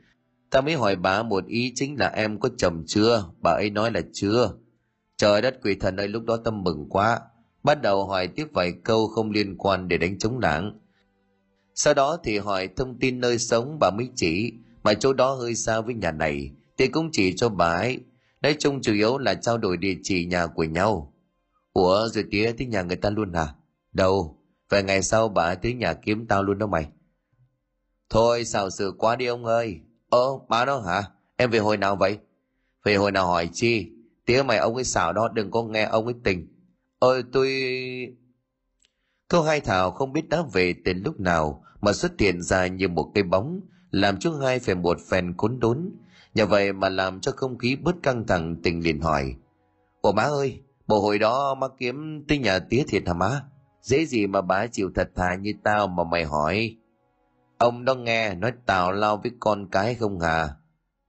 Ta 0.51 0.61
mới 0.61 0.75
hỏi 0.75 0.97
bà 0.97 1.23
một 1.23 1.47
ý 1.47 1.73
chính 1.75 1.99
là 1.99 2.09
em 2.09 2.41
có 2.41 2.49
chồng 2.59 2.85
chưa? 2.87 3.25
Bà 3.43 3.51
ấy 3.51 3.71
nói 3.71 3.91
là 3.91 4.01
chưa. 4.13 4.51
Trời 5.17 5.43
đất 5.43 5.59
quỷ 5.63 5.75
thần 5.75 5.97
ơi 5.97 6.09
lúc 6.09 6.25
đó 6.25 6.37
tâm 6.45 6.63
mừng 6.63 6.89
quá. 6.89 7.21
Bắt 7.63 7.83
đầu 7.83 8.07
hỏi 8.07 8.27
tiếp 8.27 8.47
vài 8.53 8.73
câu 8.85 9.09
không 9.09 9.31
liên 9.31 9.57
quan 9.57 9.89
để 9.89 9.99
đánh 9.99 10.19
chống 10.19 10.41
đảng 10.41 10.79
Sau 11.75 11.95
đó 11.95 12.19
thì 12.25 12.39
hỏi 12.39 12.69
thông 12.77 12.99
tin 12.99 13.21
nơi 13.21 13.39
sống 13.39 13.79
bà 13.81 13.91
mới 13.91 14.09
chỉ, 14.17 14.53
mà 14.83 14.95
chỗ 14.95 15.13
đó 15.13 15.35
hơi 15.35 15.55
xa 15.55 15.81
với 15.81 15.95
nhà 15.95 16.13
này, 16.13 16.51
thì 16.79 16.89
cũng 16.89 17.09
chỉ 17.13 17.37
cho 17.37 17.49
bà 17.49 17.69
ấy. 17.69 18.01
Nói 18.43 18.57
chung 18.59 18.81
chủ 18.83 18.93
yếu 18.93 19.19
là 19.19 19.35
trao 19.35 19.59
đổi 19.59 19.77
địa 19.77 19.95
chỉ 20.03 20.27
nhà 20.27 20.47
của 20.47 20.65
nhau. 20.65 21.13
Ủa 21.73 22.09
rồi 22.09 22.25
tía 22.31 22.53
tới 22.59 22.67
nhà 22.67 22.83
người 22.83 22.97
ta 22.97 23.11
luôn 23.11 23.33
à? 23.33 23.55
Đâu, 23.93 24.39
vài 24.69 24.83
ngày 24.83 25.03
sau 25.03 25.29
bà 25.29 25.55
tới 25.55 25.75
nhà 25.75 25.95
kiếm 25.95 26.27
tao 26.27 26.43
luôn 26.43 26.59
đó 26.59 26.67
mày. 26.67 26.87
Thôi 28.11 28.45
xào 28.45 28.71
sự 28.71 28.95
quá 28.99 29.17
đi 29.17 29.27
ông 29.27 29.45
ơi. 29.45 29.81
Ơ, 30.11 30.39
bà 30.49 30.65
đó 30.65 30.81
hả? 30.81 31.03
Em 31.37 31.51
về 31.51 31.59
hồi 31.59 31.77
nào 31.77 31.97
vậy? 31.97 32.19
Về 32.85 32.95
hồi 32.95 33.13
nào 33.13 33.27
hỏi 33.27 33.49
chi? 33.53 33.91
Tía 34.27 34.43
mày 34.43 34.59
ông 34.59 34.75
ấy 34.75 34.85
xào 34.85 35.13
đó 35.13 35.29
đừng 35.29 35.51
có 35.51 35.63
nghe 35.63 35.85
ông 35.85 36.05
ấy 36.05 36.15
tình. 36.25 36.49
Ơi 36.99 37.23
tôi... 37.33 37.49
Câu 39.29 39.43
hai 39.43 39.61
Thảo 39.61 39.91
không 39.91 40.13
biết 40.13 40.29
đã 40.29 40.43
về 40.53 40.75
từ 40.85 40.93
lúc 40.93 41.21
nào 41.21 41.65
mà 41.81 41.93
xuất 41.93 42.13
hiện 42.19 42.43
ra 42.43 42.67
như 42.67 42.89
một 42.89 43.11
cây 43.15 43.25
bóng, 43.25 43.61
làm 43.91 44.19
chú 44.19 44.33
hai 44.33 44.59
phải 44.59 44.75
một 44.75 44.99
phen 45.11 45.35
khốn 45.37 45.61
đốn. 45.61 45.91
Nhờ 46.39 46.47
vậy 46.47 46.73
mà 46.73 46.89
làm 46.89 47.21
cho 47.21 47.33
không 47.37 47.59
khí 47.59 47.77
bớt 47.77 47.97
căng 48.03 48.27
thẳng 48.27 48.57
tình 48.63 48.83
liền 48.85 49.01
hỏi. 49.01 49.35
Ủa 50.03 50.13
má 50.13 50.23
ơi, 50.23 50.61
bộ 50.87 51.01
hồi 51.01 51.19
đó 51.19 51.55
má 51.55 51.67
kiếm 51.79 52.25
tới 52.29 52.39
nhà 52.39 52.59
tía 52.59 52.85
thiệt 52.89 53.03
hả 53.07 53.15
má? 53.15 53.43
Dễ 53.83 54.05
gì 54.07 54.27
mà 54.27 54.41
bá 54.41 54.67
chịu 54.67 54.91
thật 54.95 55.11
thà 55.15 55.35
như 55.35 55.53
tao 55.65 55.87
mà 55.87 56.05
mày 56.05 56.25
hỏi. 56.25 56.77
Ông 57.59 57.85
đó 57.85 57.95
nghe 57.95 58.35
nói 58.35 58.53
tào 58.67 58.93
lao 58.93 59.17
với 59.17 59.33
con 59.41 59.69
cái 59.71 59.95
không 59.95 60.21
hả? 60.21 60.49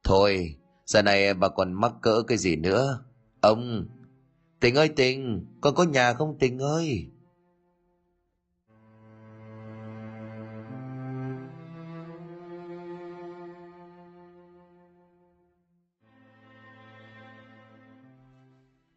Thôi, 0.04 0.56
giờ 0.86 1.02
này 1.02 1.34
bà 1.34 1.50
còn 1.50 1.74
mắc 1.74 1.94
cỡ 2.02 2.22
cái 2.28 2.38
gì 2.38 2.56
nữa? 2.56 3.04
Ông, 3.42 3.86
tình 4.60 4.76
ơi 4.76 4.90
tình, 4.96 5.46
con 5.62 5.76
có 5.76 5.84
nhà 5.84 6.14
không 6.14 6.38
tình 6.40 6.60
ơi? 6.60 7.06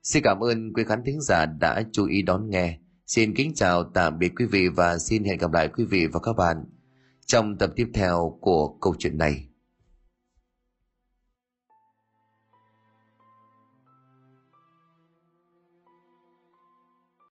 Xin 0.02 0.22
cảm 0.22 0.40
ơn 0.40 0.72
quý 0.72 0.84
khán 0.84 1.02
thính 1.04 1.20
giả 1.20 1.46
đã 1.46 1.82
chú 1.92 2.06
ý 2.06 2.22
đón 2.22 2.50
nghe. 2.50 2.78
Xin 3.06 3.34
kính 3.34 3.54
chào, 3.54 3.84
tạm 3.84 4.18
biệt 4.18 4.32
quý 4.36 4.44
vị 4.46 4.68
và 4.68 4.98
xin 4.98 5.24
hẹn 5.24 5.38
gặp 5.38 5.52
lại 5.52 5.68
quý 5.68 5.84
vị 5.84 6.06
và 6.06 6.20
các 6.20 6.32
bạn 6.36 6.64
trong 7.26 7.58
tập 7.58 7.70
tiếp 7.76 7.90
theo 7.94 8.38
của 8.40 8.68
câu 8.68 8.94
chuyện 8.98 9.18
này. 9.18 9.46